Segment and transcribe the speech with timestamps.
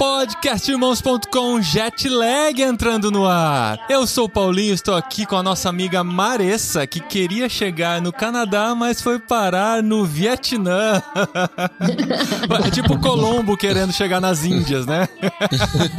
[0.00, 3.84] Podcastirmãos.com Jetlag entrando no ar.
[3.86, 8.10] Eu sou o Paulinho, estou aqui com a nossa amiga Maressa, que queria chegar no
[8.10, 11.02] Canadá, mas foi parar no Vietnã.
[12.64, 15.06] é tipo Colombo querendo chegar nas Índias, né?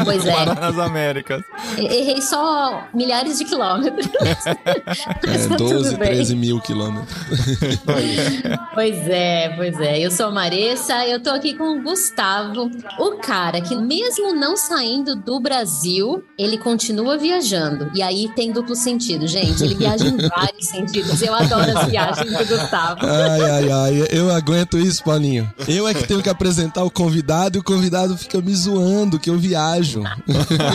[0.03, 0.33] Pois é.
[0.33, 1.43] Parar nas Américas.
[1.77, 4.07] Errei só milhares de quilômetros.
[5.27, 6.09] É, Tá tudo 12, bem.
[6.09, 7.15] 13 mil quilômetros.
[8.73, 9.99] Pois é, pois é.
[9.99, 14.55] Eu sou a Maressa, eu tô aqui com o Gustavo, o cara que, mesmo não
[14.55, 17.91] saindo do Brasil, ele continua viajando.
[17.93, 19.61] E aí tem duplo sentido, gente.
[19.61, 21.21] Ele viaja em vários sentidos.
[21.21, 23.05] Eu adoro as viagens do Gustavo.
[23.05, 25.51] Ai, ai, ai, eu aguento isso, Paulinho.
[25.67, 29.29] Eu é que tenho que apresentar o convidado e o convidado fica me zoando que
[29.29, 30.03] eu viajo.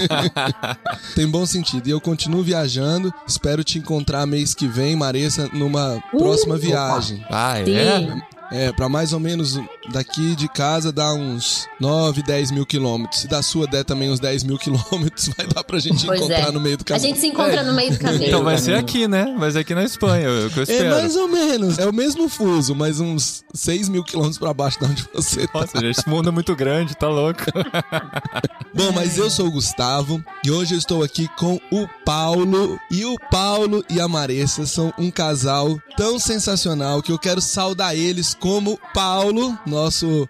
[1.17, 1.89] Tem bom sentido.
[1.89, 3.13] E eu continuo viajando.
[3.27, 7.25] Espero te encontrar mês que vem, Maressa, numa próxima viagem.
[7.31, 7.65] Ah, é?
[7.65, 8.23] Sim.
[8.53, 9.59] É, pra mais ou menos
[9.93, 13.21] daqui de casa dá uns 9, 10 mil quilômetros.
[13.23, 16.49] Se da sua der também uns 10 mil quilômetros, vai dar pra gente Pois encontrar
[16.49, 16.53] é.
[16.53, 17.07] no meio do A caminho.
[17.09, 18.27] gente se encontra no meio do caminho.
[18.27, 19.35] Então vai ser aqui, né?
[19.39, 20.91] Vai ser aqui na Espanha, é o que eu É espero.
[20.91, 24.85] mais ou menos, é o mesmo fuso, mas uns 6 mil quilômetros pra baixo de
[24.87, 25.61] onde você tá.
[25.61, 27.41] Nossa, gente, esse mundo é muito grande, tá louco?
[28.75, 32.79] Bom, mas eu sou o Gustavo e hoje eu estou aqui com o Paulo.
[32.91, 37.97] E o Paulo e a Maressa são um casal tão sensacional que eu quero saudar
[37.97, 39.76] eles como Paulo, nosso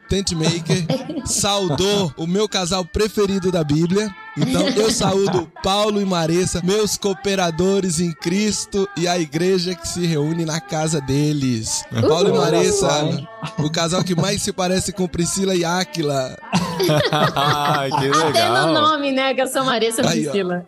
[0.09, 0.85] tent maker,
[1.27, 4.15] saudou o meu casal preferido da Bíblia.
[4.37, 10.05] Então eu saúdo Paulo e Maressa, meus cooperadores em Cristo e a igreja que se
[10.07, 11.85] reúne na casa deles.
[11.91, 13.29] Paulo e Olha Maressa, hein?
[13.59, 16.37] o casal que mais se parece com Priscila e Áquila.
[16.77, 18.29] Que legal.
[18.29, 19.33] Até no nome, né?
[19.33, 20.31] Que eu sou Maressa Aí, ó.
[20.31, 20.65] Priscila.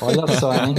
[0.00, 0.74] Olha só, hein?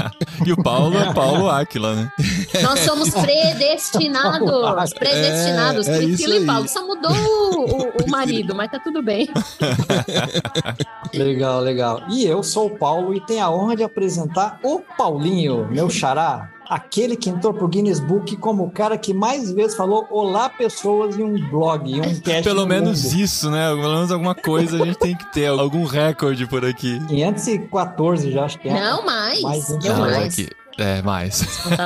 [0.46, 2.12] E o Paulo é Paulo Áquila, né?
[2.64, 4.94] Nós somos predestinados.
[4.98, 5.88] Predestinados.
[5.88, 6.68] É, é Priscila e Paulo.
[6.68, 9.30] Só mudou o, o- o marido, mas tá tudo bem.
[11.14, 12.02] Legal, legal.
[12.10, 16.52] E eu sou o Paulo e tenho a honra de apresentar o Paulinho, meu xará.
[16.70, 21.18] Aquele que entrou pro Guinness Book como o cara que mais vezes falou olá pessoas
[21.18, 23.16] em um blog, em um cast Pelo no menos mundo.
[23.22, 23.70] isso, né?
[23.70, 27.00] Pelo menos alguma coisa a gente tem que ter, algum recorde por aqui.
[27.08, 28.74] 514 já, acho que é.
[28.74, 29.42] Não, mais.
[29.42, 30.34] Mais um eu Não, mais.
[30.34, 30.50] aqui.
[30.78, 31.40] É, mais.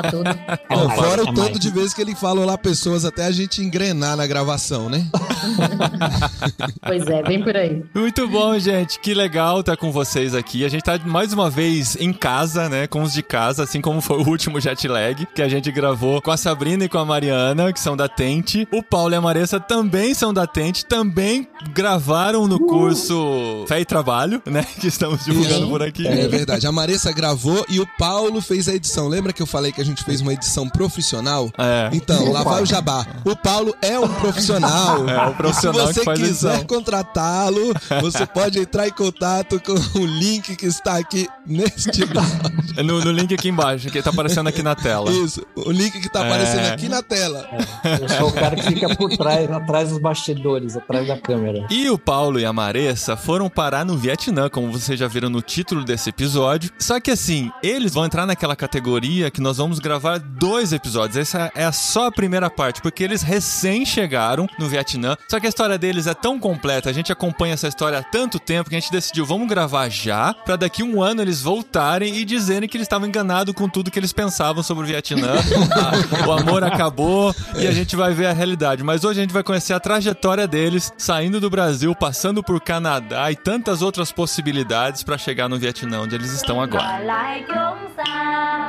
[0.10, 0.30] Tudo.
[0.70, 1.60] Não, fora é o tanto mais.
[1.60, 5.08] de vezes que ele fala lá pessoas até a gente engrenar na gravação, né?
[6.84, 7.84] Pois é, bem por aí.
[7.94, 9.00] Muito bom, gente.
[9.00, 10.66] Que legal estar com vocês aqui.
[10.66, 12.88] A gente tá mais uma vez em casa, né?
[12.88, 16.22] Com os de casa, assim como foi o último jet lag que a gente gravou
[16.22, 18.68] com a Sabrina e com a Mariana, que são da Tente.
[18.72, 23.86] O Paulo e a Maressa também são da Tente, também gravaram no curso Fé e
[23.86, 24.66] Trabalho, né?
[24.82, 25.70] Que estamos divulgando Sim.
[25.70, 26.08] por aqui.
[26.08, 26.66] É verdade.
[26.66, 29.08] A Maressa gravou e o Paulo fez a edição.
[29.08, 31.50] Lembra que eu falei que a gente fez uma edição profissional?
[31.58, 31.90] É.
[31.94, 33.06] Então, lá vai o jabá.
[33.24, 35.06] O Paulo é um profissional.
[35.12, 39.74] É, o profissional Se que você faz quiser contratá-lo, você pode entrar em contato com
[40.00, 42.62] o link que está aqui neste episódio.
[42.86, 45.12] No, no link aqui embaixo, que tá aparecendo aqui na tela.
[45.12, 46.28] Isso, o link que está É.
[46.28, 47.46] aparecendo aqui na tela.
[48.00, 51.68] Eu sou o cara que fica por trás, atrás dos bastidores, atrás da câmera.
[51.70, 55.42] E o Paulo e a Maressa foram parar no Vietnã, como vocês já viram no
[55.42, 56.72] título desse episódio.
[56.80, 58.71] Só que assim, eles vão entrar naquela categoria
[59.34, 61.18] que nós vamos gravar dois episódios.
[61.18, 65.18] Essa é só a primeira parte, porque eles recém chegaram no Vietnã.
[65.28, 68.40] Só que a história deles é tão completa, a gente acompanha essa história há tanto
[68.40, 72.24] tempo que a gente decidiu, vamos gravar já, pra daqui um ano eles voltarem e
[72.26, 75.34] dizerem que eles estavam enganados com tudo que eles pensavam sobre o Vietnã.
[76.28, 78.84] O amor acabou e a gente vai ver a realidade.
[78.84, 83.32] Mas hoje a gente vai conhecer a trajetória deles, saindo do Brasil, passando por Canadá
[83.32, 87.00] e tantas outras possibilidades pra chegar no Vietnã, onde eles estão agora.
[88.04, 88.61] ta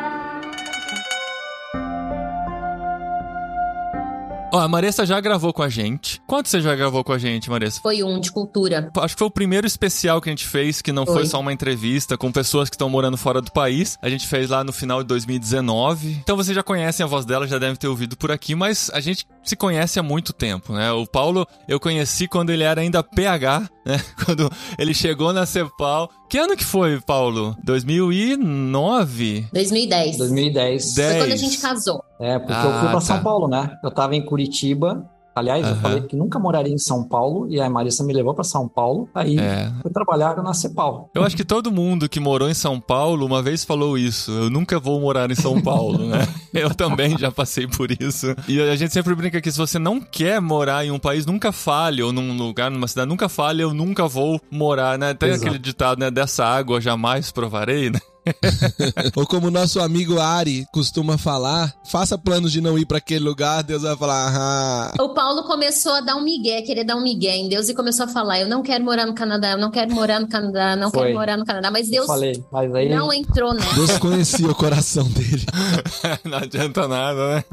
[4.54, 6.20] Ó, a Maressa já gravou com a gente.
[6.26, 7.80] Quanto você já gravou com a gente, Maressa?
[7.80, 8.90] Foi um de cultura.
[8.98, 11.26] Acho que foi o primeiro especial que a gente fez, que não foi Foi.
[11.26, 13.96] só uma entrevista com pessoas que estão morando fora do país.
[14.02, 16.18] A gente fez lá no final de 2019.
[16.22, 19.00] Então vocês já conhecem a voz dela, já devem ter ouvido por aqui, mas a
[19.00, 20.92] gente se conhece há muito tempo, né?
[20.92, 23.98] O Paulo eu conheci quando ele era ainda PH, né?
[24.24, 26.10] Quando ele chegou na Cepal.
[26.32, 27.54] Que ano que foi, Paulo?
[27.62, 29.48] 2009?
[29.52, 30.16] 2010.
[30.16, 30.94] 2010.
[30.94, 31.10] Dez.
[31.10, 32.02] Foi quando a gente casou.
[32.18, 33.22] É, porque Ah, eu fui pra São tá.
[33.22, 33.76] Paulo, né?
[33.84, 35.04] Eu tava em Curitiba.
[35.34, 35.80] Aliás, eu Aham.
[35.80, 39.08] falei que nunca moraria em São Paulo e a Marissa me levou pra São Paulo.
[39.14, 39.72] Aí É.
[39.80, 41.10] fui trabalhar na Cepal.
[41.14, 44.30] Eu acho que todo mundo que morou em São Paulo uma vez falou isso.
[44.30, 46.18] Eu nunca vou morar em São Paulo, né?
[46.52, 48.34] Eu também já passei por isso.
[48.46, 51.50] E a gente sempre brinca que se você não quer morar em um país, nunca
[51.50, 55.14] fale, ou num lugar, numa cidade, nunca fale, eu nunca vou morar, né?
[55.14, 55.46] Tem Exato.
[55.46, 56.10] aquele ditado, né?
[56.10, 57.98] Dessa água jamais provarei, né?
[59.16, 63.62] Ou como nosso amigo Ari costuma falar, faça planos de não ir pra aquele lugar,
[63.62, 67.36] Deus vai falar, ah, O Paulo começou a dar um migué, querer dar um migué
[67.36, 69.92] em Deus e começou a falar: Eu não quero morar no Canadá, eu não quero
[69.94, 71.02] morar no Canadá, não Foi.
[71.04, 71.70] quero morar no Canadá.
[71.70, 73.74] Mas Eu Deus falei, mas aí não entrou nessa.
[73.74, 75.44] Deus conhecia o coração dele.
[76.24, 77.44] Não adianta nada, né?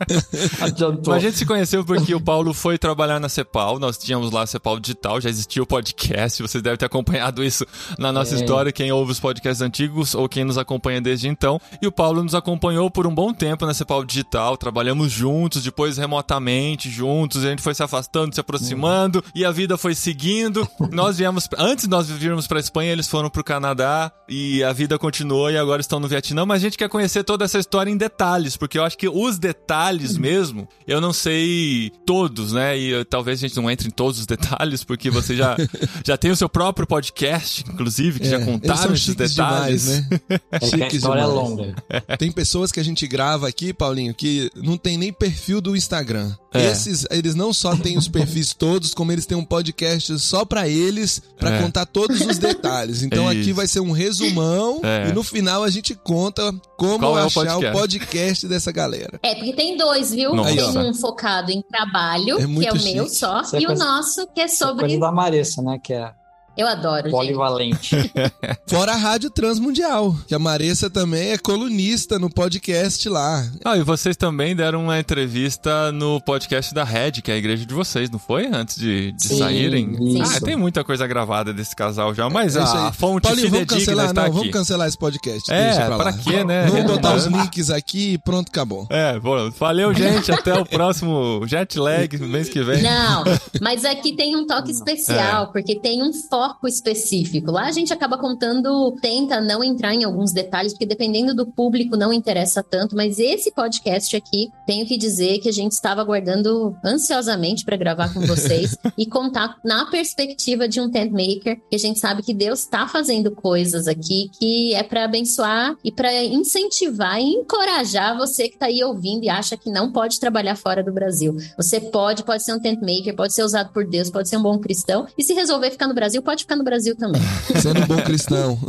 [0.60, 1.14] adiantou.
[1.14, 3.78] Mas a gente se conheceu porque o Paulo foi trabalhar na Cepal.
[3.78, 6.42] Nós tínhamos lá a Cepal Digital, já existia o podcast.
[6.42, 7.66] Vocês devem ter acompanhado isso
[7.98, 8.38] na nossa É.
[8.38, 11.60] história, quem ouve os podcasts antigos ou quem nos acompanha desde então.
[11.80, 14.56] E o Paulo nos acompanhou por um bom tempo na Cepal Digital.
[14.56, 17.44] Trabalhamos juntos, depois remotamente juntos.
[17.44, 20.66] A gente foi se afastando, se aproximando e a vida foi seguindo.
[20.92, 24.98] Nós viemos, antes nós virmos para Espanha, eles foram para o Canadá e a vida
[24.98, 26.44] continuou e agora estão no Vietnã.
[26.44, 29.38] Mas a gente quer conhecer toda essa história em detalhes, porque eu acho que os
[29.38, 32.78] detalhes mesmo, eu não sei todos, né?
[32.78, 35.56] E eh, talvez a gente não entre em todos os detalhes, porque você já,
[36.04, 39.84] já tem o seu próprio podcast, inclusive, que já É, eles contaram esses detalhes.
[39.84, 40.07] demais, né?
[40.50, 41.48] É que a história é demais.
[41.48, 41.74] longa.
[42.18, 46.32] Tem pessoas que a gente grava aqui, Paulinho, que não tem nem perfil do Instagram.
[46.52, 46.70] É.
[46.70, 50.66] Esses, eles não só têm os perfis todos, como eles têm um podcast só pra
[50.68, 51.62] eles, pra É.
[51.62, 53.02] contar todos os detalhes.
[53.02, 55.08] Então É aqui vai ser um resumão É.
[55.08, 57.78] e no final a gente conta como Qual é o achar o podcast?
[57.78, 59.18] podcast dessa galera.
[59.22, 60.34] É, porque tem dois, viu?
[60.34, 60.72] Nossa.
[60.72, 62.94] Tem um focado em trabalho, É que é o chique.
[62.94, 64.86] meu só, é e o nosso, que é sobre.
[64.86, 65.78] coisa da Maressa, né?
[65.82, 66.10] Que é
[66.58, 67.10] Eu adoro, gente.
[67.12, 67.96] polivalente.
[68.66, 73.48] Fora a Rádio Transmundial, que a Maressa também é colunista no podcast lá.
[73.64, 77.64] Ah, e vocês também deram uma entrevista no podcast da Red, que é a igreja
[77.64, 78.46] de vocês, não foi?
[78.52, 79.96] Antes de, de Sim, saírem?
[80.20, 80.36] isso.
[80.36, 83.78] Ah, tem muita coisa gravada desse casal já, mas É a fonte Paulinho, vamos fidedigna
[83.78, 84.36] cancelar, está não, aqui.
[84.38, 85.52] vamos cancelar esse podcast.
[85.52, 86.02] É, deixa pra lá.
[86.02, 86.66] pra quê, né?
[86.66, 88.84] Vamos botar os links aqui e pronto, acabou.
[88.90, 90.32] É, bom, valeu, gente.
[90.32, 92.82] Até o próximo jet lag, mês que vem.
[92.82, 93.22] Não,
[93.60, 97.50] mas aqui tem um toque especial, porque tem um foco específico.
[97.50, 101.96] Lá a gente acaba contando, tenta não entrar em alguns detalhes, porque dependendo do público
[101.96, 106.76] não interessa tanto, mas esse podcast aqui, tenho que dizer que a gente estava aguardando
[106.84, 111.78] ansiosamente para gravar com vocês e contar na perspectiva de um tent maker, que a
[111.78, 117.20] gente sabe que Deus está fazendo coisas aqui que é para abençoar e para incentivar
[117.20, 120.92] e encorajar você que está aí ouvindo e acha que não pode trabalhar fora do
[120.92, 121.36] Brasil.
[121.56, 124.42] Você pode, pode ser um tent maker, pode ser usado por Deus, pode ser um
[124.42, 125.06] bom cristão.
[125.16, 127.22] E se resolver ficar no Brasil, pode ficar no Brasil também.
[127.56, 128.58] Sendo um bom cristão.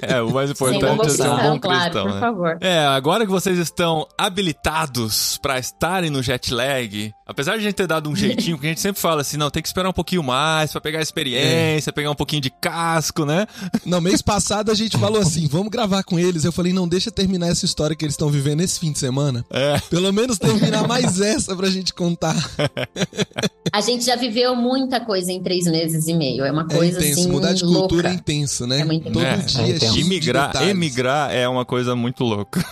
[0.00, 2.20] É, o mais importante é ser um cristão, bom claro, cristão, por né?
[2.20, 2.58] favor.
[2.60, 7.74] É, agora que vocês estão habilitados pra estarem no jet lag, apesar de a gente
[7.74, 9.92] ter dado um jeitinho, porque a gente sempre fala assim, não, tem que esperar um
[9.92, 13.46] pouquinho mais pra pegar a experiência, pegar um pouquinho de casco, né?
[13.84, 16.44] No mês passado a gente falou assim, vamos gravar com eles.
[16.44, 19.44] Eu falei, não, deixa terminar essa história que eles estão vivendo esse fim de semana.
[19.50, 19.78] É.
[19.90, 22.34] Pelo menos terminar mais essa pra gente contar.
[23.70, 26.42] A gente já viveu muita coisa em três meses e meio.
[26.42, 27.30] É uma É coisa intenso, assim.
[27.30, 27.80] mudar de louca.
[27.80, 28.80] cultura é intenso, né?
[28.80, 29.46] É muito Todo intenso.
[29.48, 29.80] dia É é intenso.
[29.92, 30.70] cheio de Imigrar, detalhes.
[30.70, 32.64] emigrar é uma coisa muito louca.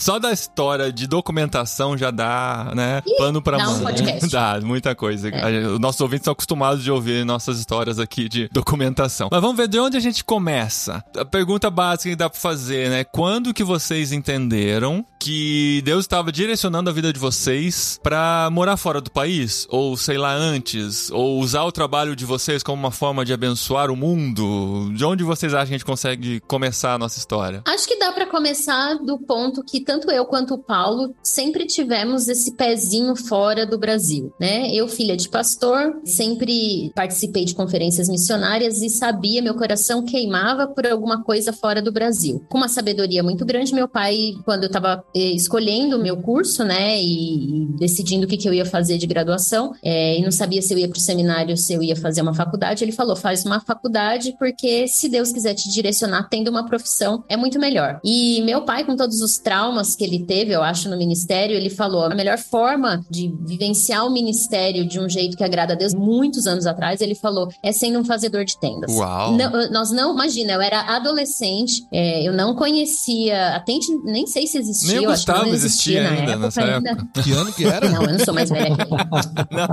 [0.00, 3.82] Só da história de documentação já dá, né, pano pra dá um mão.
[3.82, 4.28] podcast.
[4.30, 5.28] Dá, muita coisa.
[5.28, 9.28] A- Os nossos ouvintes são acostumados de ouvir nossas histórias aqui de documentação.
[9.30, 11.02] Mas vamos ver de onde a gente começa.
[11.16, 13.04] A pergunta básica que dá pra fazer, né?
[13.04, 19.00] Quando que vocês entenderam que Deus estava direcionando a vida de vocês pra morar fora
[19.00, 19.66] do país?
[19.70, 21.10] Ou sei lá, antes?
[21.10, 24.90] Ou usar o trabalho de vocês como uma forma de abençoar o mundo?
[24.94, 27.62] De onde vocês acham que a gente consegue começar a nossa história?
[27.66, 32.28] Acho que dá para começar do ponto que tanto eu quanto o Paulo sempre tivemos
[32.28, 34.70] esse pezinho fora do Brasil, né?
[34.72, 40.86] Eu, filha de pastor, sempre participei de conferências missionárias e sabia, meu coração queimava por
[40.86, 42.44] alguma coisa fora do Brasil.
[42.48, 47.00] Com uma sabedoria muito grande, meu pai, quando eu estava escolhendo o meu curso, né,
[47.00, 50.72] e, decidindo o que, que eu ia fazer de graduação, é, e não sabia se
[50.72, 53.60] eu ia para o seminário, se eu ia fazer uma faculdade, ele falou: faz uma
[53.60, 58.00] faculdade, porque se Deus quiser te direcionar, tendo uma profissão, é muito melhor.
[58.04, 61.70] E meu pai, com todos os traumas que ele teve, eu acho, no ministério, ele
[61.70, 65.94] falou: a melhor forma de vivenciar o ministério de um jeito que agrada a Deus,
[65.94, 68.92] muitos anos atrás, ele falou: é sendo um fazedor de tendas.
[68.92, 69.32] Uau!
[69.36, 73.72] Não, nós não, imagina, eu era adolescente, é, eu não conhecia, até
[74.04, 76.90] nem sei se existia, Nem o Gustavo existia, existia na ainda época nessa ainda.
[76.90, 77.22] época.
[77.22, 77.88] Que ano que era?
[77.88, 78.90] Não, eu não sou mais velha que.
[79.50, 79.68] Não,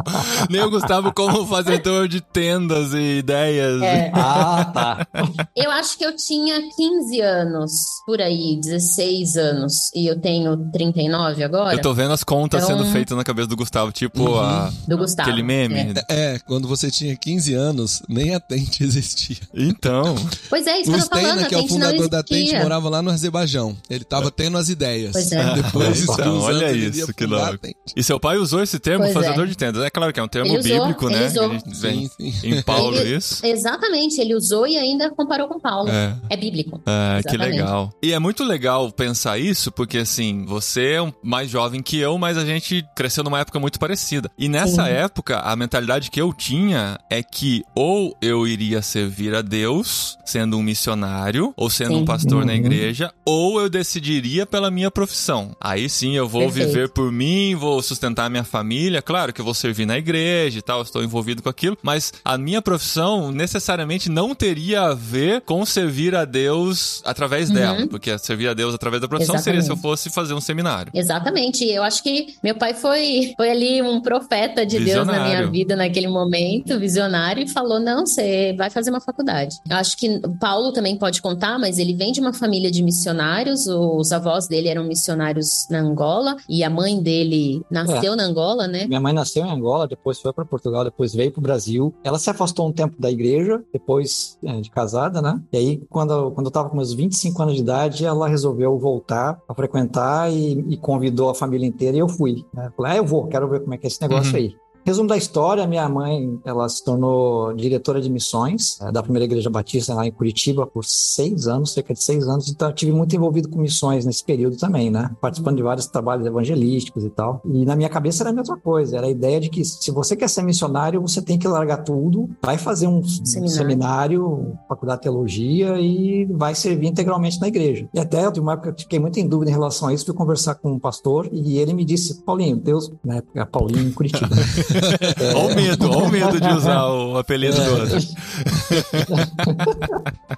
[0.49, 3.81] nem o Gustavo como fazedor de tendas e ideias.
[3.81, 4.11] É.
[4.13, 5.07] Ah, tá.
[5.55, 7.71] Eu acho que eu tinha 15 anos,
[8.05, 11.73] por aí, 16 anos, e eu tenho 39 agora.
[11.75, 14.97] Eu tô vendo as contas Então- sendo feitas na cabeça do Gustavo, tipo a, Do
[14.97, 15.29] Gustavo.
[15.29, 15.93] aquele meme.
[16.09, 16.35] É.
[16.35, 19.37] É, quando você tinha 15 anos, nem a Tente existia.
[19.53, 20.15] Então,
[20.49, 22.89] Pois é, isso O que eu tô falando, que é o fundador da Tente, morava
[22.89, 23.75] lá no Azerbaijão.
[23.89, 25.11] Ele tava tendo as ideias.
[25.11, 25.53] Pois é.
[25.55, 27.57] Depois de Então, uns olha anos, isso, que louco.
[27.95, 29.47] E seu pai usou esse termo, Pois fazedor é.
[29.47, 29.83] de tendas.
[29.83, 31.27] É claro que é um termo Ele usou, bíblico, ele né?
[31.27, 31.53] usou.
[31.53, 32.47] Ele vem Sim, sim.
[32.49, 33.45] em Paulo Ele- isso.
[33.45, 35.89] Exatamente, ele usou e ainda comparou com Paulo.
[35.89, 36.15] É.
[36.29, 36.81] É bíblico.
[36.85, 37.57] Ah, que Exatamente.
[37.57, 37.91] legal.
[38.03, 42.17] E é muito legal pensar isso, porque assim, você é um mais jovem que eu,
[42.17, 44.29] mas a gente cresceu numa época muito parecida.
[44.37, 44.91] E nessa Sim.
[44.91, 50.57] época, a mentalidade que eu tinha é que ou eu iria servir a Deus sendo
[50.57, 52.01] um missionário, ou sendo Sim.
[52.01, 52.57] um pastor na Uhum.
[52.59, 55.55] igreja, ou eu decidiria pela minha profissão.
[55.61, 56.67] Aí sim eu vou Perfeito.
[56.67, 59.01] viver por mim, vou sustentar minha família.
[59.01, 62.37] Claro que eu vou servir na igreja e tal, estou envolvido com aquilo, mas a
[62.37, 67.55] minha profissão necessariamente não teria a ver com servir a Deus através Uhum.
[67.55, 69.81] dela, porque servir a Deus através da profissão seria se eu Exatamente.
[69.81, 70.91] fosse fazer um seminário.
[70.93, 71.63] Exatamente.
[71.65, 75.37] Eu acho que meu pai foi, foi ali um profeta de Deus na Visionário.
[75.37, 79.55] minha vida naquele momento, visionário, e falou: não, você vai fazer uma faculdade.
[79.69, 82.83] Eu acho que o Paulo também pode contar, mas ele vem de uma família de
[82.83, 83.67] missionários.
[83.67, 88.85] Os avós dele eram missionários na Angola e a mãe dele nasceu na Angola, né?
[88.87, 91.93] Minha mãe nasceu em Angola, depois foi para Portugal, depois veio para o Brasil.
[92.03, 95.39] Ela se afastou um tempo da igreja, depois é, de casada, né?
[95.51, 99.39] E aí, quando, quando eu estava com meus 25 anos de idade, ela resolveu voltar
[99.47, 102.45] a frequentar e, e convidou a família inteira e eu fui.
[102.53, 102.71] Né?
[102.75, 104.37] Falei, ah, eu vou, quero ver como é que é esse negócio Uhum.
[104.37, 104.55] aí.
[104.87, 109.49] Resumo da história, minha mãe, ela se tornou diretora de missões eh, da primeira igreja
[109.49, 113.13] batista lá em Curitiba por seis anos, cerca de seis anos, então eu tive muito
[113.13, 115.11] envolvido com missões nesse período também, né?
[115.19, 117.41] Participando de vários trabalhos evangelísticos e tal.
[117.43, 120.15] E na minha cabeça era a mesma coisa, era a ideia de que se você
[120.15, 123.49] quer ser missionário, você tem que largar tudo, vai fazer um Seminário.
[123.49, 127.89] seminário, faculdade de teologia e vai servir integralmente na igreja.
[127.93, 130.05] E até eu tive uma época que fiquei muito em dúvida em relação a isso,
[130.05, 133.91] fui conversar com um pastor e ele me disse, Paulinho, Deus, na época, Paulinho em
[133.91, 134.33] Curitiba.
[135.35, 137.97] Olha o medo, olha o medo de usar o apelido do outro.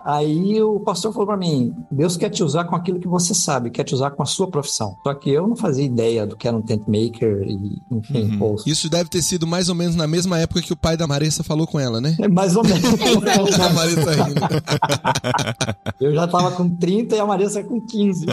[0.03, 3.69] Aí o pastor falou para mim: Deus quer te usar com aquilo que você sabe,
[3.69, 4.95] quer te usar com a sua profissão.
[5.03, 8.55] Só que eu não fazia ideia do que era um tent maker e, enfim, Uhum.
[8.65, 11.43] Isso deve ter sido mais ou menos na mesma época que o pai da Marissa
[11.43, 12.15] falou com ela, né?
[12.19, 12.83] é mais ou menos.
[13.59, 14.41] a Marissa rindo.
[15.99, 18.25] eu já tava com 30 e a Marissa com 15.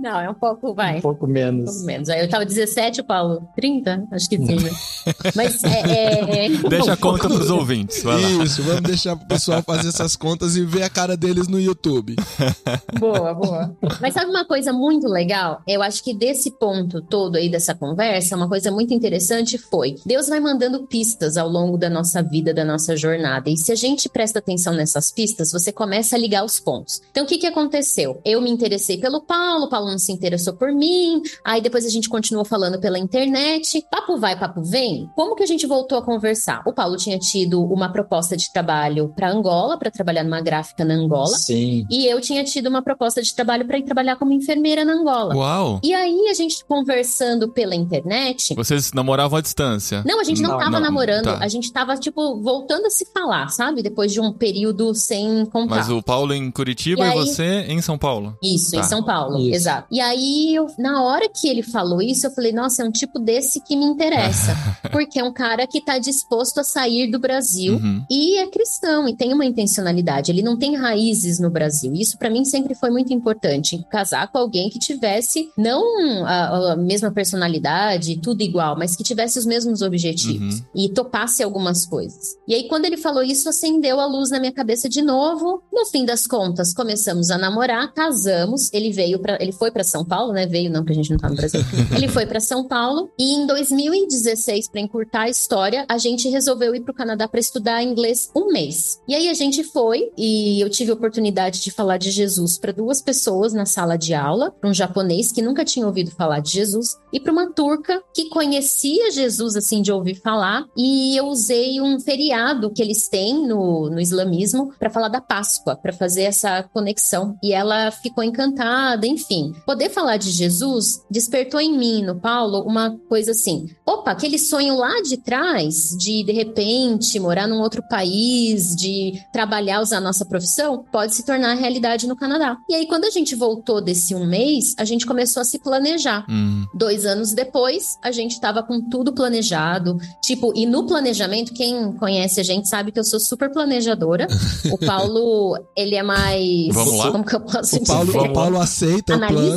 [0.00, 0.98] Não, é um pouco, vai.
[0.98, 1.70] Um pouco Um menos.
[1.70, 2.08] pouco menos.
[2.08, 4.08] Aí eu tava 17, o Paulo 30?
[4.12, 4.70] Acho que sim, né?
[5.36, 8.44] Mas é, é, é- Deixa a conta pros ouvintes, vai lá.
[8.44, 12.16] Isso, vamos deixar pro pessoal fazer essas contas e ver a cara deles no YouTube.
[12.98, 13.76] Boa, boa.
[14.00, 15.62] Mas sabe uma coisa muito legal?
[15.66, 20.28] Eu acho que desse ponto todo aí dessa conversa, uma coisa muito interessante foi: Deus
[20.28, 23.48] vai mandando pistas ao longo da nossa vida, da nossa jornada.
[23.50, 27.00] E se a gente presta atenção nessas pistas, você começa a ligar os pontos.
[27.10, 28.20] Então, o que que aconteceu?
[28.24, 31.20] Eu me interessei pelo Paulo, o Paulo não se interessou por mim.
[31.44, 33.84] Aí depois a gente continuou falando pela internet.
[33.90, 35.08] Papo vai, papo vem.
[35.14, 36.62] Como que a gente voltou a conversar?
[36.66, 40.94] O Paulo tinha tido uma proposta de trabalho para Angola, para trabalhar numa gráfica na
[40.94, 41.36] Angola.
[41.36, 41.84] Sim.
[41.90, 45.34] E eu tinha tido uma proposta de trabalho para ir trabalhar como enfermeira na Angola.
[45.34, 45.80] Uau!
[45.82, 48.54] E aí, a gente conversando pela internet.
[48.54, 50.02] Vocês namoravam à distância?
[50.06, 51.24] Não, a gente não, Não, tava não, namorando.
[51.24, 51.38] tá.
[51.40, 53.82] A gente tava, tipo, voltando a se falar, sabe?
[53.82, 55.78] Depois de um período sem contato.
[55.78, 58.36] Mas o Paulo em Curitiba E e, aí- você em São Paulo.
[58.42, 58.78] Isso, Tá.
[58.78, 59.54] em São Paulo, Isso.
[59.54, 59.79] exato.
[59.90, 63.18] E aí, eu, na hora que ele falou isso, eu falei, nossa, é um tipo
[63.18, 64.54] desse que me interessa.
[64.90, 68.04] porque é um cara que tá disposto a sair do Brasil Uhum.
[68.10, 70.30] e é cristão e tem uma intencionalidade.
[70.30, 71.92] Ele não tem raízes no Brasil.
[71.94, 73.84] Isso pra mim sempre foi muito importante.
[73.90, 79.38] Casar com alguém que tivesse não a, a mesma personalidade, tudo igual, mas que tivesse
[79.38, 80.20] os mesmos objetivos
[80.60, 80.64] Uhum.
[80.74, 82.36] e topasse algumas coisas.
[82.46, 85.62] E aí quando ele falou isso, acendeu a luz na minha cabeça de novo.
[85.72, 88.72] No fim das contas, começamos a namorar, casamos.
[88.72, 90.46] Ele veio para, ele foi pra São Paulo, né?
[90.46, 91.60] Veio não, porque a gente não tá no Brasil.
[91.94, 96.74] ele foi pra São Paulo e em 2016, pra encurtar a história, a gente resolveu
[96.74, 99.00] ir pro Canadá pra estudar inglês um mês.
[99.08, 102.72] E aí a gente foi e eu tive a oportunidade de falar de Jesus para
[102.72, 106.50] duas pessoas na sala de aula, para um japonês que nunca tinha ouvido falar de
[106.50, 110.64] Jesus e para uma turca que conhecia Jesus assim de ouvir falar.
[110.76, 115.76] E eu usei um feriado que eles têm no, no islamismo para falar da Páscoa,
[115.76, 117.36] para fazer essa conexão.
[117.42, 119.52] E ela ficou encantada, enfim.
[119.66, 124.76] Poder falar de Jesus despertou em mim, no Paulo, uma coisa assim: opa, aquele sonho
[124.76, 130.24] lá de trás de de repente morar num outro país, de trabalhar, usar a nossa
[130.24, 132.56] profissão, pode se tornar realidade no Canadá.
[132.68, 136.24] E aí, quando a gente voltou desse um mês, a gente começou a se planejar.
[136.28, 136.64] Hum.
[136.74, 139.98] Dois anos depois, a gente estava com tudo planejado.
[140.22, 144.26] Tipo, e no planejamento, quem conhece a gente sabe que eu sou super planejadora.
[144.70, 146.68] O Paulo, ele é mais.
[146.72, 147.10] Vamos lá?
[147.10, 149.49] Como que eu posso O Paulo, o Paulo aceita Analisa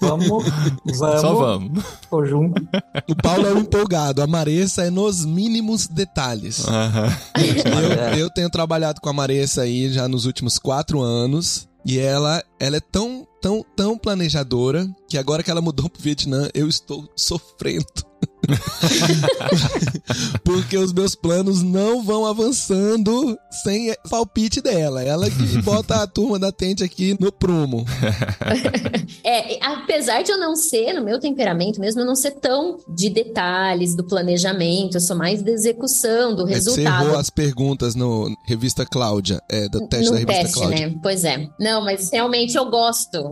[0.00, 0.28] Vamos,
[0.98, 1.20] vamos.
[1.20, 1.84] Só vamos.
[2.10, 2.62] Tô junto.
[3.08, 6.64] O Paulo é o empolgado, a Maressa é nos mínimos detalhes.
[8.12, 11.68] Eu, eu tenho trabalhado com a Maressa aí já nos últimos quatro anos.
[11.86, 16.48] E ela, ela é tão, tão, tão planejadora que agora que ela mudou pro Vietnã,
[16.54, 17.84] eu estou sofrendo.
[20.44, 25.02] Porque os meus planos não vão avançando sem palpite dela.
[25.02, 27.84] Ela que bota a turma da tente aqui no prumo.
[29.26, 33.08] É, apesar de eu não ser, no meu temperamento mesmo, eu não ser tão de
[33.08, 37.04] detalhes do planejamento, eu sou mais da execução, do É que Você resultado.
[37.06, 40.88] errou as perguntas no Revista Cláudia, é, do teste no da Revista teste, Cláudia.
[40.88, 40.94] né?
[41.02, 41.48] Pois é.
[41.58, 43.30] Não, mas realmente eu gosto.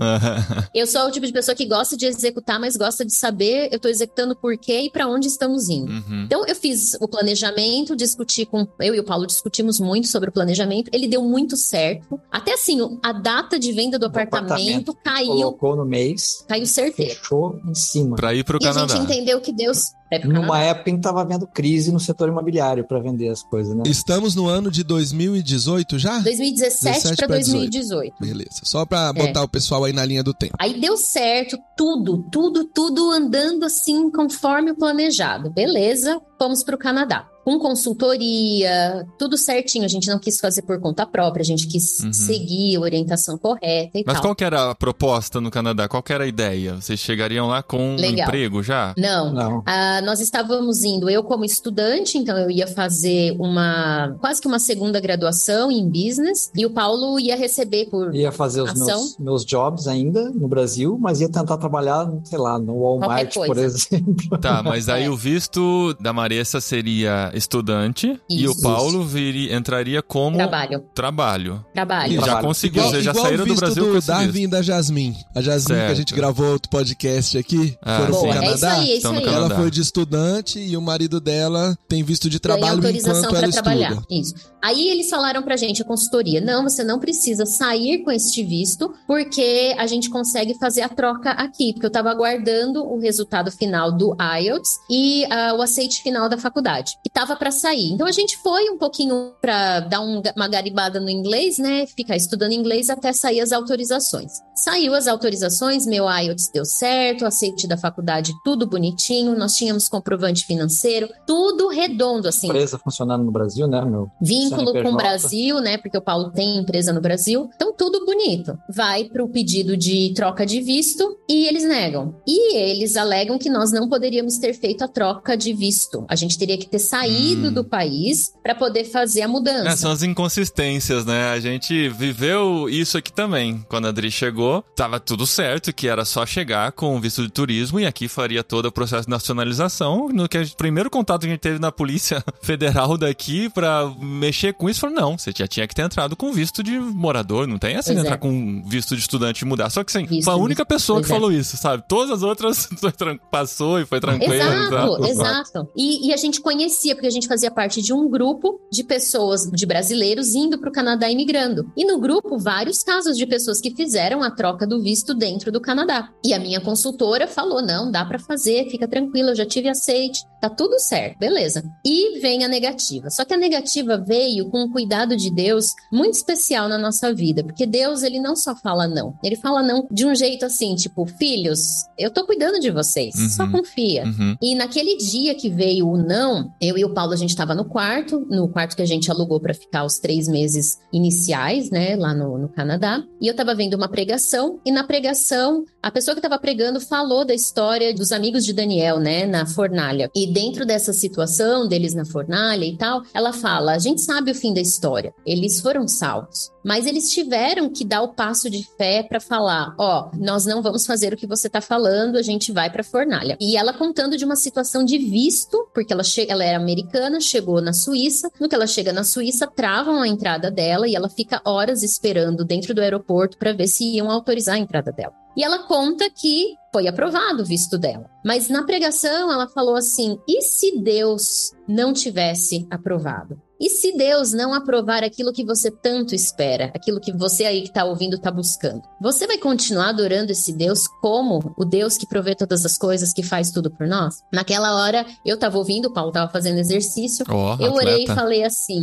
[0.75, 3.79] Eu sou o tipo de pessoa que gosta de executar, mas gosta de saber eu
[3.79, 5.91] tô executando por quê e pra onde estamos indo.
[5.91, 6.25] Uhum.
[6.25, 10.33] Então eu fiz o planejamento, discuti com eu e o Paulo discutimos muito sobre o
[10.33, 10.91] planejamento.
[10.93, 12.21] Ele deu muito certo.
[12.31, 16.67] Até assim, o- a data de venda do, apartamento, apartamento, caiu, Colocou no mês, caiu
[16.67, 17.15] certeiro.
[17.15, 18.17] fechou em cima.
[18.17, 18.95] Pra ir pro E a Canadá.
[18.97, 22.29] gente entendeu que Deus é pro Numa época em que tava havendo crise no setor
[22.29, 23.83] imobiliário para vender as coisas, né?
[23.87, 26.19] Estamos no ano de 2018 já?
[26.19, 28.15] 2017 17 para pra 2018.
[28.21, 28.61] Beleza.
[28.63, 30.55] Só pra botar o pessoal aí na linha do tempo.
[30.59, 35.51] Aí deu certo, tudo, tudo, tudo andando assim conforme o planejado.
[35.51, 37.27] Beleza, fomos para o Canadá.
[37.45, 39.85] Com consultoria, tudo certinho.
[39.85, 42.13] A gente não quis fazer por conta própria, a gente quis Uhum.
[42.13, 44.23] seguir a orientação correta e Mas tal.
[44.23, 45.89] qual que era a proposta no Canadá?
[45.89, 46.75] Qual que era a ideia?
[46.77, 48.27] Vocês chegariam lá com um Legal.
[48.27, 48.95] emprego já?
[48.97, 49.63] Não, Não.
[49.67, 54.59] Ah, nós estávamos indo, eu como estudante, então eu ia fazer uma quase que uma
[54.59, 58.87] segunda graduação em business e o Paulo ia receber por Ia fazer os Ação.
[58.87, 63.57] meus, meus jobs ainda no Brasil, mas ia tentar trabalhar, sei lá, no Walmart, por
[63.59, 64.39] exemplo.
[64.39, 65.11] Tá, mas aí É.
[65.11, 68.63] o visto da Maressa seria estudante e o Isso.
[68.63, 71.65] Paulo viria, entraria como trabalho, trabalho.
[71.75, 72.13] trabalho.
[72.13, 72.47] E já Trabalho.
[72.47, 74.39] conseguiu, vocês já igual saíram do Brasil com do esse Darwin visto.
[74.45, 75.17] e da Jasmine.
[75.35, 75.97] A Jasmine, que a Certo.
[75.99, 78.73] gente gravou outro podcast aqui, Ah, foram pro Boa, é isso Canadá.
[78.73, 79.25] aí, é isso Estão no aí.
[79.25, 79.45] Canadá.
[79.47, 83.43] Ela foi de estudante e o marido dela tem visto de trabalho autorização enquanto para
[83.45, 83.91] ela trabalhar.
[83.93, 84.07] estuda.
[84.11, 84.35] Isso.
[84.63, 88.93] Aí eles falaram pra gente, a consultoria, não, você não precisa sair com este visto,
[89.07, 93.91] porque a gente consegue fazer a troca aqui, porque eu tava aguardando o resultado final
[93.91, 97.93] do IELTS e ah, o aceite final da faculdade, que tava para sair.
[97.93, 102.17] Então a gente foi um pouquinho para dar um- uma garibada no inglês, né, ficar
[102.17, 104.33] estudando inglês até sair as autorizações.
[104.57, 110.45] Saiu as autorizações, meu IELTS deu certo, aceite da faculdade tudo bonitinho, nós tínhamos comprovante
[110.45, 112.49] financeiro, tudo redondo assim.
[112.49, 114.09] Empresa funcionando no Brasil, né, meu?
[114.21, 115.79] Vínculo com o Brasil, né?
[115.79, 117.49] Porque o Paulo tem empresa no Brasil.
[117.55, 118.57] Então, tudo bonito.
[118.75, 122.17] Vai para o pedido de troca de visto e eles negam.
[122.27, 126.05] E eles alegam que nós não poderíamos ter feito a troca de visto.
[126.09, 127.53] A gente teria que ter saído Hum.
[127.53, 129.69] do país para poder fazer a mudança.
[129.69, 131.31] É, são as inconsistências, né?
[131.31, 133.65] A gente viveu isso aqui também.
[133.69, 137.31] Quando a Adri chegou, tava tudo certo, que era só chegar com o visto de
[137.31, 140.09] turismo e aqui faria todo o processo de nacionalização.
[140.09, 143.93] No que gente- o primeiro contato que a gente teve na Polícia Federal daqui pra
[144.01, 147.47] mexer com isso, falou: não, você já tinha que ter entrado com visto de morador,
[147.47, 148.19] não tem essa de Pois entrar é.
[148.19, 149.71] com visto de estudante e mudar.
[149.71, 151.09] Só que sim, Visto foi a de- única pessoa que é.
[151.09, 151.85] falou isso, sabe?
[151.89, 152.69] Todas as outras
[153.31, 154.33] passou e foi tranquilo.
[154.43, 155.69] Exato, exato.
[155.77, 159.43] E, e a gente conhecia, porque a gente fazia parte de um grupo de pessoas,
[159.51, 161.69] de brasileiros, indo para o Canadá e migrando.
[161.77, 165.61] E no grupo, vários casos de pessoas que fizeram a troca do visto dentro do
[165.61, 166.09] Canadá.
[166.25, 170.21] E a minha consultora falou: não, dá para fazer, fica tranquila, eu já tive aceite,
[170.41, 171.65] tá tudo certo, beleza.
[171.85, 173.11] E vem a negativa.
[173.11, 177.43] Só que a negativa veio com um cuidado de Deus muito especial na nossa vida,
[177.43, 181.05] porque Deus, ele não só fala não, ele fala não de um jeito assim, tipo,
[181.05, 181.59] filhos,
[181.99, 183.51] eu tô cuidando de vocês, só Uhum.
[183.53, 184.05] confia.
[184.05, 184.37] Uhum.
[184.41, 187.65] E naquele dia que veio o não, eu e o Paulo, a gente estava no
[187.65, 192.15] quarto, no quarto que a gente alugou para ficar os três meses iniciais, né, lá
[192.15, 193.03] no, no Canadá.
[193.21, 197.25] E eu estava vendo uma pregação, e na pregação, a pessoa que estava pregando falou
[197.25, 200.11] da história dos amigos de Daniel, né, na fornalha.
[200.15, 204.35] E dentro dessa situação deles na fornalha e tal, ela fala: a gente sabe o
[204.35, 206.51] fim da história, eles foram salvos.
[206.65, 210.87] Mas eles tiveram que dar o passo de fé para falar: ó, nós não vamos
[210.87, 213.37] fazer o que você tá falando, a gente vai para fornalha.
[213.41, 217.73] E ela contando de uma situação de visto, porque ela, ela era americana, chegou na
[217.73, 218.31] Suíça.
[218.41, 222.45] No que ela chega na Suíça, travam a entrada dela e ela fica horas esperando
[222.45, 225.13] dentro do aeroporto para ver se iam autorizar a entrada dela.
[225.37, 228.09] E ela conta que foi aprovado o visto dela.
[228.25, 233.41] Mas na pregação ela falou assim: e se Deus não tivesse aprovado?
[233.63, 237.69] E se Deus não aprovar aquilo que você tanto espera, aquilo que você aí que
[237.69, 242.35] está ouvindo está buscando, você vai continuar adorando esse Deus como o Deus que provê
[242.35, 244.17] todas as coisas, que faz tudo por nós?
[244.33, 248.15] Naquela hora, eu estava ouvindo, o Paulo estava fazendo exercício, Ó, eu orei e atleta.
[248.17, 248.81] falei assim.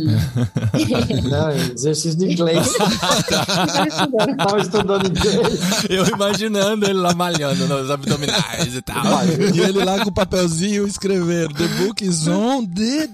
[1.28, 2.72] Não, exercício de inglês.
[4.38, 5.84] Tava estudando inglês.
[5.90, 9.04] Eu imaginando ele lá malhando nos abdominais e tal.
[9.54, 13.08] E ele lá com o papelzinho escrevendo The book is on the,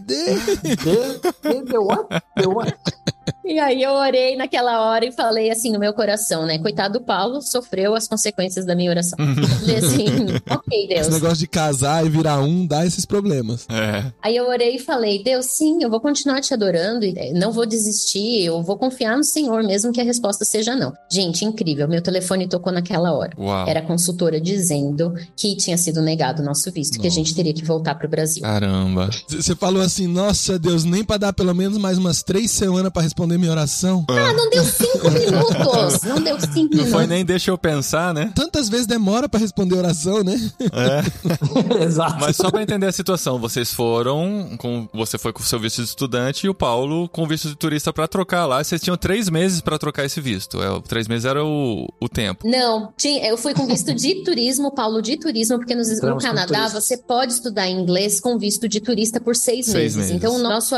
[1.64, 1.72] the.
[1.72, 2.22] The, what?
[2.36, 2.74] The what?
[3.44, 6.58] E aí eu orei naquela hora e falei assim no meu coração, né?
[6.58, 9.16] Coitado do Paulo, sofreu as consequências da minha oração.
[9.60, 10.06] falei assim,
[10.50, 11.00] ok, Deus.
[11.02, 13.66] Esse negócio de casar e virar um dá esses problemas.
[13.68, 14.12] É.
[14.22, 17.52] Aí eu orei e falei, Deus, sim, eu vou continuar te adorando, e eh, não
[17.52, 20.92] vou desistir, eu vou confiar no Senhor, mesmo que a resposta seja não.
[21.10, 23.32] Gente, incrível, meu telefone tocou naquela hora.
[23.38, 23.68] Uau.
[23.68, 27.54] Era a consultora dizendo que tinha sido negado o nosso visto, que a gente teria
[27.54, 28.42] que voltar pro Brasil.
[28.42, 29.08] Caramba.
[29.28, 33.02] Você falou assim, nossa Deus, nem pra dar pelo menos mais umas três semanas pra
[33.02, 34.04] responder minha oração.
[34.08, 36.02] Ah, não deu cinco minutos!
[36.02, 36.92] Não deu cinco Não minutos.
[36.92, 38.32] foi nem deixa eu pensar, né?
[38.34, 40.36] Tantas vezes demora pra responder oração, né?
[41.82, 42.16] Exato.
[42.20, 45.82] Mas só pra entender a situação, vocês foram, com, você foi com o seu visto
[45.82, 48.62] de estudante e o Paulo com o visto de turista pra trocar lá.
[48.62, 50.62] Vocês tinham três meses pra trocar esse visto.
[50.62, 52.48] É, três meses era o, o tempo.
[52.48, 56.68] Não, tinha- eu fui com visto de turismo, Paulo, de turismo, porque nos- no Canadá
[56.68, 59.96] você pode estudar inglês com visto de turista por seis, Seis meses.
[59.96, 60.12] meses.
[60.12, 60.74] Então o nosso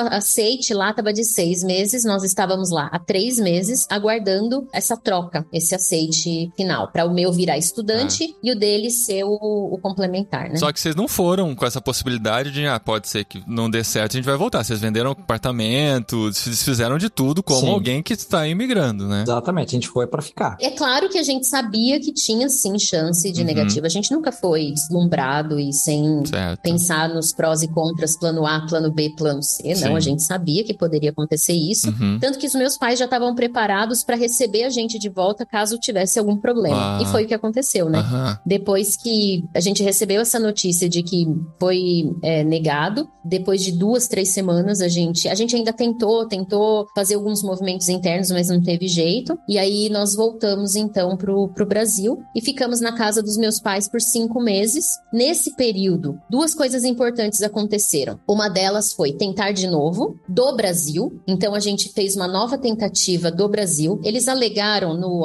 [0.49, 5.47] aceite lá estava de seis meses, nós estávamos lá há três meses aguardando essa troca,
[5.53, 10.49] esse aceite final, para o meu virar estudante e o dele ser o, o complementar,
[10.49, 10.57] né?
[10.57, 13.85] Só que vocês não foram com essa possibilidade de, ah, pode ser que não dê
[13.85, 14.65] certo, a gente vai voltar.
[14.65, 17.69] Vocês venderam apartamento, vocês fizeram de tudo como Sim.
[17.71, 19.23] alguém que está imigrando, né?
[19.23, 20.57] Exatamente, a gente foi pra ficar.
[20.61, 23.47] É claro que a gente sabia que tinha sim chance de Uhum.
[23.47, 23.87] negativa.
[23.87, 26.61] A gente nunca foi deslumbrado e sem Certo.
[26.61, 29.75] pensar nos prós e contras, plano A, plano B, plano C.
[29.75, 29.85] Sim.
[29.85, 31.89] Não, a gente sabia que poderia acontecer isso.
[31.89, 32.19] Uhum.
[32.21, 35.79] Tanto que os meus pais já estavam preparados para receber a gente de volta caso
[35.79, 36.99] tivesse algum problema.
[36.99, 37.03] Ah.
[37.03, 37.99] E foi o que aconteceu, né?
[37.99, 38.39] Aham.
[38.45, 41.27] Depois que a gente recebeu essa notícia de que
[41.59, 46.87] foi é, negado, depois de duas, três semanas, a gente, a gente ainda tentou, tentou
[46.95, 49.39] fazer alguns movimentos internos, mas não teve jeito.
[49.49, 53.89] E aí nós voltamos então pro, pro Brasil e ficamos na casa dos meus pais
[53.89, 54.87] por cinco meses.
[55.13, 58.19] Nesse período, duas coisas importantes aconteceram.
[58.27, 61.21] Uma delas foi tentar de novo do Brasil.
[61.27, 64.01] Então a gente fez uma nova tentativa do Brasil.
[64.05, 65.25] Eles alegaram no,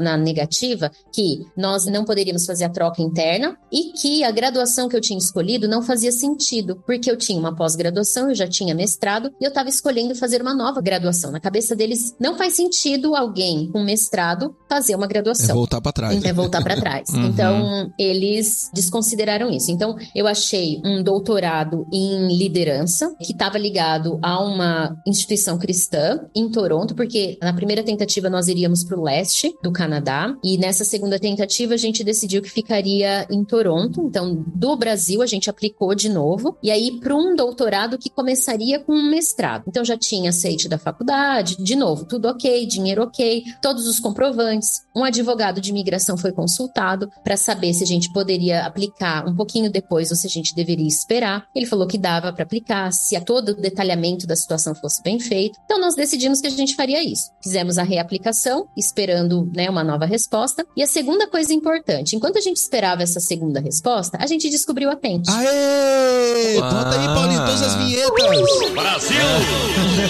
[0.00, 4.96] na negativa que nós não poderíamos fazer a troca interna e que a graduação que
[4.96, 9.30] eu tinha escolhido não fazia sentido, porque eu tinha uma pós-graduação, eu já tinha mestrado
[9.40, 11.30] e eu estava escolhendo fazer uma nova graduação.
[11.30, 15.54] Na cabeça deles, não faz sentido alguém com mestrado fazer uma É graduação.
[15.54, 16.24] voltar pra trás.
[16.24, 17.08] É voltar para trás.
[17.12, 17.26] Uhum.
[17.26, 19.70] Então, eles desconsideraram isso.
[19.70, 26.50] Então, eu achei um doutorado em liderança, que estava ligado a uma instituição cristã em
[26.50, 31.18] Toronto, porque na primeira tentativa nós iríamos para o leste do Canadá, e nessa segunda
[31.18, 34.02] tentativa a gente decidiu que ficaria em Toronto.
[34.02, 38.78] Então, do Brasil, a gente aplicou de novo, e aí para um doutorado que começaria
[38.78, 39.64] com um mestrado.
[39.68, 44.82] Então, já tinha aceite da faculdade, de novo, tudo ok, dinheiro ok, todos os comprovantes.
[44.94, 49.70] Um advogado de imigração foi consultado para saber se a gente poderia aplicar um pouquinho
[49.70, 51.46] depois ou se a gente deveria esperar.
[51.54, 55.20] Ele falou que dava para aplicar, se a todo o detalhamento da situação fosse bem
[55.20, 55.58] feito.
[55.64, 57.30] Então nós decidimos que a gente faria isso.
[57.42, 60.66] Fizemos a reaplicação, esperando né, uma nova resposta.
[60.74, 64.90] E a segunda coisa importante, enquanto a gente esperava essa segunda resposta, a gente descobriu
[64.90, 65.30] a Tente.
[65.30, 66.58] Aê!
[66.58, 68.12] Bota aí, Paulinho, todas as vinhetas.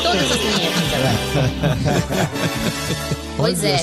[0.02, 1.18] Todas as vinhetas, galera.
[3.36, 3.76] Pois é.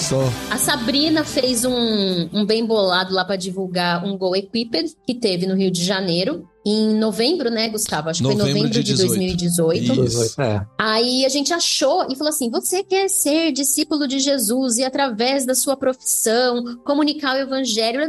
[0.49, 5.45] A Sabrina fez um, um bem bolado lá para divulgar um Go Equipped que teve
[5.45, 6.47] no Rio de Janeiro.
[6.71, 8.09] Em novembro, né, Gustavo?
[8.09, 9.09] Acho que foi Novembro novembro de de, 18.
[9.09, 10.05] 2018.
[10.05, 10.39] Isso.
[10.39, 10.63] É.
[10.77, 15.47] Aí a gente achou e falou assim: você quer ser discípulo de Jesus e, através
[15.47, 18.01] da sua profissão, comunicar o evangelho?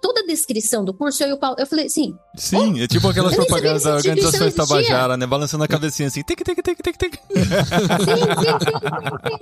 [0.00, 1.54] Toda a descrição do curso, eu e o Paulo.
[1.60, 4.50] Eu falei assim: Sim, é tipo aquelas propagandas da que existia.
[4.50, 5.24] Tabajara, né?
[5.24, 7.14] Balançando a cabecinha assim, tic, tic, tic, tic, tic.
[7.30, 9.40] sim, sim, sim, sim.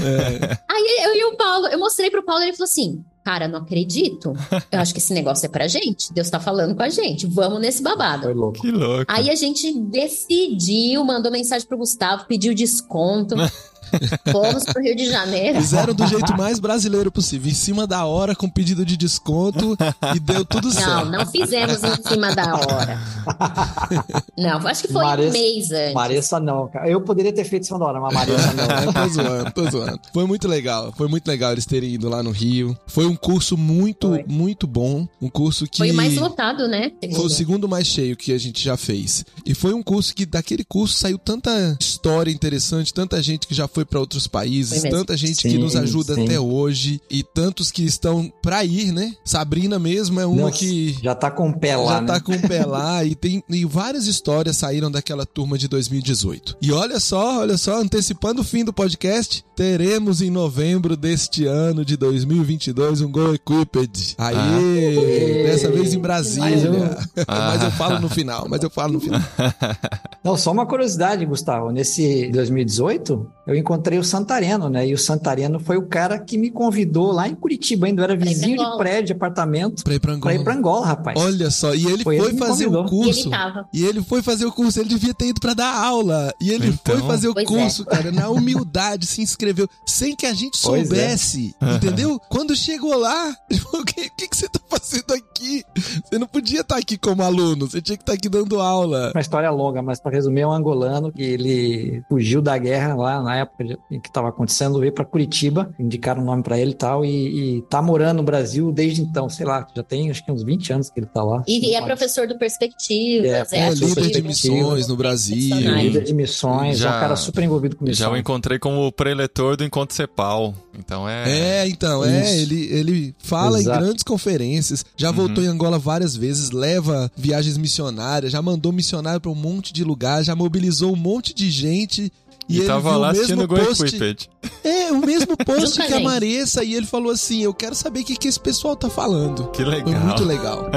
[0.66, 3.58] Aí eu e o Paulo, eu mostrei pro Paulo e ele falou assim: Cara, não
[3.58, 4.34] acredito.
[4.70, 6.12] Eu acho que esse negócio é pra gente.
[6.12, 7.26] Deus tá falando com a gente.
[7.26, 8.22] Vamos nesse babado.
[8.22, 8.60] Foi louco.
[8.60, 9.04] Que louco.
[9.08, 13.34] Aí a gente decidiu, mandou mensagem pro Gustavo, pediu desconto.
[14.32, 15.60] Fomos pro Rio de Janeiro.
[15.60, 19.76] Fizeram do jeito mais brasileiro possível, em cima da hora, com pedido de desconto,
[20.14, 21.10] e deu tudo Não, certo.
[21.10, 23.00] não fizemos em cima da hora.
[24.36, 25.94] Não, acho que foi um Maressa- mês antes.
[25.94, 26.88] Maressa não, cara.
[26.88, 28.92] Eu poderia ter feito em cima da hora, mas Maressa não.
[28.92, 30.00] tô zoando, tô zoando.
[30.12, 32.76] Foi muito legal, foi muito legal eles terem ido lá no Rio.
[32.86, 34.24] Foi um curso muito, Foi.
[34.28, 35.06] muito bom.
[35.20, 35.78] Um curso que.
[35.78, 36.92] Foi o mais lotado, né?
[37.14, 39.24] Foi o segundo mais cheio que a gente já fez.
[39.44, 43.66] E foi um curso que, daquele curso, saiu tanta história interessante, tanta gente que já
[43.76, 46.24] foi pra outros países, tanta gente que Sim, nos ajuda sim.
[46.24, 49.14] até hoje, e tantos que estão pra ir, né?
[49.22, 50.96] Sabrina mesmo é uma Não, que.
[51.02, 52.06] Já tá com o pé lá, Já né?
[52.06, 56.56] tá com o pé lá e tem e várias histórias saíram daquela turma de 2018.
[56.62, 61.84] E olha só, olha só, antecipando o fim do podcast, teremos em novembro deste ano
[61.84, 64.14] de 2022 um Go Equipped.
[64.16, 65.42] Aê!
[65.44, 66.48] Dessa vez em Brasília.
[66.48, 67.24] Mais um.
[67.28, 69.20] mas eu falo no final, mas eu falo no final.
[70.24, 71.70] Não, só uma curiosidade, Gustavo.
[71.70, 74.86] Nesse 2018, eu encontrei o Santareno, né?
[74.86, 78.26] E o Santareno foi o cara que me convidou lá em Curitiba, ainda era pra
[78.26, 78.78] vizinho de Angola.
[78.78, 80.44] prédio, de apartamento, Pra ir pra pra ir Angola.
[80.44, 81.20] pra Angola, rapaz.
[81.20, 82.84] Olha só, e ele Foi foi, ele fazer o convidou.
[82.86, 83.20] E curso.
[83.20, 83.68] ele tava.
[83.72, 86.32] E ele foi fazer o curso, ele devia ter ido pra dar aula.
[86.40, 86.96] E ele Então.
[86.98, 87.48] foi fazer o Pois é.
[87.48, 90.84] curso, cara, na humildade, se inscreveu, sem que a gente Pois é.
[90.86, 92.18] soubesse, entendeu?
[92.28, 95.62] Quando chegou lá, ele falou, o que, que, que você tá fazendo aqui?
[96.04, 99.12] Você não podia estar aqui como aluno, você tinha que estar aqui dando aula.
[99.14, 103.22] Uma história longa, mas para resumir, é um angolano que ele fugiu da guerra lá
[103.36, 106.74] na época em que estava acontecendo, veio para Curitiba, indicaram o nome para ele e
[106.74, 110.32] tal, e, e tá morando no Brasil desde então, sei lá, já tem acho que
[110.32, 111.42] uns 20 anos que ele tá lá.
[111.46, 113.52] E, e é professor do Perspectivas.
[113.52, 115.56] É, É, ativo, líder de missões no Brasil.
[115.56, 117.98] Líder de missões, é Já- um cara super envolvido com missões.
[117.98, 120.54] Já o encontrei como preletor do Encontro Cepal.
[120.78, 121.62] Então é.
[121.64, 123.78] É, então, é, ele, ele fala Exato.
[123.78, 125.16] em grandes conferências, já Uhum.
[125.16, 129.82] voltou em Angola várias vezes, leva viagens missionárias, já mandou missionário pra um monte de
[129.84, 132.12] lugar, já mobilizou um monte de gente.
[132.48, 134.30] E, E, ele tava lá assistindo mesmo o Go post, Equipped.
[134.62, 136.00] É, o mesmo post que a.
[136.00, 139.48] Maressa, e ele falou assim: Eu quero saber o que, que esse pessoal tá falando.
[139.50, 140.00] Que Foi legal.
[140.00, 140.70] muito legal.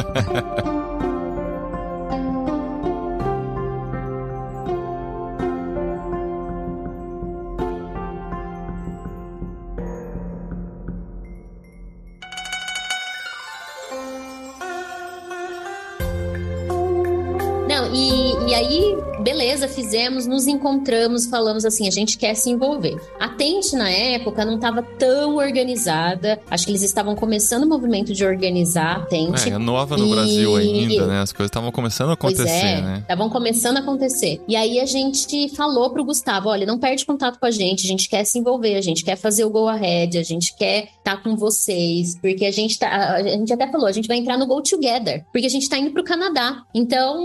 [17.67, 22.99] Não, e, e aí, beleza, fizemos, nos encontramos, falamos assim, a gente quer se envolver.
[23.19, 26.39] A Tente, na época, não estava tão organizada.
[26.49, 29.49] Acho que eles estavam começando o movimento de organizar a Tente.
[29.49, 31.21] É, é nova no E- Brasil ainda, né?
[31.21, 32.97] As coisas estavam começando a Pois acontecer, é, né?
[33.01, 34.41] estavam começando a acontecer.
[34.47, 37.87] E aí a gente falou pro Gustavo, olha, não perde contato com a gente, a
[37.87, 41.21] gente quer se envolver, a gente quer fazer o Go Ahead, a gente quer estar
[41.23, 44.47] com vocês, porque a gente tá, a gente até falou, a gente vai entrar no
[44.47, 46.63] Go Together, porque a gente tá indo pro Canadá.
[46.73, 47.17] Então,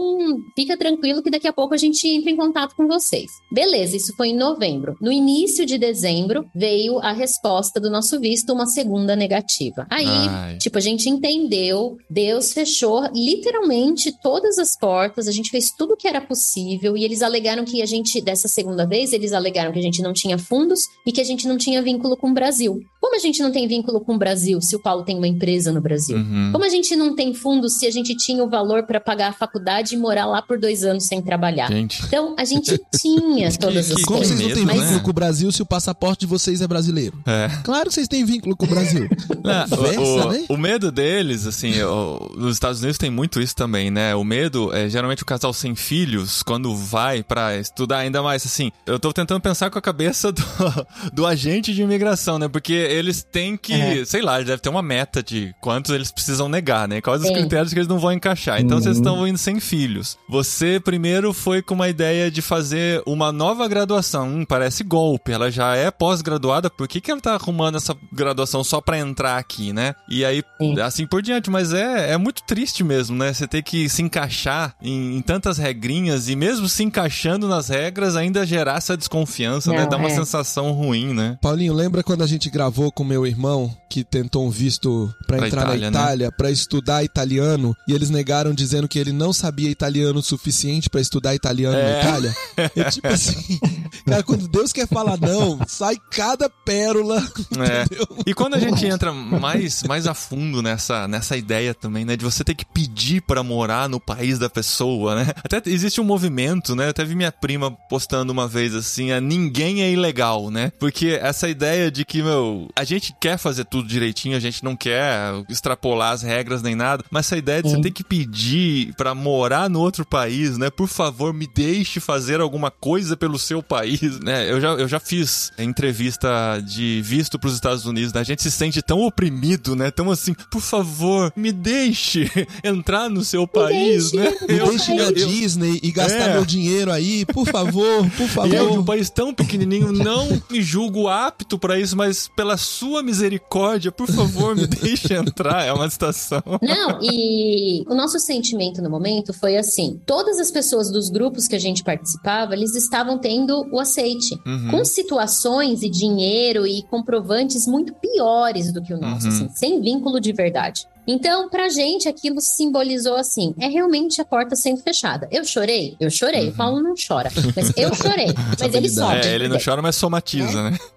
[0.57, 3.31] fica tranquilo que daqui a pouco a gente entra em contato com vocês.
[3.53, 4.97] Beleza, isso foi em novembro.
[5.01, 9.87] No início de dezembro veio a resposta do nosso visto, uma segunda negativa.
[9.91, 10.59] Aí, Ai.
[10.59, 15.97] Tipo, a gente entendeu, Deus fechou literalmente todas as portas, a gente fez tudo o
[15.97, 19.79] que era possível e eles alegaram que a gente, dessa segunda vez, eles alegaram que
[19.79, 22.81] a gente não tinha fundos e que a gente não tinha vínculo com o Brasil.
[23.05, 25.71] Como a gente não tem vínculo com o Brasil se o Paulo tem uma empresa
[25.71, 26.17] no Brasil?
[26.17, 26.49] Uhum.
[26.53, 29.33] Como a gente não tem fundos se a gente tinha o valor para pagar a
[29.35, 31.71] faculdade e morar lá por dois anos sem trabalhar?
[31.71, 34.35] Gente, Então, a gente tinha Que- todas as que- Como coisas.
[34.39, 37.19] vocês não têm medo, vínculo com o Brasil se o passaporte de vocês é brasileiro?
[37.27, 37.51] é.
[37.63, 39.07] Claro que vocês têm vínculo com o Brasil.
[39.45, 40.45] Não, Conversa, o, né?
[40.49, 44.15] o medo deles, assim, o- nos Estados Unidos tem muito isso também, né?
[44.15, 48.73] O medo é geralmente o casal sem filhos, quando vai pra estudar, ainda mais assim.
[48.87, 50.43] Eu tô tentando pensar com a cabeça do,
[51.13, 52.49] do agente de imigração, né?
[52.49, 54.05] Porque eles têm que, É.
[54.05, 57.01] sei lá, deve ter uma meta de quantos eles precisam negar, né?
[57.01, 57.35] Quais os Sim.
[57.35, 58.61] critérios que eles não vão encaixar.
[58.61, 58.83] Então Uhum.
[58.83, 60.17] vocês estão indo sem filhos.
[60.29, 64.29] Você primeiro foi com uma ideia de fazer uma nova graduação.
[64.29, 65.33] Hum, parece golpe.
[65.33, 69.39] Ela já é pós-graduada, por que, que ela tá arrumando essa graduação só pra entrar
[69.39, 69.95] aqui, né?
[70.09, 70.79] E aí, Sim.
[70.81, 71.51] assim por diante.
[71.51, 73.33] Mas é, é muito triste mesmo, né?
[73.33, 78.17] Você ter que se encaixar em, em tantas regrinhas e mesmo se encaixando nas regras,
[78.17, 79.83] ainda gerar essa desconfiança, né?
[79.83, 80.15] Não, Dá uma é.
[80.15, 81.39] sensação ruim, né?
[81.41, 85.47] Paulinho, lembra quando a gente gravou com meu irmão que tentou um visto pra Pra
[85.47, 86.05] entrar Itália, na né?
[86.05, 90.91] Itália, pra estudar italiano, e eles negaram dizendo que ele não sabia italiano o suficiente
[90.91, 92.01] pra estudar italiano na É.
[92.01, 92.35] Itália?
[92.77, 93.59] É tipo assim,
[94.07, 97.21] cara, quando Deus quer falar não, sai cada pérola,
[97.59, 97.85] É.
[98.27, 102.17] E quando a gente entra mais, mais a fundo nessa, nessa ideia também, né?
[102.17, 105.33] De você ter que pedir pra morar no país da pessoa, né?
[105.37, 106.89] Até existe um movimento, né?
[106.89, 110.73] Até vi minha prima postando uma vez assim, a ninguém é ilegal, né?
[110.81, 114.75] Porque essa ideia de que, meu, A gente quer fazer tudo direitinho, a gente não
[114.77, 119.15] quer extrapolar as regras nem nada, mas essa ideia de você ter que pedir pra
[119.15, 120.71] morar no outro país, né?
[120.71, 124.51] Por favor, me deixe fazer alguma coisa pelo seu país, né?
[124.51, 126.29] Eu já, eu já fiz entrevista
[126.67, 128.21] de visto pros Estados Unidos, né?
[128.21, 129.91] A gente se sente tão oprimido, né?
[129.91, 132.31] Tão assim, por favor, me deixe
[132.65, 134.17] entrar no seu país, deixe.
[134.17, 134.37] né?
[134.49, 136.33] Me Eu- deixe ir na eu- Disney e gastar É.
[136.35, 138.85] meu dinheiro aí, por favor, por E eu, de um favor.
[138.85, 144.57] país tão pequenininho, não me julgo apto pra isso, mas pela sua misericórdia, por favor,
[144.57, 145.65] me deixe entrar.
[145.65, 146.43] É uma situação.
[146.61, 151.55] Não, e o nosso sentimento no momento foi assim: todas as pessoas dos grupos que
[151.55, 154.35] a gente participava, eles estavam tendo o aceite.
[154.47, 154.71] Uhum.
[154.71, 159.33] Com situações e dinheiro e comprovantes muito piores do que o nosso, Uhum.
[159.33, 160.87] assim, sem vínculo de verdade.
[161.07, 165.29] Então, pra gente, aquilo simbolizou assim: é realmente a porta sendo fechada.
[165.31, 165.95] Eu chorei?
[166.01, 166.49] Eu chorei.
[166.49, 167.31] O Paulo não chora.
[167.55, 168.29] Mas eu chorei.
[168.59, 169.29] Mas ele sofre.
[169.29, 170.71] É, ele não chora, mas somatiza, né?
[170.71, 170.94] Mas-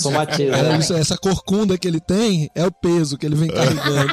[0.00, 0.56] Somatiza.
[0.56, 0.78] É, né?
[0.78, 4.12] isso- essa corcunda que ele tem é o peso que ele vem carregando.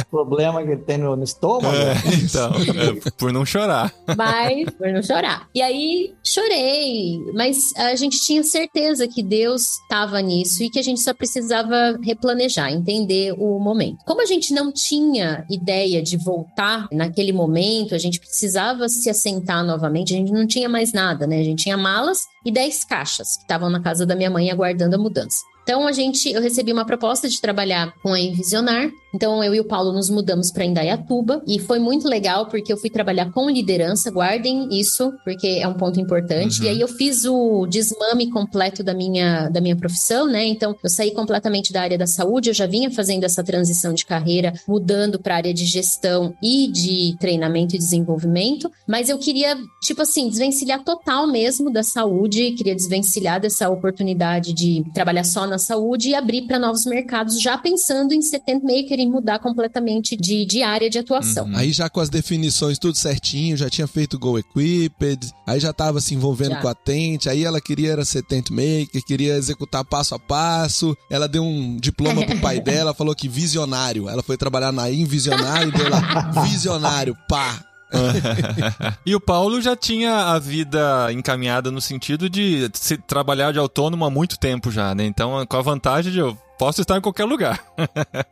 [0.00, 1.74] O problema que ele tem no, no estômago.
[2.22, 3.92] Então, é, por não chorar.
[4.16, 5.46] Mas, por não chorar.
[5.54, 7.18] E aí, chorei.
[7.34, 11.98] Mas a gente tinha certeza que Deus estava nisso e que a gente só precisava
[12.02, 13.98] replanejar, entender o momento.
[14.06, 19.64] Como a gente não tinha ideia de voltar naquele momento, a gente precisava se assentar
[19.64, 21.40] novamente, a gente não tinha mais nada, né?
[21.40, 24.96] A gente tinha malas e 10 caixas que estavam na casa da minha mãe aguardando
[24.96, 25.44] a mudança.
[25.68, 28.90] Então a gente, eu recebi uma proposta de trabalhar com a Envisionar.
[29.14, 32.76] Então eu e o Paulo nos mudamos para Indaiatuba e foi muito legal porque eu
[32.76, 34.10] fui trabalhar com liderança.
[34.10, 36.60] Guardem isso porque é um ponto importante.
[36.60, 36.66] Uhum.
[36.66, 40.46] E aí eu fiz o desmame completo da minha da minha profissão, né?
[40.46, 42.48] Então eu saí completamente da área da saúde.
[42.48, 46.68] Eu já vinha fazendo essa transição de carreira, mudando para a área de gestão e
[46.68, 48.70] de treinamento e desenvolvimento.
[48.86, 52.52] Mas eu queria tipo assim desvencilhar total mesmo da saúde.
[52.52, 57.56] Queria desvencilhar dessa oportunidade de trabalhar só na saúde e abrir para novos mercados, já
[57.58, 61.46] pensando em Settent Maker em mudar completamente de, de área de atuação.
[61.46, 61.56] Uhum.
[61.56, 66.00] Aí já com as definições tudo certinho, já tinha feito Go Equipped, aí já tava
[66.00, 66.60] se envolvendo Já.
[66.60, 70.96] com a Tente, aí ela queria era ser Tent Maker, queria executar passo a passo.
[71.10, 74.08] Ela deu um diploma pro pai dela, falou que visionário.
[74.08, 77.67] Ela foi trabalhar na Invisionário e deu lá visionário, pá.
[79.04, 84.04] e o Paulo já tinha a vida encaminhada no sentido de se trabalhar de autônomo
[84.04, 85.04] há muito tempo já, né?
[85.04, 87.64] Então, com a vantagem de eu posso estar em qualquer lugar.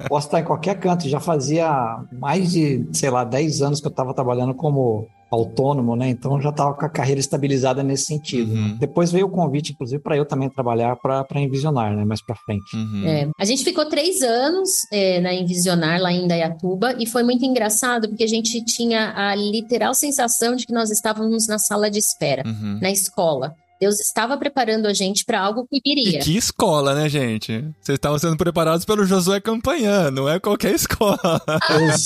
[0.09, 1.09] Posso estar em qualquer canto.
[1.09, 6.09] Já fazia mais de, sei lá, 10 anos que eu estava trabalhando como autônomo, né?
[6.09, 8.53] Então já estava com a carreira estabilizada nesse sentido.
[8.53, 8.77] Uhum.
[8.79, 12.05] Depois veio o convite, inclusive, para eu também trabalhar para Envisionar, né?
[12.05, 12.77] Mais para frente.
[12.77, 13.07] Uhum.
[13.07, 17.45] É, a gente ficou três anos é, na Envisionar, lá em Indaiatuba, e foi muito
[17.45, 21.99] engraçado porque a gente tinha a literal sensação de que nós estávamos na sala de
[21.99, 22.79] espera, Uhum.
[22.81, 23.55] na escola.
[23.81, 26.21] Deus estava preparando a gente para algo que E viria.
[26.21, 27.53] que escola, né, gente?
[27.81, 31.41] Vocês estavam sendo preparados pelo Josué Campanhã, não é qualquer escola.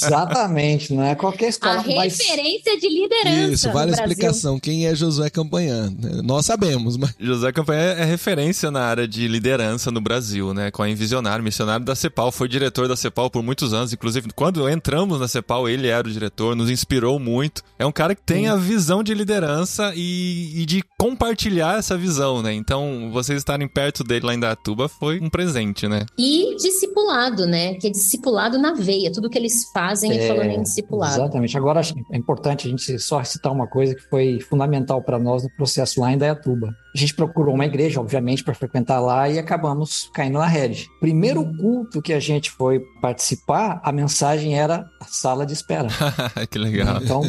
[0.00, 3.52] Exatamente, não é qualquer A escola, mas referência de liderança.
[3.52, 4.58] Isso, vale a explicação.
[4.58, 5.92] Quem é Josué Campanhã?
[6.24, 10.70] Nós sabemos, mas José Campanha é referência na área de liderança no Brasil, né?
[10.70, 13.92] Com a Envisionário, missionário da CEPAL, foi diretor da CEPAL por muitos anos.
[13.92, 17.62] Inclusive, quando entramos na CEPAL, ele era o diretor, nos inspirou muito.
[17.78, 22.42] É um cara que tem a visão de liderança e, e de compartilhar essa visão,
[22.42, 22.52] né?
[22.52, 26.06] Então, vocês estarem perto dele lá em Datuba foi um presente, né?
[26.18, 27.74] E discipulado, né?
[27.74, 29.12] Que é discipulado na veia.
[29.12, 31.14] Tudo que eles fazem é, falando em discipulado.
[31.14, 31.56] Exatamente.
[31.56, 35.50] Agora, é importante a gente só citar uma coisa que foi fundamental para nós no
[35.50, 36.74] processo lá em Dayatuba.
[36.94, 40.88] A gente procurou uma igreja, obviamente, para frequentar lá e acabamos caindo na rede.
[40.98, 45.88] Primeiro culto que a gente foi participar, a mensagem era a sala de espera.
[46.50, 47.00] que legal.
[47.00, 47.22] Então,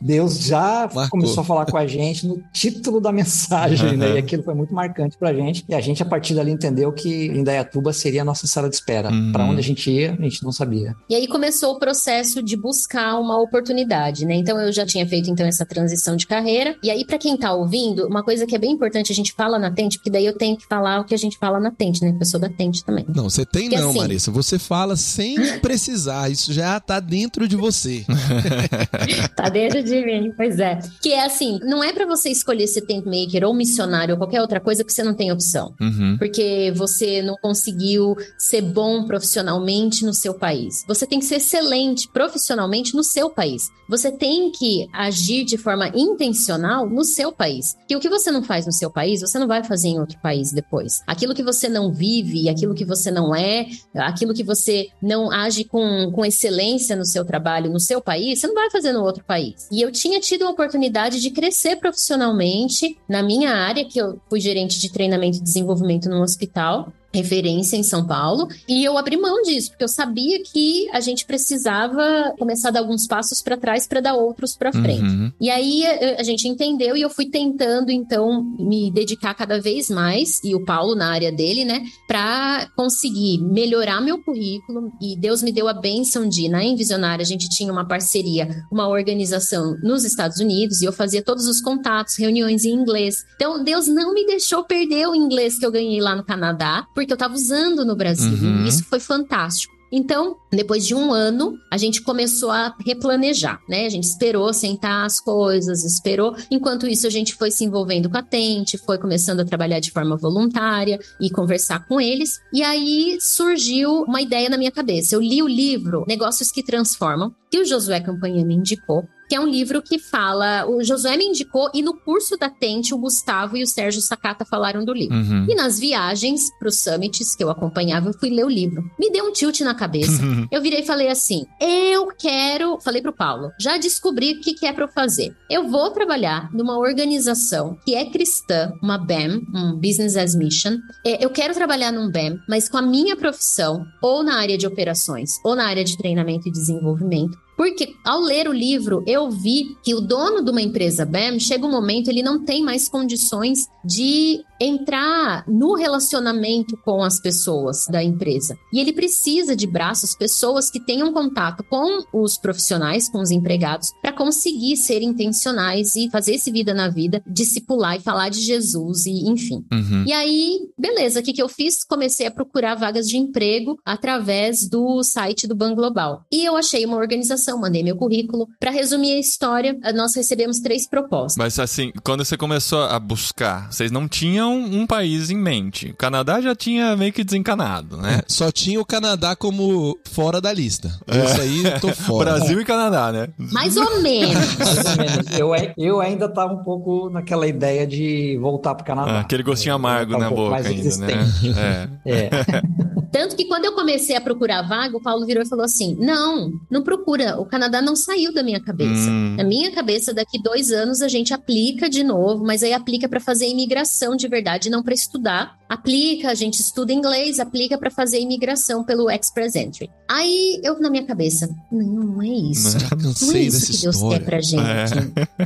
[0.00, 1.08] Deus já Marcou.
[1.08, 4.14] começou a falar com a gente no título da mensagem, né?
[4.14, 5.64] E aquilo foi muito marcante pra gente.
[5.68, 9.10] E a gente, a partir dali, entendeu que Indaiatuba seria a nossa sala de espera.
[9.10, 9.32] Uhum.
[9.32, 10.94] Para onde a gente ia, a gente não sabia.
[11.08, 14.34] E aí começou o processo de buscar uma oportunidade, né?
[14.34, 16.76] Então eu já tinha feito então essa transição de carreira.
[16.82, 19.58] E aí para quem tá ouvindo, uma coisa que é bem importante a gente fala
[19.58, 22.02] na Tente, porque daí eu tenho que falar o que a gente fala na Tente,
[22.04, 22.14] né?
[22.18, 23.04] Pessoa da Tente também.
[23.14, 24.30] não, você tem Porque não, assim- Marissa.
[24.30, 26.30] Você fala sem precisar.
[26.30, 28.04] Isso já tá dentro de você.
[29.34, 30.78] Tá dentro de mim, pois é.
[31.02, 34.40] Que é assim, não é para você escolher ser tent maker ou missionário ou qualquer
[34.40, 35.74] outra coisa que você não tem opção.
[35.80, 36.16] Uhum.
[36.18, 40.84] Porque você não conseguiu ser bom profissionalmente no seu país.
[40.88, 43.62] Você tem que ser excelente profissionalmente no seu país.
[43.88, 47.74] Você tem que agir de forma intencional no seu país.
[47.86, 50.18] Que o que você não faz no seu país, você não vai fazer em outro
[50.20, 51.00] país depois.
[51.06, 55.64] Aquilo que você não vive, aquilo que você não é, aquilo que você não age
[55.64, 59.24] com, com excelência no seu trabalho, no seu país, você não vai fazer no outro
[59.24, 59.68] país.
[59.72, 64.40] E eu tinha tido a oportunidade de crescer profissionalmente na minha área, que eu fui
[64.40, 66.92] gerente de treinamento e desenvolvimento num hospital.
[67.12, 71.24] Referência em São Paulo, e eu abri mão disso, porque eu sabia que a gente
[71.24, 75.02] precisava começar a dar alguns passos para trás para dar outros para frente.
[75.02, 75.32] Uhum.
[75.40, 79.88] E aí eh, a gente entendeu e eu fui tentando então me dedicar cada vez
[79.88, 85.42] mais e o Paulo na área dele, né, para conseguir melhorar meu currículo e Deus
[85.42, 90.04] me deu a bênção de na Envisionária a gente tinha uma parceria, uma organização nos
[90.04, 93.24] Estados Unidos e eu fazia todos os contatos, reuniões em inglês.
[93.34, 97.12] Então Deus não me deixou perder o inglês que eu ganhei lá no Canadá, porque
[97.12, 98.32] eu estava usando no Brasil.
[98.32, 98.64] Uhum.
[98.64, 99.72] E isso foi fantástico.
[99.90, 103.86] Então, depois de um ano, a gente começou a replanejar, né?
[103.86, 106.36] A gente esperou sentar as coisas, esperou.
[106.50, 109.90] Enquanto isso, a gente foi se envolvendo com a Tente, foi começando a trabalhar de
[109.90, 112.38] forma voluntária e conversar com eles.
[112.52, 115.14] E aí surgiu uma ideia na minha cabeça.
[115.14, 119.40] Eu li o livro Negócios que Transformam, que o Josué Campanha me indicou que é
[119.40, 120.66] um livro que fala.
[120.66, 124.44] O Josué me indicou, e no curso da Tente, o Gustavo e o Sérgio Sakata
[124.44, 125.16] falaram do livro.
[125.16, 125.46] Uhum.
[125.48, 128.82] E nas viagens para os summits que eu acompanhava, eu fui ler o livro.
[128.98, 130.22] Me deu um tilt na cabeça.
[130.50, 132.78] eu virei e falei assim: eu quero.
[132.80, 135.34] Falei pro Paulo, já descobri o que, que é para eu fazer.
[135.50, 140.78] Eu vou trabalhar numa organização que é cristã, uma BAM, um Business as Mission.
[141.04, 144.66] É, eu quero trabalhar num BAM, mas com a minha profissão, ou na área de
[144.66, 147.36] operações, ou na área de treinamento e desenvolvimento.
[147.58, 151.66] Porque ao ler o livro, eu vi que o dono de uma empresa BAM, chega
[151.66, 158.02] um momento, ele não tem mais condições de entrar no relacionamento com as pessoas da
[158.02, 158.56] empresa.
[158.72, 163.92] E ele precisa de braços, pessoas que tenham contato com os profissionais, com os empregados,
[164.02, 169.06] para conseguir ser intencionais e fazer esse vida na vida, discipular e falar de Jesus
[169.06, 169.64] e enfim.
[169.72, 170.04] Uhum.
[170.06, 171.84] E aí, beleza, o que, que eu fiz?
[171.84, 176.24] Comecei a procurar vagas de emprego através do site do Ban Global.
[176.32, 178.48] E eu achei uma organização, mandei meu currículo.
[178.58, 181.36] Para resumir a história, nós recebemos três propostas.
[181.38, 185.90] Mas assim, quando você começou a buscar, vocês não tinham um país em mente.
[185.90, 188.22] O Canadá já tinha meio que desencanado, né?
[188.26, 190.88] Só tinha o Canadá como fora da lista.
[191.06, 192.32] Isso aí, eu tô fora.
[192.34, 193.28] Brasil e Canadá, né?
[193.38, 194.34] Mais ou menos.
[194.58, 195.38] Mais ou menos.
[195.38, 199.10] Eu, eu ainda estava um pouco naquela ideia de voltar para o Canadá.
[199.12, 201.88] Ah, aquele gostinho É, amargo tá um na pouco boca mais ainda, né?
[202.04, 202.12] É.
[202.26, 202.30] É.
[203.10, 206.52] Tanto que quando eu comecei a procurar vaga, o Paulo virou e falou assim: não,
[206.70, 207.40] não procura.
[207.40, 209.10] O Canadá não saiu da minha cabeça.
[209.10, 209.36] Hum.
[209.36, 213.20] Na minha cabeça, daqui dois anos a gente aplica de novo, mas aí aplica para
[213.20, 215.57] fazer imigração de verdade, não para estudar.
[215.68, 219.90] Aplica, a gente estuda inglês, aplica para fazer imigração pelo Express Entry.
[220.10, 222.78] Aí eu, na minha cabeça, não, não é isso.
[222.78, 224.18] Já Não é cansei isso que Deus história.
[224.18, 224.62] quer pra gente.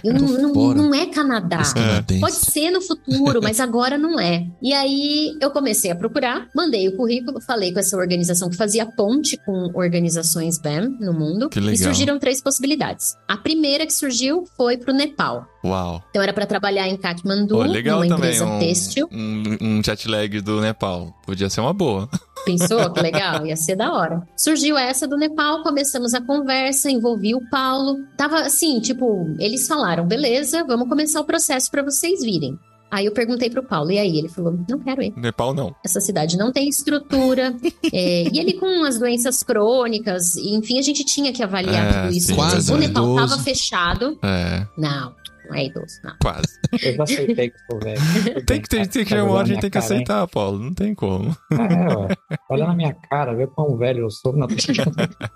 [0.05, 1.63] Eu Tô não, não, não é Canadá.
[1.75, 2.21] Canadenses.
[2.21, 4.47] Pode ser no futuro, mas agora não é.
[4.63, 8.87] E aí eu comecei a procurar, mandei o currículo, falei com essa organização que fazia
[8.87, 11.49] ponte com organizações BAM no mundo.
[11.49, 11.75] Que legal.
[11.75, 13.17] E surgiram três possibilidades.
[13.27, 15.47] A primeira que surgiu foi pro Nepal.
[15.65, 16.03] Uau.
[16.11, 19.09] Então era para trabalhar em Kathmandu, Pô, legal numa também empresa um, têxtil.
[19.13, 21.13] um, um jet lag do Nepal.
[21.27, 22.09] Podia ser uma boa.
[22.45, 23.47] Pensou que legal?
[23.47, 24.21] Ia ser da hora.
[24.37, 27.97] Surgiu essa do Nepal, começamos a conversa, envolvi o Paulo.
[28.17, 32.59] Tava assim, tipo, eles falaram, beleza, vamos começar o processo para vocês virem.
[32.91, 34.19] Aí eu perguntei pro Paulo, e aí?
[34.19, 35.15] Ele falou, não quero ir.
[35.17, 35.75] Nepal não.
[35.83, 37.57] Essa cidade não tem estrutura.
[37.91, 42.15] é, e ele com as doenças crônicas, enfim, a gente tinha que avaliar É, tudo
[42.15, 42.35] isso.
[42.61, 44.19] sim, o Nepal tava fechado.
[44.23, 45.15] É, Não,
[45.49, 46.15] não é idoso, não.
[46.23, 46.61] quase.
[46.83, 48.01] Eu já aceitei que sou velho.
[48.47, 50.59] Tem que, ter, tem que chegar uma hora a gente tem que aceitar, Paulo.
[50.59, 51.37] Não tem como.
[51.53, 52.09] É, ué.
[52.51, 54.33] Olha na minha cara, vê quão velho eu sou.
[54.35, 54.47] Não.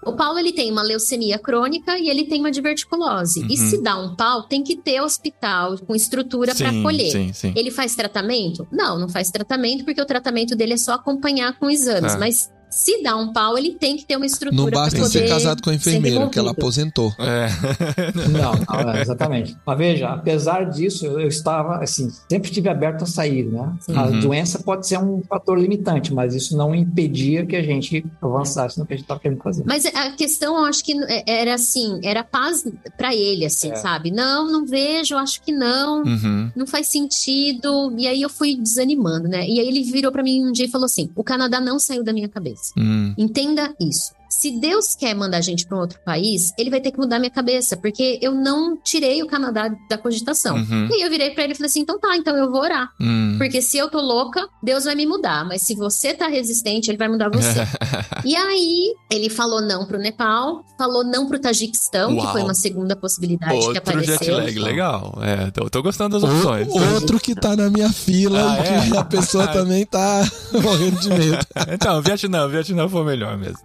[0.04, 3.40] O Paulo ele tem uma leucemia crônica e ele tem uma diverticulose.
[3.48, 3.70] E Uhum.
[3.70, 7.10] se dá um pau, tem que ter hospital com estrutura para acolher.
[7.10, 7.52] sim, sim.
[7.56, 8.66] Ele faz tratamento?
[8.70, 12.14] Não, não faz tratamento porque o tratamento dele é só acompanhar com exames.
[12.14, 12.18] Ah.
[12.18, 15.20] Mas se dá um pau, ele tem que ter uma estrutura Não basta pra ser
[15.20, 17.12] poder casado com a enfermeira, que ela aposentou.
[17.18, 17.46] É.
[18.28, 18.52] Não,
[18.84, 19.56] não, é, exatamente.
[19.66, 23.72] Mas veja, apesar disso, eu, estava, assim, sempre estive aberto a sair, né?
[23.94, 24.20] A Uhum.
[24.20, 28.86] doença pode ser um fator limitante, mas isso não impedia que a gente avançasse no
[28.86, 29.64] que a gente estava querendo fazer.
[29.66, 30.94] Mas a questão, eu acho que
[31.26, 32.64] era assim, era paz
[32.96, 33.76] pra ele, assim, É.
[33.76, 34.10] sabe?
[34.10, 36.02] Não, não vejo, acho que não.
[36.02, 36.50] Uhum.
[36.54, 37.94] Não faz sentido.
[37.98, 39.46] E aí eu fui desanimando, né?
[39.48, 42.02] E aí ele virou pra mim um dia e falou assim: o Canadá não saiu
[42.04, 42.55] da minha cabeça.
[42.76, 43.14] Hum.
[43.16, 44.12] Entenda isso.
[44.40, 47.18] Se Deus quer mandar a gente para um outro país, ele vai ter que mudar
[47.18, 50.56] minha cabeça, porque eu não tirei o Canadá da cogitação.
[50.56, 50.88] Uhum.
[50.90, 52.88] E aí eu virei para ele e falei assim: então tá, então eu vou orar.
[53.00, 53.34] Hum.
[53.38, 55.44] Porque se eu tô louca, Deus vai me mudar.
[55.46, 57.60] Mas se você tá resistente, ele vai mudar você.
[58.24, 62.32] e aí, ele falou não pro Nepal, falou não pro Tajiquistão, que Uau.
[62.32, 64.18] foi uma segunda possibilidade que Outro apareceu.
[64.18, 65.18] jet lag, legal.
[65.22, 66.68] É, tô, tô gostando das O- opções.
[66.94, 68.98] outro que tá na minha fila Ah, e que é?
[68.98, 70.22] a pessoa também tá
[70.62, 71.46] morrendo de medo.
[71.72, 73.58] Então, Vietnã, Vietnã foi o melhor mesmo.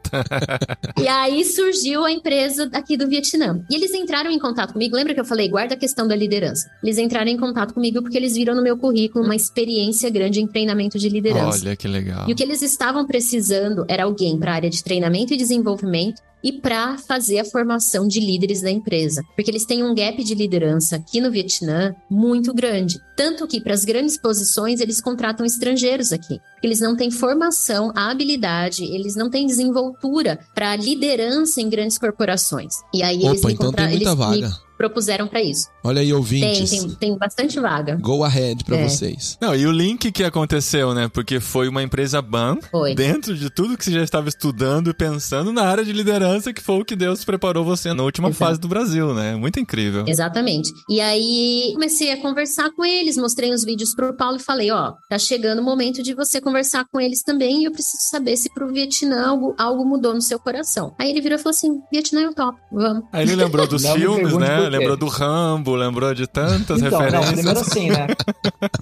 [1.01, 3.63] E aí surgiu a empresa aqui do Vietnã.
[3.69, 4.95] E eles entraram em contato comigo.
[4.95, 6.69] Lembra que eu falei, guarda a questão da liderança?
[6.83, 10.47] Eles entraram em contato comigo porque eles viram no meu currículo uma experiência grande em
[10.47, 11.59] treinamento de liderança.
[11.65, 12.29] Olha que legal.
[12.29, 16.21] E o que eles estavam precisando era alguém para a área de treinamento e desenvolvimento
[16.43, 19.21] e para fazer a formação de líderes da empresa.
[19.35, 22.99] Porque eles têm um gap de liderança aqui no Vietnã muito grande.
[23.15, 26.39] Tanto que para as grandes posições eles contratam estrangeiros aqui.
[26.63, 32.73] Eles não têm formação, habilidade, eles não têm desenvoltura para liderança em grandes corporações.
[32.93, 34.70] E aí eles Opa, me então tem muita eles me vaga.
[34.81, 35.67] Propuseram para isso.
[35.83, 36.69] Olha aí, Tem, ouvintes.
[36.71, 37.95] tem, tem bastante vaga.
[38.01, 38.87] Go ahead pra É.
[38.89, 39.37] vocês.
[39.39, 41.07] Não, e o link que aconteceu, né?
[41.07, 42.95] Porque foi uma empresa BAM, Foi.
[42.95, 46.61] dentro de tudo que você já estava estudando e pensando na área de liderança, que
[46.63, 48.39] foi o que Deus preparou você na última Exato.
[48.45, 49.35] fase do Brasil, né?
[49.35, 50.03] Muito incrível.
[50.07, 50.71] Exatamente.
[50.89, 54.93] E aí comecei a conversar com eles, mostrei os vídeos pro Paulo e falei, ó,
[55.09, 58.51] tá chegando o momento de você conversar com eles também e eu preciso saber se
[58.53, 60.95] pro Vietnã algo, algo mudou no seu coração.
[60.99, 63.03] Aí ele virou e falou assim, Vietnã eu topo, vamos.
[63.13, 64.65] Aí ele lembrou dos filmes, né?
[64.71, 67.33] Lembrou do Rambo, lembrou de tantas Então, não, referências.
[67.33, 68.07] primeiro assim, né?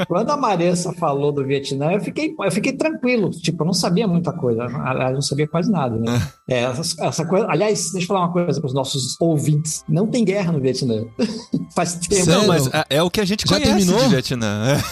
[0.08, 3.30] Quando a Maressa falou do Vietnã, eu fiquei, eu fiquei tranquilo.
[3.32, 4.64] Tipo, eu não sabia muita coisa.
[4.66, 6.22] Aliás, eu não sabia quase nada, né?
[6.48, 7.48] É, essa, essa coisa.
[7.50, 11.04] Aliás, deixa eu falar uma coisa para os nossos ouvintes: não tem guerra no Vietnã.
[11.76, 12.30] Faz tempo.
[12.30, 14.00] Não, mas é, é o que a gente Já conhece terminou?
[14.04, 14.78] de Vietnã.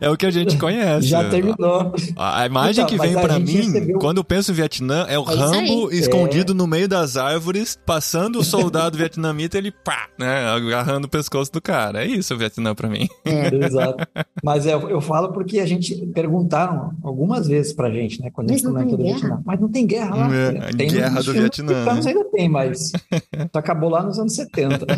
[0.00, 1.06] É, o que a gente conhece.
[1.06, 1.94] Já terminou.
[2.16, 4.54] A a imagem Então, que vem a pra gente mim, recebeu- quando eu penso em
[4.54, 5.98] Vietnã, é o É Rambo aí.
[5.98, 11.52] escondido no meio das árvores, passando o soldado vietnamita, ele pá, né, agarrando o pescoço
[11.52, 12.04] do cara.
[12.04, 13.08] É isso o Vietnã pra mim.
[13.24, 14.06] Exato.
[14.42, 18.30] Mas é, eu falo porque a gente perguntaram algumas vezes pra gente, né?
[18.30, 19.04] Quando a gente comentou do?
[19.04, 19.40] Vietnã.
[19.44, 20.34] Mas não tem guerra lá.
[20.34, 22.12] É, a Tem guerra do Vietnã, americanos né?
[22.12, 22.92] ainda tem, mas
[23.52, 24.84] só acabou lá nos anos 70.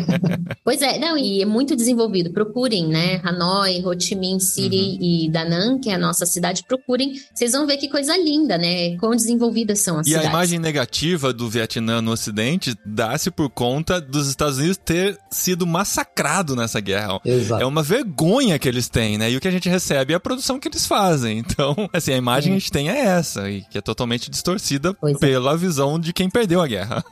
[0.63, 2.31] Pois é, não, e é muito desenvolvido.
[2.31, 3.21] Procurem, né?
[3.23, 7.13] Hanoi, Ho Chi Minh City e Da Nang, que é a nossa cidade, procurem.
[7.33, 8.97] Vocês vão ver que coisa linda, né?
[8.97, 10.29] Quão desenvolvidas são as E a cidades.
[10.29, 16.55] imagem negativa do Vietnã no Ocidente dá-se por conta dos Estados Unidos ter sido massacrado
[16.55, 17.19] nessa guerra.
[17.25, 17.61] Exato.
[17.61, 19.29] É uma vergonha que eles têm, né?
[19.29, 21.43] E o que a gente recebe é a produção que eles fazem.
[21.57, 24.93] Então, assim, a imagem que a gente tem é essa, e que é totalmente distorcida
[24.93, 25.19] Pois é.
[25.19, 27.03] pela visão de quem perdeu a guerra.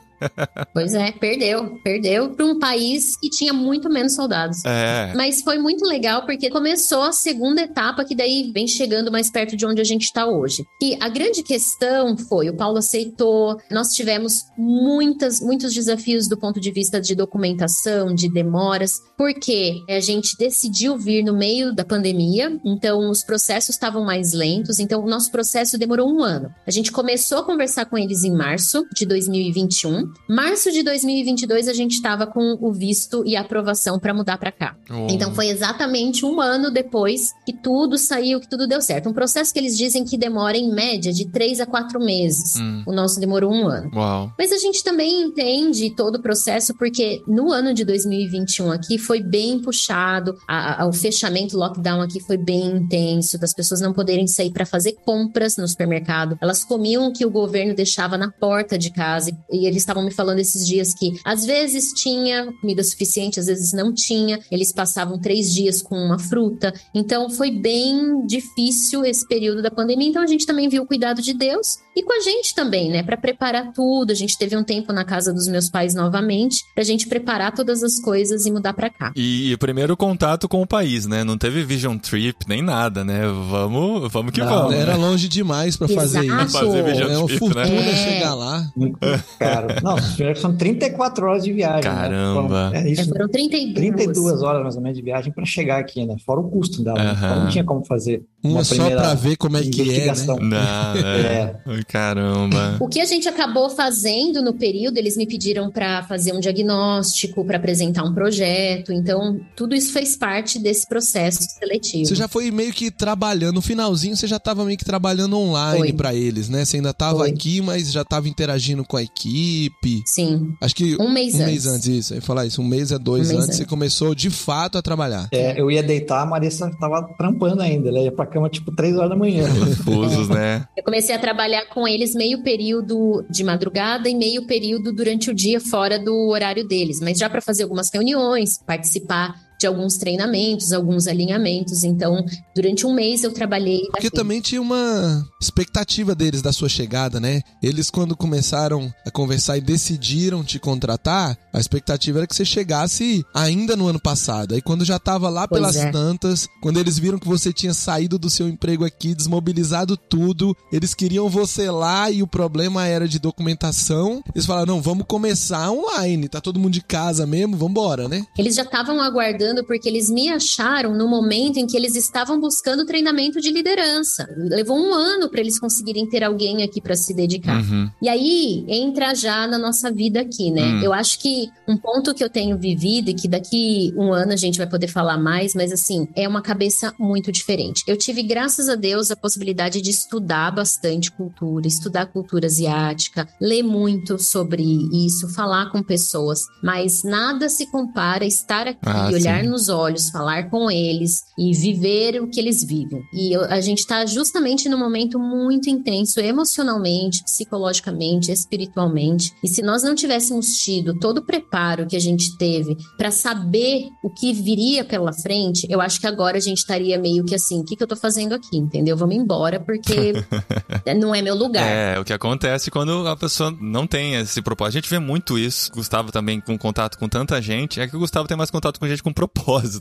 [0.72, 1.78] Pois é, perdeu.
[1.82, 4.64] Perdeu para um país que tinha muito menos soldados.
[4.64, 5.12] É.
[5.14, 9.56] Mas foi muito legal porque começou a segunda etapa, que daí vem chegando mais perto
[9.56, 10.64] de onde a gente está hoje.
[10.82, 16.60] E a grande questão foi: o Paulo aceitou, nós tivemos muitas, muitos desafios do ponto
[16.60, 22.58] de vista de documentação, de demoras, porque a gente decidiu vir no meio da pandemia,
[22.64, 26.50] então os processos estavam mais lentos, então o nosso processo demorou um ano.
[26.66, 30.05] A gente começou a conversar com eles em março de 2021.
[30.28, 34.52] Março de 2022 a gente estava com o visto e a aprovação para mudar para
[34.52, 34.76] cá.
[34.90, 35.06] Oh.
[35.10, 39.08] Então foi exatamente um ano depois que tudo saiu, que tudo deu certo.
[39.08, 42.56] Um processo que eles dizem que demora em média de três a quatro meses.
[42.56, 42.82] Hum.
[42.86, 43.90] O nosso demorou um ano.
[43.94, 44.32] Uau.
[44.38, 49.22] Mas a gente também entende todo o processo, porque no ano de 2021 aqui foi
[49.22, 53.92] bem puxado, a- a- o fechamento, o lockdown aqui foi bem intenso, das pessoas não
[53.92, 56.36] poderem sair para fazer compras no supermercado.
[56.40, 59.30] Elas comiam o que o governo deixava na porta de casa.
[59.50, 63.72] E eles estavam me falando esses dias que às vezes tinha comida suficiente, às vezes
[63.72, 64.38] não tinha.
[64.50, 66.72] Eles passavam três dias com uma fruta.
[66.94, 70.08] Então foi bem difícil esse período da pandemia.
[70.08, 73.02] Então a gente também viu o cuidado de Deus e com a gente também, né?
[73.02, 74.10] Para preparar tudo.
[74.10, 77.82] A gente teve um tempo na casa dos meus pais novamente, pra gente preparar todas
[77.82, 79.12] as coisas e mudar pra cá.
[79.16, 81.24] E, o primeiro contato com o país, né?
[81.24, 83.22] Não teve vision trip nem nada, né?
[83.26, 84.74] Vamos, vamos que Não, vamos.
[84.74, 84.98] Era né?
[84.98, 86.48] longe demais pra fazer isso.
[86.50, 87.90] Fazer vision É uma trip, fortuna né?
[87.90, 87.96] É.
[87.96, 88.70] chegar lá.
[88.76, 88.98] Muito
[89.38, 89.68] caro.
[89.86, 91.82] Não, são 34 horas de viagem.
[91.82, 92.70] Caramba.
[92.70, 92.80] Né?
[92.82, 93.08] É É, isso.
[93.08, 93.74] foram 32.
[93.74, 96.16] 32 horas mais ou menos de viagem para chegar aqui, né?
[96.24, 97.02] Fora o custo dela.
[97.02, 97.12] né?
[97.16, 100.24] Então não tinha como fazer Uma uma só pra ver como é que é, né?
[100.40, 101.56] Não, é.
[101.66, 101.82] É.
[101.88, 102.76] Caramba.
[102.80, 107.44] O que a gente acabou fazendo no período, eles me pediram para fazer um diagnóstico,
[107.44, 108.92] para apresentar um projeto.
[108.92, 112.06] Então, tudo isso fez parte desse processo seletivo.
[112.06, 115.92] Você já foi meio que trabalhando, no finalzinho você já tava meio que trabalhando online
[115.92, 116.64] pra eles, né?
[116.64, 117.30] Você ainda tava Foi.
[117.30, 119.75] aqui, mas já tava interagindo com a equipe.
[120.06, 121.46] Sim, Acho que um mês um antes.
[121.46, 122.12] mês antes, isso.
[122.12, 123.70] Eu ia falar isso, um mês a dois Um mês antes, você antes.
[123.70, 125.28] começou de fato a trabalhar.
[125.32, 127.88] É, eu ia deitar, a Marissa tava trampando ainda.
[127.88, 129.44] Ela ia pra cama tipo 3 horas da manhã.
[129.84, 130.66] Confusos, né?
[130.76, 135.34] Eu comecei a trabalhar com eles meio período de madrugada e meio período durante o
[135.34, 139.34] dia fora do horário deles, mas já para fazer algumas reuniões, participar
[139.66, 141.82] de alguns treinamentos, alguns alinhamentos.
[141.82, 143.82] Então, durante um mês eu trabalhei.
[143.90, 144.16] Porque assim.
[144.16, 147.42] também tinha uma expectativa deles da sua chegada, né?
[147.62, 153.24] Eles, quando começaram a conversar e decidiram te contratar, a expectativa era que você chegasse
[153.34, 154.54] ainda no ano passado.
[154.54, 155.90] Aí, quando já tava lá Pois pelas é.
[155.90, 160.94] tantas, quando eles viram que você tinha saído do seu emprego aqui, desmobilizado tudo, eles
[160.94, 164.22] queriam você lá e o problema era de documentação.
[164.32, 168.24] Eles falaram: não, vamos começar online, tá todo mundo de casa mesmo, vambora, né?
[168.38, 172.84] Eles já estavam aguardando porque eles me acharam no momento em que eles estavam buscando
[172.84, 174.28] treinamento de liderança.
[174.36, 177.60] Levou um ano para eles conseguirem ter alguém aqui para se dedicar.
[177.62, 177.90] Uhum.
[178.02, 180.62] E aí entra já na nossa vida aqui, né?
[180.62, 180.82] Hum.
[180.82, 184.36] Eu acho que um ponto que eu tenho vivido e que daqui um ano a
[184.36, 187.82] gente vai poder falar mais, mas assim, é uma cabeça muito diferente.
[187.86, 193.62] Eu tive, graças a Deus, a possibilidade de estudar bastante cultura, estudar cultura asiática, ler
[193.62, 199.35] muito sobre isso, falar com pessoas, mas nada se compara a estar aqui, Ah, olhar
[199.42, 199.48] sim.
[199.48, 203.02] nos olhos, falar com eles e viver o que eles vivem.
[203.12, 209.32] E eu- a gente está justamente num momento muito intenso emocionalmente, psicologicamente, espiritualmente.
[209.42, 213.88] E se nós não tivéssemos tido todo o preparo que a gente teve para saber
[214.02, 217.60] o que viria pela frente, eu acho que agora a gente estaria meio que assim,
[217.60, 218.96] o que, que eu tô fazendo aqui, entendeu?
[218.96, 220.12] Vamos embora porque
[220.98, 221.66] não é meu lugar.
[221.66, 224.78] É, o que acontece quando a pessoa não tem esse propósito.
[224.78, 225.70] A gente vê muito isso.
[225.72, 227.80] Gustavo também com contato com tanta gente.
[227.80, 229.25] É que o Gustavo tem mais contato com gente com propósito,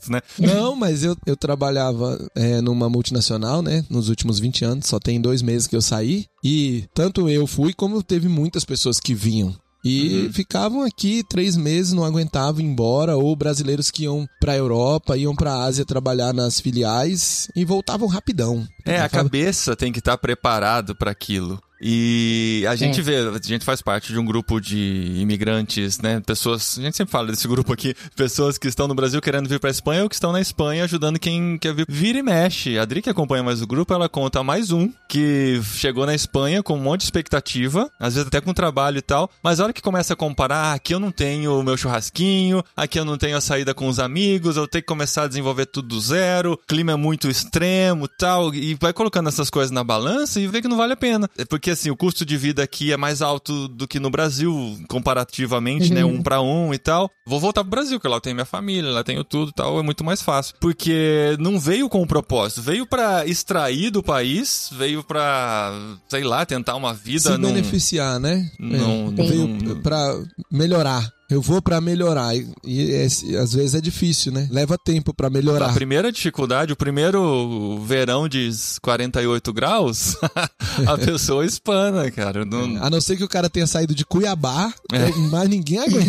[0.09, 0.21] né?
[0.39, 3.83] Não, mas eu, eu trabalhava é, numa multinacional, né?
[3.89, 6.25] Nos últimos 20 anos, só tem dois meses que eu saí.
[6.43, 9.55] E tanto eu fui, como teve muitas pessoas que vinham.
[9.83, 10.33] E Uhum.
[10.33, 15.35] ficavam aqui três meses, não aguentavam ir embora, ou brasileiros que iam pra Europa, iam
[15.35, 18.67] pra Ásia trabalhar nas filiais e voltavam rapidão.
[18.83, 21.59] É, a cabeça tem que estar preparado para aquilo.
[21.87, 23.03] E a gente É.
[23.03, 26.19] vê, a gente faz parte de um grupo de imigrantes, né?
[26.25, 29.59] Pessoas, a gente sempre fala desse grupo aqui, pessoas que estão no Brasil querendo vir
[29.59, 31.85] pra Espanha ou que estão na Espanha ajudando quem quer vir.
[31.87, 32.79] Vira e mexe.
[32.79, 36.63] A Adri que acompanha mais o grupo, ela conta mais um que chegou na Espanha
[36.63, 39.73] com um monte de expectativa, às vezes até com trabalho e tal, mas a hora
[39.73, 43.15] que começa a comparar, ah, aqui eu não tenho o meu churrasquinho, aqui eu não
[43.17, 46.53] tenho a saída com os amigos, eu tenho que começar a desenvolver tudo do zero,
[46.53, 50.61] o clima é muito extremo tal, e vai colocando essas coisas na balança e vê
[50.63, 51.29] que não vale a pena.
[51.37, 54.77] É porque assim, o custo de vida aqui é mais alto do que no Brasil,
[54.89, 56.03] comparativamente, né?
[56.03, 57.09] Um pra um e tal.
[57.27, 59.79] Vou voltar pro Brasil, que lá eu tenho minha família, lá tenho tudo e tal,
[59.79, 60.55] é muito mais fácil.
[60.59, 65.71] Porque não veio com um propósito, veio pra extrair do país, veio pra,
[66.09, 68.49] sei lá, tentar uma vida se num- beneficiar, né?
[68.59, 70.15] Não- É, veio pra
[70.51, 71.07] melhorar.
[71.29, 72.35] Eu vou pra melhorar.
[72.35, 74.47] E, e esse- às vezes é difícil, né?
[74.51, 75.69] Leva tempo pra melhorar.
[75.69, 78.49] A primeira dificuldade, o primeiro verão de
[78.81, 80.15] 48 graus,
[80.87, 82.45] a pessoa espana, cara.
[82.45, 85.09] Não- A não ser que o cara tenha saído de Cuiabá, É.
[85.31, 86.05] mas ninguém aguenta.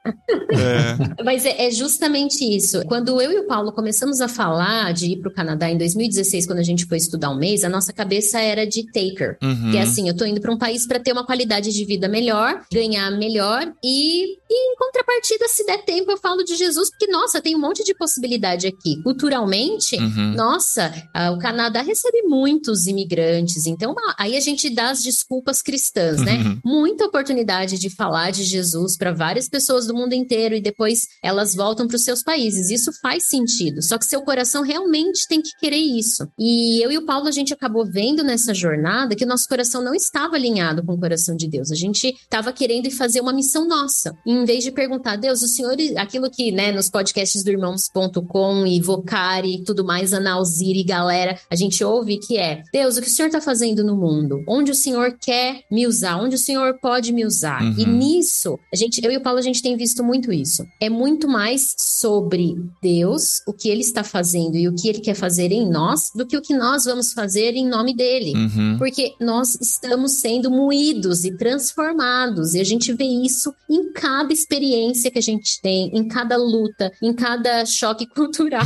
[1.24, 2.84] Mas é, é justamente isso.
[2.86, 6.46] Quando eu e o Paulo começamos a falar de ir para o Canadá em 2016,
[6.46, 9.36] quando a gente foi estudar um mês, a nossa cabeça era de taker.
[9.42, 9.70] Uhum.
[9.70, 12.08] Que é assim, eu tô indo para um país para ter uma qualidade de vida
[12.08, 13.49] melhor, ganhar melhor
[13.82, 17.60] e, e em contrapartida, se der tempo, eu falo de Jesus, porque nossa, tem um
[17.60, 19.02] monte de possibilidade aqui.
[19.02, 20.34] Culturalmente, Uhum.
[20.34, 26.20] nossa, ah, o Canadá recebe muitos imigrantes, então aí a gente dá as desculpas cristãs,
[26.20, 26.34] né?
[26.38, 26.60] Uhum.
[26.64, 31.54] Muita oportunidade de falar de Jesus para várias pessoas do mundo inteiro e depois elas
[31.54, 32.70] voltam para os seus países.
[32.70, 36.26] Isso faz sentido, só que seu coração realmente tem que querer isso.
[36.38, 39.82] E eu e o Paulo a gente acabou vendo nessa jornada que o nosso coração
[39.82, 41.70] não estava alinhado com o coração de Deus.
[41.70, 44.14] A gente estava querendo fazer uma missão nossa.
[44.24, 48.66] E em vez de perguntar, Deus, o Senhor, aquilo que, né, nos podcasts do irmãos.com
[48.66, 53.08] e Vocari e tudo mais, Analziri, galera, a gente ouve que é, Deus, o que
[53.08, 54.42] o Senhor está fazendo no mundo?
[54.46, 56.16] Onde o Senhor quer me usar?
[56.16, 57.62] Onde o Senhor pode me usar?
[57.62, 57.74] Uhum.
[57.78, 60.66] E nisso, a gente, eu e o Paulo, a gente tem visto muito isso.
[60.80, 65.14] É muito mais sobre Deus, o que ele está fazendo e o que ele quer
[65.14, 68.34] fazer em nós, do que o que nós vamos fazer em nome dele.
[68.34, 68.76] Uhum.
[68.78, 73.29] Porque nós estamos sendo moídos e transformados, e a gente vê isso
[73.68, 78.62] em cada experiência que a gente tem, em cada luta, em cada choque cultural,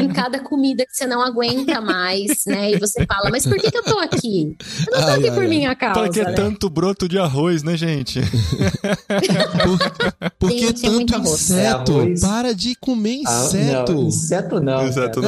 [0.00, 2.72] em cada comida que você não aguenta mais, né?
[2.72, 4.56] E você fala, mas por que, que eu tô aqui?
[4.88, 5.48] Eu não tô Ai, aqui ai, por ai.
[5.48, 6.00] minha causa.
[6.00, 6.32] Por que né?
[6.32, 8.20] tanto broto de arroz, né, gente?
[8.20, 11.50] Por, por que Gente, é tanto arroz.
[11.50, 12.00] inseto?
[12.02, 12.20] É.
[12.20, 13.92] Para de comer Ah, inseto.
[13.92, 14.80] não, inseto não.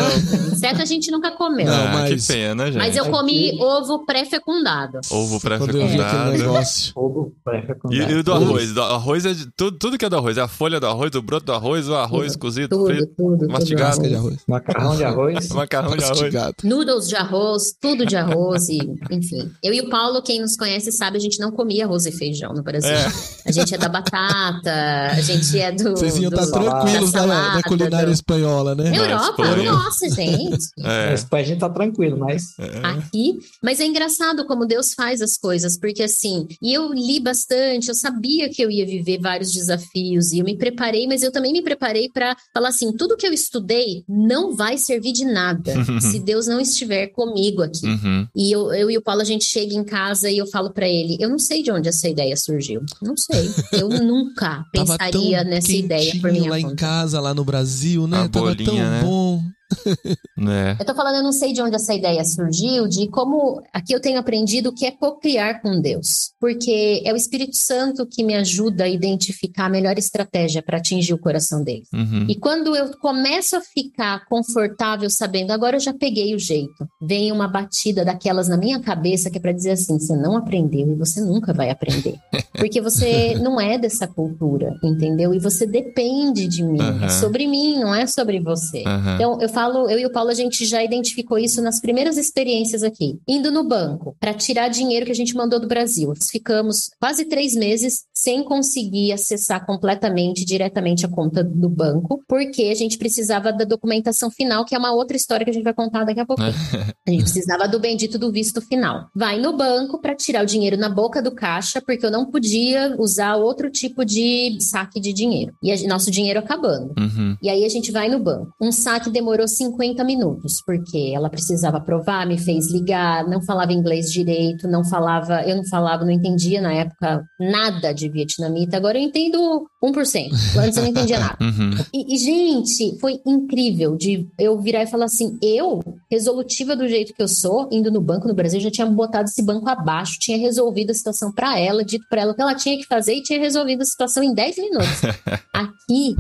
[0.03, 0.15] Cara.
[0.19, 0.53] não.
[0.53, 1.67] Inseto a gente nunca comeu.
[1.67, 2.79] Não, ah, mas- que pena, gente.
[2.79, 5.01] Mas eu comi Aqui- ovo pré-fecundado.
[5.11, 6.33] Ovo pré-fecundado.
[6.33, 6.93] negócio.
[6.97, 8.13] Ovo E, pré-fecundado.
[8.13, 8.62] e o do arroz?
[8.63, 8.73] Arroz.
[8.75, 10.37] Do arroz é de, tudo, tudo que é do arroz.
[10.39, 13.39] É a folha do arroz, o broto do arroz, o arroz cozido, Tudo, frito, tudo,
[13.39, 13.53] tudo.
[13.53, 13.83] mastigado.
[13.97, 14.37] Casca de arroz.
[14.49, 15.49] Macarrão de arroz.
[15.53, 16.21] macarrão de arroz.
[16.21, 16.55] Mastigado.
[16.65, 18.79] Noodles de arroz, tudo de arroz e,
[19.11, 19.51] enfim.
[19.63, 22.53] Eu e o Paulo, quem nos conhece sabe, a gente não comia arroz e feijão
[22.53, 22.91] no Brasil.
[22.91, 23.13] É.
[23.47, 24.73] A gente é da batata,
[25.11, 25.91] a gente é do.
[25.91, 28.97] Vocês iam estar tranquilos da salada, culinária do- espanhola, né?
[28.97, 29.73] Europa, Espanha.
[29.73, 30.67] nossa, gente.
[30.79, 31.15] Na É.
[31.15, 33.39] Espanha a gente tá tranquilo, mas aqui.
[33.63, 37.95] Mas é engraçado como Deus faz as coisas, porque assim, e eu li bastante, eu
[37.95, 41.63] sabia que eu ia viver vários desafios e eu me preparei, mas eu também me
[41.63, 46.47] preparei para falar assim: tudo que eu estudei não vai servir de nada se Deus
[46.47, 47.87] não estiver comigo aqui.
[47.87, 48.27] Uhum.
[48.37, 50.89] E eu, eu e o Paulo, a gente chega em casa e eu falo pra
[50.89, 52.83] ele: eu não sei de onde essa ideia surgiu.
[53.03, 53.49] Não sei.
[53.73, 56.77] Eu nunca pensaria tão nessa ideia por minha lá em conta.
[56.77, 58.23] casa, lá no Brasil, né?
[58.23, 59.03] A Tava tão bolinha, né?
[59.03, 59.43] bom.
[60.45, 60.77] É.
[60.81, 64.01] Eu tô falando, eu não sei de onde essa ideia surgiu, de como aqui eu
[64.01, 66.33] tenho aprendido o que é cocriar com Deus.
[66.41, 71.15] Porque é o Espírito Santo que me ajuda a identificar a melhor estratégia para atingir
[71.15, 71.85] o coração dele.
[71.93, 72.27] Uhum.
[72.29, 77.31] E quando eu começo a ficar confortável sabendo, agora eu já peguei o jeito, vem
[77.31, 80.97] uma batida daquelas na minha cabeça que é para dizer assim: você não aprendeu e
[80.97, 82.17] você nunca vai aprender.
[82.59, 85.35] Porque você não é dessa cultura, entendeu?
[85.35, 86.81] E você depende de mim.
[86.81, 87.05] Aham.
[87.05, 88.83] É sobre mim, não é sobre você.
[88.87, 89.15] Aham.
[89.15, 92.83] Então, eu falo, eu e o Paulo, a gente já identificou isso nas primeiras experiências
[92.83, 93.19] aqui.
[93.27, 96.09] Indo no banco para tirar dinheiro que a gente mandou do Brasil.
[96.09, 102.65] Nós ficamos quase três meses sem conseguir acessar completamente, diretamente a conta do banco, porque
[102.65, 105.75] a gente precisava da documentação final, que é uma outra história que a gente vai
[105.75, 106.43] contar daqui a pouco.
[107.05, 109.09] A gente precisava do bendito do visto final.
[109.13, 112.95] Vai no banco para tirar o dinheiro na boca do caixa, porque eu não podia
[112.97, 115.53] usar outro tipo de saque de dinheiro.
[115.61, 116.95] E a- nosso dinheiro acabando.
[116.97, 117.37] Uhum.
[117.43, 118.53] E aí a gente vai no banco.
[118.61, 124.13] Um saque demorou 50 minutos, porque ela precisava provar, me fez ligar, não falava inglês
[124.13, 128.77] direito, não falava, eu não falava, não entendia na época nada de vietnamita.
[128.77, 130.31] Agora eu entendo 1%.
[130.59, 131.37] Antes eu não entendia nada.
[131.43, 131.71] Uhum.
[131.93, 137.13] E, e, gente, foi incrível de eu virar e falar assim: eu, resolutiva do jeito
[137.15, 140.39] que eu sou, indo no banco no Brasil, já tinha botado esse banco abaixo, tinha
[140.39, 143.23] resolvido a situação para ela, dito para ela o que ela tinha que fazer e
[143.23, 145.03] tinha resolvido a situação em 10 minutos.
[145.53, 146.15] Aqui,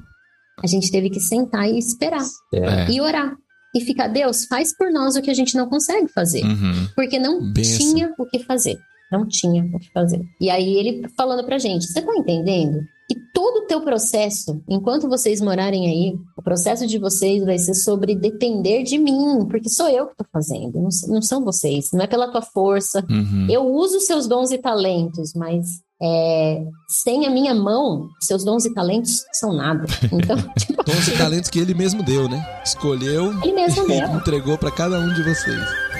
[0.62, 2.90] a gente teve que sentar e esperar É.
[2.90, 3.34] e orar.
[3.74, 6.44] E ficar, Deus, faz por nós o que a gente não consegue fazer.
[6.44, 6.88] Uhum.
[6.94, 7.78] Porque não Benção.
[7.78, 8.78] tinha o que fazer.
[9.12, 10.24] Não tinha o que fazer.
[10.40, 12.80] E aí ele falando pra gente, você tá entendendo?
[13.08, 17.74] Que todo o teu processo, enquanto vocês morarem aí, o processo de vocês vai ser
[17.74, 22.02] sobre depender de mim, porque sou eu que tô fazendo, não, não são vocês, não
[22.02, 23.04] é pela tua força.
[23.10, 23.46] Uhum.
[23.50, 25.66] Eu uso seus dons e talentos, mas
[26.02, 29.84] é, sem a minha mão, seus dons e talentos são nada.
[30.10, 32.44] Então, tipo, Dons e talentos que ele mesmo deu, né?
[32.64, 34.08] Escolheu ele mesmo e deu.
[34.16, 35.91] entregou pra cada um de vocês.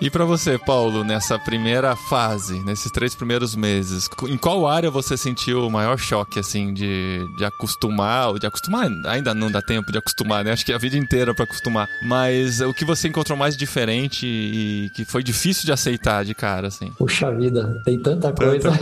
[0.00, 5.14] E pra você, Paulo, nessa primeira fase, nesses três primeiros meses, em qual área você
[5.14, 9.92] sentiu o maior choque, assim, de, de acostumar, ou de acostumar, ainda não dá tempo
[9.92, 10.52] de acostumar, né?
[10.52, 11.86] Acho que é a vida inteira pra acostumar.
[12.02, 16.68] Mas o que você encontrou mais diferente e que foi difícil de aceitar de cara,
[16.68, 16.90] assim?
[16.96, 18.70] Puxa vida, tem tanta coisa.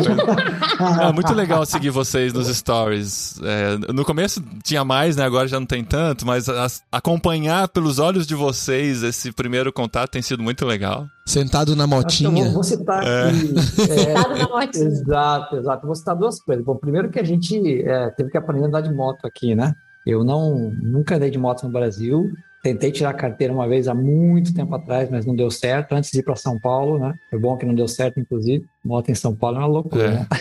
[1.03, 3.41] É muito legal seguir vocês nos stories.
[3.43, 5.25] É, no começo tinha mais, né?
[5.25, 10.11] Agora já não tem tanto, mas as- acompanhar pelos olhos de vocês esse primeiro contato
[10.13, 11.08] tem sido muito legal.
[11.27, 12.51] Sentado na eu vou, motinha.
[12.51, 13.55] vou citar aqui.
[13.83, 14.85] é, Sentado na motinha.
[14.85, 15.87] exato, exato.
[15.87, 16.65] Vou citar duas coisas.
[16.65, 19.75] Bom, primeiro que a gente é, teve que aprender a andar de moto aqui, né?
[20.07, 22.31] Eu não nunca andei de moto no Brasil.
[22.63, 25.93] Tentei tirar a carteira uma vez há muito tempo atrás, mas não deu certo.
[25.93, 27.15] Antes de ir para São Paulo, né?
[27.31, 28.65] Foi bom que não deu certo, inclusive.
[28.85, 30.11] Moto em São Paulo é uma loucura, É.
[30.11, 30.27] né?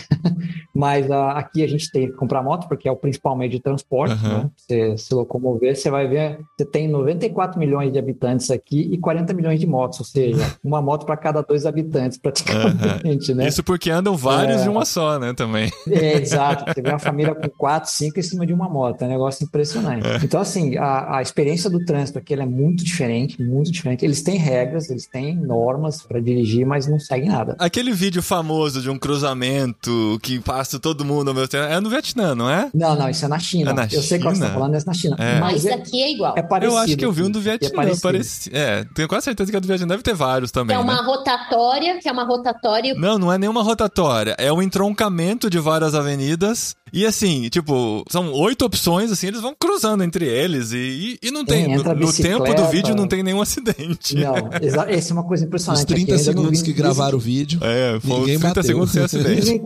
[0.74, 3.58] Mas ah, aqui a gente tem que comprar moto, porque é o principal meio de
[3.58, 4.44] transporte, Aham.
[4.44, 4.50] né?
[4.56, 9.34] Você se locomover, você vai ver, você tem 94 milhões de habitantes aqui e 40
[9.34, 13.48] milhões de motos, ou seja, uma moto para cada dois habitantes, praticamente, né?
[13.48, 14.62] Isso porque andam vários É.
[14.64, 15.32] de uma só, né?
[15.34, 15.70] Também.
[15.88, 16.64] É, exato.
[16.72, 19.02] Você vê uma família com quatro, cinco em cima de uma moto.
[19.02, 20.06] É um negócio impressionante.
[20.24, 24.04] Então, assim, a, a experiência do trânsito aqui é muito diferente, muito diferente.
[24.04, 27.56] Eles têm regras, eles têm normas para dirigir, mas não seguem nada.
[27.58, 31.64] Aquele vídeo famoso de um cruzamento que passa todo mundo ao mesmo tempo.
[31.64, 32.70] É no Vietnã, não é?
[32.74, 33.70] Não, não, isso é na China.
[33.70, 34.46] É na eu sei qual você China?
[34.46, 35.16] está falando, é na China.
[35.18, 35.40] É.
[35.40, 36.34] Mas Mas é, aqui é igual.
[36.36, 36.74] é parecido.
[36.76, 37.70] Eu acho que eu vi um do É Vietnã.
[37.74, 38.02] parecido.
[38.02, 38.50] pareci...
[38.52, 39.88] É, tenho quase certeza que é do Vietnã.
[39.88, 41.02] Deve ter vários também, é uma né?
[41.02, 42.94] rotatória, que é uma rotatória.
[42.94, 44.34] Não, não é nenhuma rotatória.
[44.38, 49.54] É um entroncamento de várias avenidas E assim, tipo, são oito opções, assim, eles vão
[49.58, 51.68] cruzando entre eles e, e, e não tem.
[51.76, 54.14] No, no tempo do vídeo não tem nenhum acidente.
[54.14, 54.34] Não,
[54.88, 55.86] essa é uma coisa Os impressionante.
[55.86, 57.60] 30 aqui, segundos que gravaram o vídeo.
[57.62, 58.62] É, foi Ninguém 30 bateu.
[58.62, 59.40] segundos sem acidente.
[59.40, 59.62] Dizem,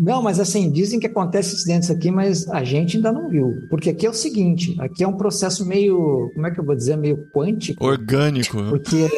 [0.00, 3.52] não, mas assim, dizem que acontece acidentes aqui, mas a gente ainda não viu.
[3.70, 6.74] Porque aqui é o seguinte, aqui é um processo meio, como é que eu vou
[6.74, 7.84] dizer, meio quântico.
[7.84, 8.56] Orgânico.
[8.70, 9.08] Porque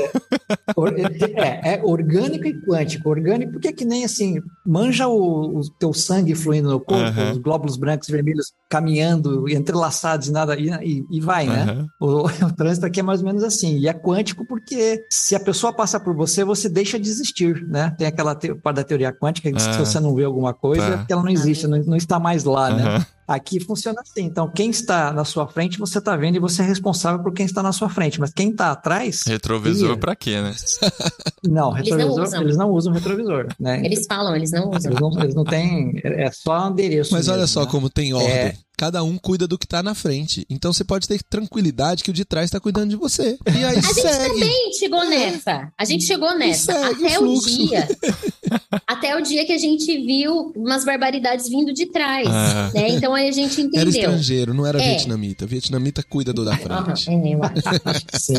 [0.76, 3.08] or- é, é orgânico e quântico.
[3.08, 7.40] Orgânico, porque é que nem assim, manja o, o teu sangue fluindo no corpo, Aham.
[7.46, 11.62] Os glóbulos brancos e vermelhos caminhando, entrelaçados e nada, e, e- vai, né?
[11.62, 11.86] Aham.
[12.00, 13.78] O, o trânsito aqui é mais ou menos assim.
[13.78, 17.94] E é quântico porque se a pessoa passa por você, você deixa de existir, né?
[17.96, 20.24] Tem aquela te, parte da teoria quântica que diz que Ah, se você não vê
[20.24, 20.92] alguma coisa, tá.
[20.92, 23.06] é porque ela não existe, não, não está mais lá, né?
[23.26, 24.22] Aqui funciona assim.
[24.22, 27.44] Então, quem está na sua frente, você está vendo e você é responsável por quem
[27.44, 28.20] está na sua frente.
[28.20, 30.54] Mas quem está atrás, Retrovisor pra quê, né?
[31.44, 32.42] não, Eles não retrovisor, usam.
[32.42, 33.84] eles não usam retrovisor, né?
[33.84, 34.90] Eles falam, eles não usam.
[34.92, 37.12] Eles não, eles não têm, é só endereço.
[37.12, 37.70] Mas olha mesmo, só né?
[37.70, 38.30] como tem ordem.
[38.30, 38.54] É.
[38.76, 40.46] Cada um cuida do que tá na frente.
[40.50, 43.38] Então você pode ter tranquilidade que o de trás tá cuidando de você.
[43.46, 44.34] E aí A gente segue.
[44.34, 45.72] também chegou nessa.
[45.78, 46.72] A gente chegou nessa.
[46.78, 47.48] o Até o, fluxo.
[47.66, 47.88] dia.
[48.86, 52.26] Até o dia que a gente viu umas barbaridades vindo de trás.
[52.28, 52.70] Ah.
[52.74, 52.88] né?
[52.90, 53.88] Então aí a gente Era entendeu.
[53.88, 54.88] estrangeiro, não era É.
[54.90, 55.46] vietnamita.
[55.46, 57.10] Vietnamita cuida do da frente.
[57.10, 57.80] é, eu acho.
[57.84, 58.34] Acho que sim.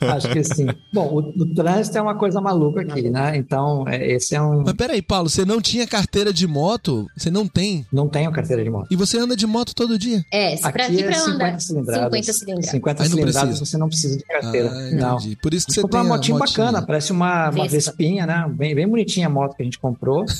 [0.00, 0.66] Acho que sim.
[0.92, 3.36] Bom, o, o trânsito é uma coisa maluca aqui, né?
[3.36, 4.62] Então, é, esse é um.
[4.64, 7.06] Mas peraí, Paulo, você não tinha carteira de moto?
[7.16, 7.86] Você não tem?
[7.92, 8.88] Não tenho carteira de moto.
[8.90, 10.24] E você anda de moto todo dia?
[10.30, 11.60] É, se pra Aqui aqui é pra 50 andar.
[11.60, 12.04] cilindradas.
[12.26, 12.70] 50 cilindradas.
[12.70, 14.70] 50 Aí não cilindradas você não precisa de carteira.
[14.70, 15.18] Ah, não.
[15.42, 16.64] Por isso que você tem comprou uma a motinha motinha.
[16.66, 17.90] bacana, parece uma, uma Vespa.
[17.92, 18.46] Vespinha, né?
[18.50, 20.24] Bem, bem bonitinha a moto que a gente comprou.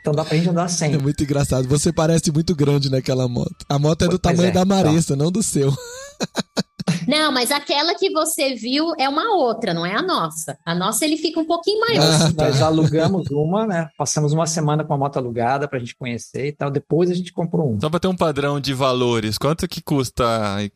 [0.00, 0.92] Então dá pra gente andar sem.
[0.92, 1.66] É muito engraçado.
[1.66, 3.64] Você parece muito grande naquela moto.
[3.70, 5.72] A moto é do Pois tamanho é, da Maressa, não do seu.
[7.06, 10.56] Não, mas aquela que você viu é uma outra, não é a nossa.
[10.64, 12.02] A nossa ele fica um pouquinho maior.
[12.02, 12.44] Ah, tá.
[12.44, 13.88] Nós alugamos uma, né?
[13.96, 16.70] Passamos uma semana com a moto alugada pra gente conhecer e tal.
[16.70, 17.80] Depois a gente comprou um.
[17.80, 20.24] Só pra ter um padrão de valores, quanto que custa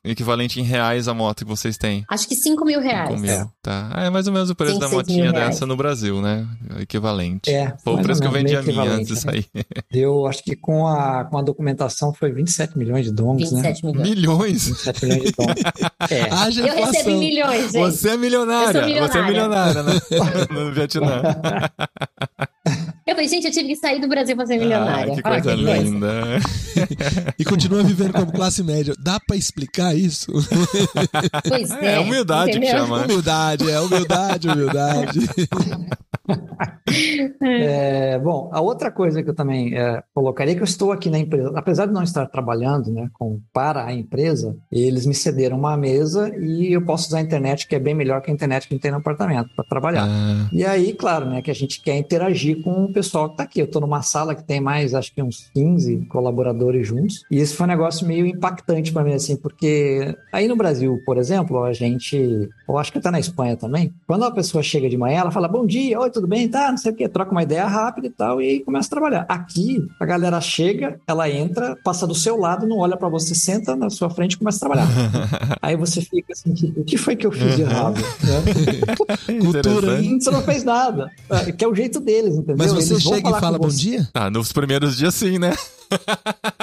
[0.05, 2.05] equivalente em reais a moto que vocês têm?
[2.09, 3.11] Acho que 5 mil reais.
[3.11, 3.31] 5 mil.
[3.31, 3.47] É.
[3.63, 3.91] Tá.
[3.93, 6.47] Ah, é mais ou menos o preço Cinco, da seis motinha dessa no Brasil, né?
[6.81, 7.51] Equivalente.
[7.51, 9.21] É, Foi o preço que eu vendi a minha antes de né?
[9.21, 9.47] sair.
[9.91, 13.63] Deu, acho que com a, com a documentação foi 27 milhões de dongos, né?
[13.63, 14.09] 27 milhões.
[14.09, 14.69] Milhões?
[14.69, 15.63] 27 milhões de dongos.
[16.11, 16.23] É.
[16.33, 17.79] Haja Eu recebi milhões, gente.
[17.79, 18.79] Você é milionária.
[18.79, 19.83] Eu sou Você é milionária, milionária.
[19.83, 20.47] né?
[20.51, 21.23] no Vietnã.
[23.07, 25.13] Eu falei, gente, eu tive que sair do Brasil pra ser milionária.
[25.13, 25.83] Ah, que Olha coisa coisa.
[25.83, 26.15] linda.
[27.39, 28.95] E continua vivendo como classe média.
[29.03, 30.31] Dá pra explicar isso?
[31.49, 31.95] Pois é.
[31.97, 32.79] É humildade que entendeu?
[32.79, 32.99] chama.
[32.99, 33.05] né?
[33.07, 35.21] Humildade, é humildade, humildade.
[37.41, 41.09] É, bom, a outra coisa que eu também é, colocaria é que eu estou aqui
[41.09, 45.59] na empresa, apesar de não estar trabalhando né, com, para a empresa, eles me cederam
[45.59, 48.69] uma mesa e eu posso usar a internet, que é bem melhor que a internet
[48.69, 50.07] que a tem no apartamento, para trabalhar.
[50.07, 53.45] Ah, E aí, claro, né, que a gente quer interagir com o pessoal que está
[53.45, 53.61] aqui.
[53.61, 57.25] Eu estou numa sala que tem mais, acho que uns 15 colaboradores juntos.
[57.31, 61.17] E esse foi um negócio meio impactante para mim, assim, porque aí no Brasil, por
[61.19, 64.97] exemplo, a gente, eu acho que até na Espanha também, quando uma pessoa chega de
[64.97, 66.49] manhã, ela fala bom dia, oi, tudo bem?
[66.49, 68.91] Tá, não sei o quê, troca uma ideia rápida e tal, e aí começa a
[68.91, 69.27] trabalhar.
[69.29, 73.75] Aqui, a galera chega, ela entra, passa do seu lado, não olha para você, senta
[73.75, 74.89] na sua frente e começa a trabalhar.
[75.61, 77.97] aí você fica assim, o que foi que eu fiz de errado?
[78.01, 79.39] Né?
[79.41, 80.21] Cultura, hein?
[80.21, 81.11] Você não fez nada.
[81.29, 82.57] É, Que é o jeito deles, entendeu?
[82.59, 84.09] Mas você Eles chega e fala bom dia?
[84.15, 85.53] Ah, nos primeiros dias sim, né?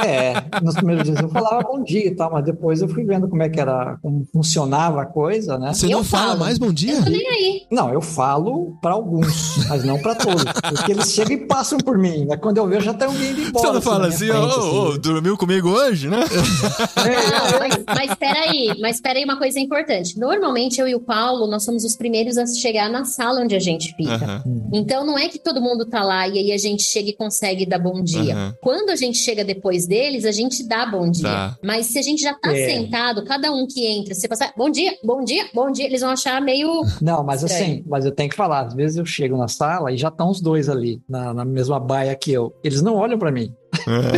[0.03, 3.27] É, nos primeiros dias eu falava bom dia e tal, mas depois eu fui vendo
[3.27, 5.73] como é que era, como funcionava a coisa, né?
[5.73, 6.39] Você Eu não fala falo.
[6.41, 6.93] mais bom dia?
[6.93, 7.61] Eu tô nem aí.
[7.71, 10.43] Não, eu falo para alguns, mas não para todos.
[10.43, 12.37] Porque eles chegam e passam por mim, né?
[12.37, 13.67] Quando eu vejo, já tem alguém indo embora.
[13.67, 16.19] Você não fala na assim, minha ô, frente, ô, ô, dormiu comigo hoje, né?
[16.95, 20.17] Não, mas, mas peraí, mas peraí, uma coisa importante.
[20.19, 23.59] Normalmente eu e o Paulo, nós somos os primeiros a chegar na sala onde a
[23.59, 24.13] gente fica.
[24.15, 24.43] Aham,
[24.73, 27.65] Então não é que todo mundo tá lá e aí a gente chega e consegue
[27.65, 28.33] dar bom dia.
[28.35, 28.53] Aham.
[28.61, 31.23] Quando a gente chega depois deles, a gente dá bom dia.
[31.29, 31.57] Tá.
[31.63, 32.65] Mas se a gente já tá É.
[32.69, 36.01] sentado, cada um que entra, se você passar bom dia, bom dia, bom dia, eles
[36.01, 36.83] vão achar meio.
[37.01, 37.63] Não, mas Estranho.
[37.73, 40.29] assim, mas eu tenho que falar, às vezes eu chego na sala e já estão
[40.29, 42.53] os dois ali, na, na mesma baia que eu.
[42.63, 43.53] Eles não olham para mim.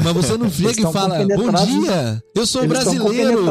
[0.04, 3.46] Mas você não chega e fala, bom dia, eu sou Eles brasileiro.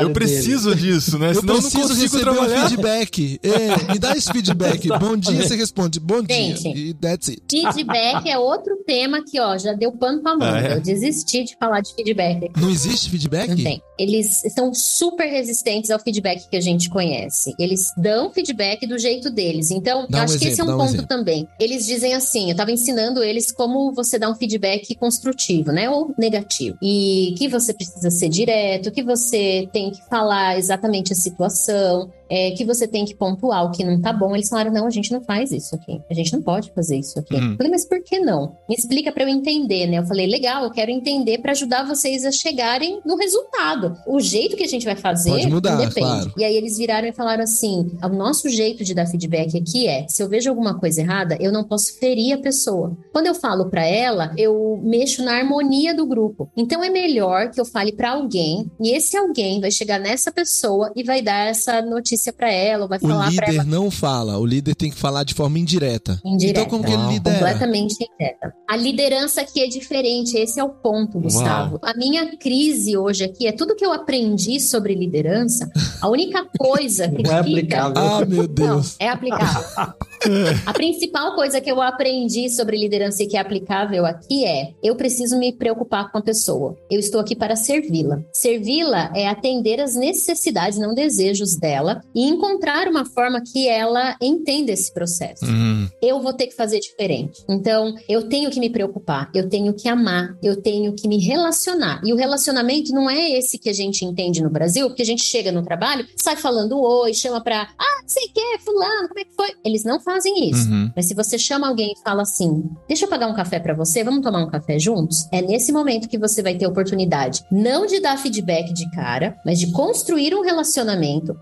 [0.00, 1.30] Eu preciso disso, né?
[1.30, 2.68] Eu Senão eu não preciso consigo receber um trabalhar.
[2.68, 3.40] feedback.
[3.42, 4.88] É, me dá esse feedback.
[4.98, 6.36] bom dia, você responde bom dia.
[6.56, 6.68] Gente.
[6.68, 7.42] E that's it.
[7.50, 10.52] Feedback é outro tema que, ó, já deu pano pra manga.
[10.52, 10.76] Ah, é?
[10.76, 12.50] Eu desisti de falar de feedback.
[12.56, 13.48] Não existe feedback?
[13.48, 13.82] Não tem.
[13.98, 17.54] Eles são super resistentes ao feedback que a gente conhece.
[17.58, 19.70] Eles dão feedback do jeito deles.
[19.70, 21.06] Então, um acho que esse é exemplo, um um ponto exemplo.
[21.06, 21.46] também.
[21.60, 25.41] Eles dizem assim: eu tava ensinando eles como você dá um feedback construtivo,
[25.72, 25.90] né?
[25.90, 26.76] Ou negativo.
[26.82, 32.10] E que você precisa ser direto, que você tem que falar exatamente a situação.
[32.30, 34.34] É, que você tem que pontuar o que não tá bom.
[34.34, 36.00] Eles falaram: não, a gente não faz isso aqui.
[36.10, 37.34] A gente não pode fazer isso aqui.
[37.34, 37.52] Uhum.
[37.52, 38.56] Eu falei, mas por que não?
[38.68, 39.98] Me explica para eu entender, né?
[39.98, 43.96] Eu falei, legal, eu quero entender para ajudar vocês a chegarem no resultado.
[44.06, 45.94] O jeito que a gente vai fazer Pode mudar, depende.
[45.94, 46.32] claro.
[46.36, 50.06] E aí eles viraram e falaram assim: o nosso jeito de dar feedback aqui é:
[50.08, 52.96] se eu vejo alguma coisa errada, eu não posso ferir a pessoa.
[53.12, 56.50] Quando eu falo para ela, eu mexo na harmonia do grupo.
[56.56, 60.92] Então é melhor que eu fale para alguém e esse alguém vai chegar nessa pessoa
[60.94, 63.90] e vai dar essa notícia para ela, ou vai O falar para líder ela não
[63.90, 66.20] fala, o líder tem que falar de forma indireta.
[66.24, 66.60] indireta.
[66.60, 67.12] Então como que ele Uau.
[67.12, 67.38] lidera?
[67.38, 68.54] Completamente indireta.
[68.68, 71.78] A liderança aqui é diferente, esse é o ponto, Gustavo.
[71.82, 75.70] A minha crise hoje aqui é tudo que eu aprendi sobre liderança.
[76.00, 77.50] A única coisa que Não é fica
[77.86, 78.02] aplicável.
[78.02, 78.96] Ah, meu Não, Deus.
[78.98, 79.94] é aplicável.
[80.66, 84.94] A principal coisa que eu aprendi sobre liderança e que é aplicável aqui é: eu
[84.94, 86.76] preciso me preocupar com a pessoa.
[86.90, 88.20] Eu estou aqui para servi-la.
[88.32, 94.72] Servi-la é atender as necessidades, não desejos dela, e encontrar uma forma que ela entenda
[94.72, 95.44] esse processo.
[95.44, 97.42] Hum, Eu vou ter que fazer diferente.
[97.48, 102.00] Então, eu tenho que me preocupar, eu tenho que amar, eu tenho que me relacionar.
[102.04, 105.22] E o relacionamento não é esse que a gente entende no Brasil, porque a gente
[105.24, 109.34] chega no trabalho, sai falando oi, chama pra, ah, sei que, fulano, como é que
[109.34, 109.50] foi?
[109.64, 110.68] Eles não fazem isso.
[110.68, 110.90] uhum.
[110.94, 114.02] Mas se você chama alguém e fala assim: deixa eu pagar um café pra você,
[114.04, 115.26] vamos tomar um café juntos?
[115.32, 119.58] É nesse momento que você vai ter oportunidade não de dar feedback de cara, mas
[119.58, 121.34] de construir um relacionamento.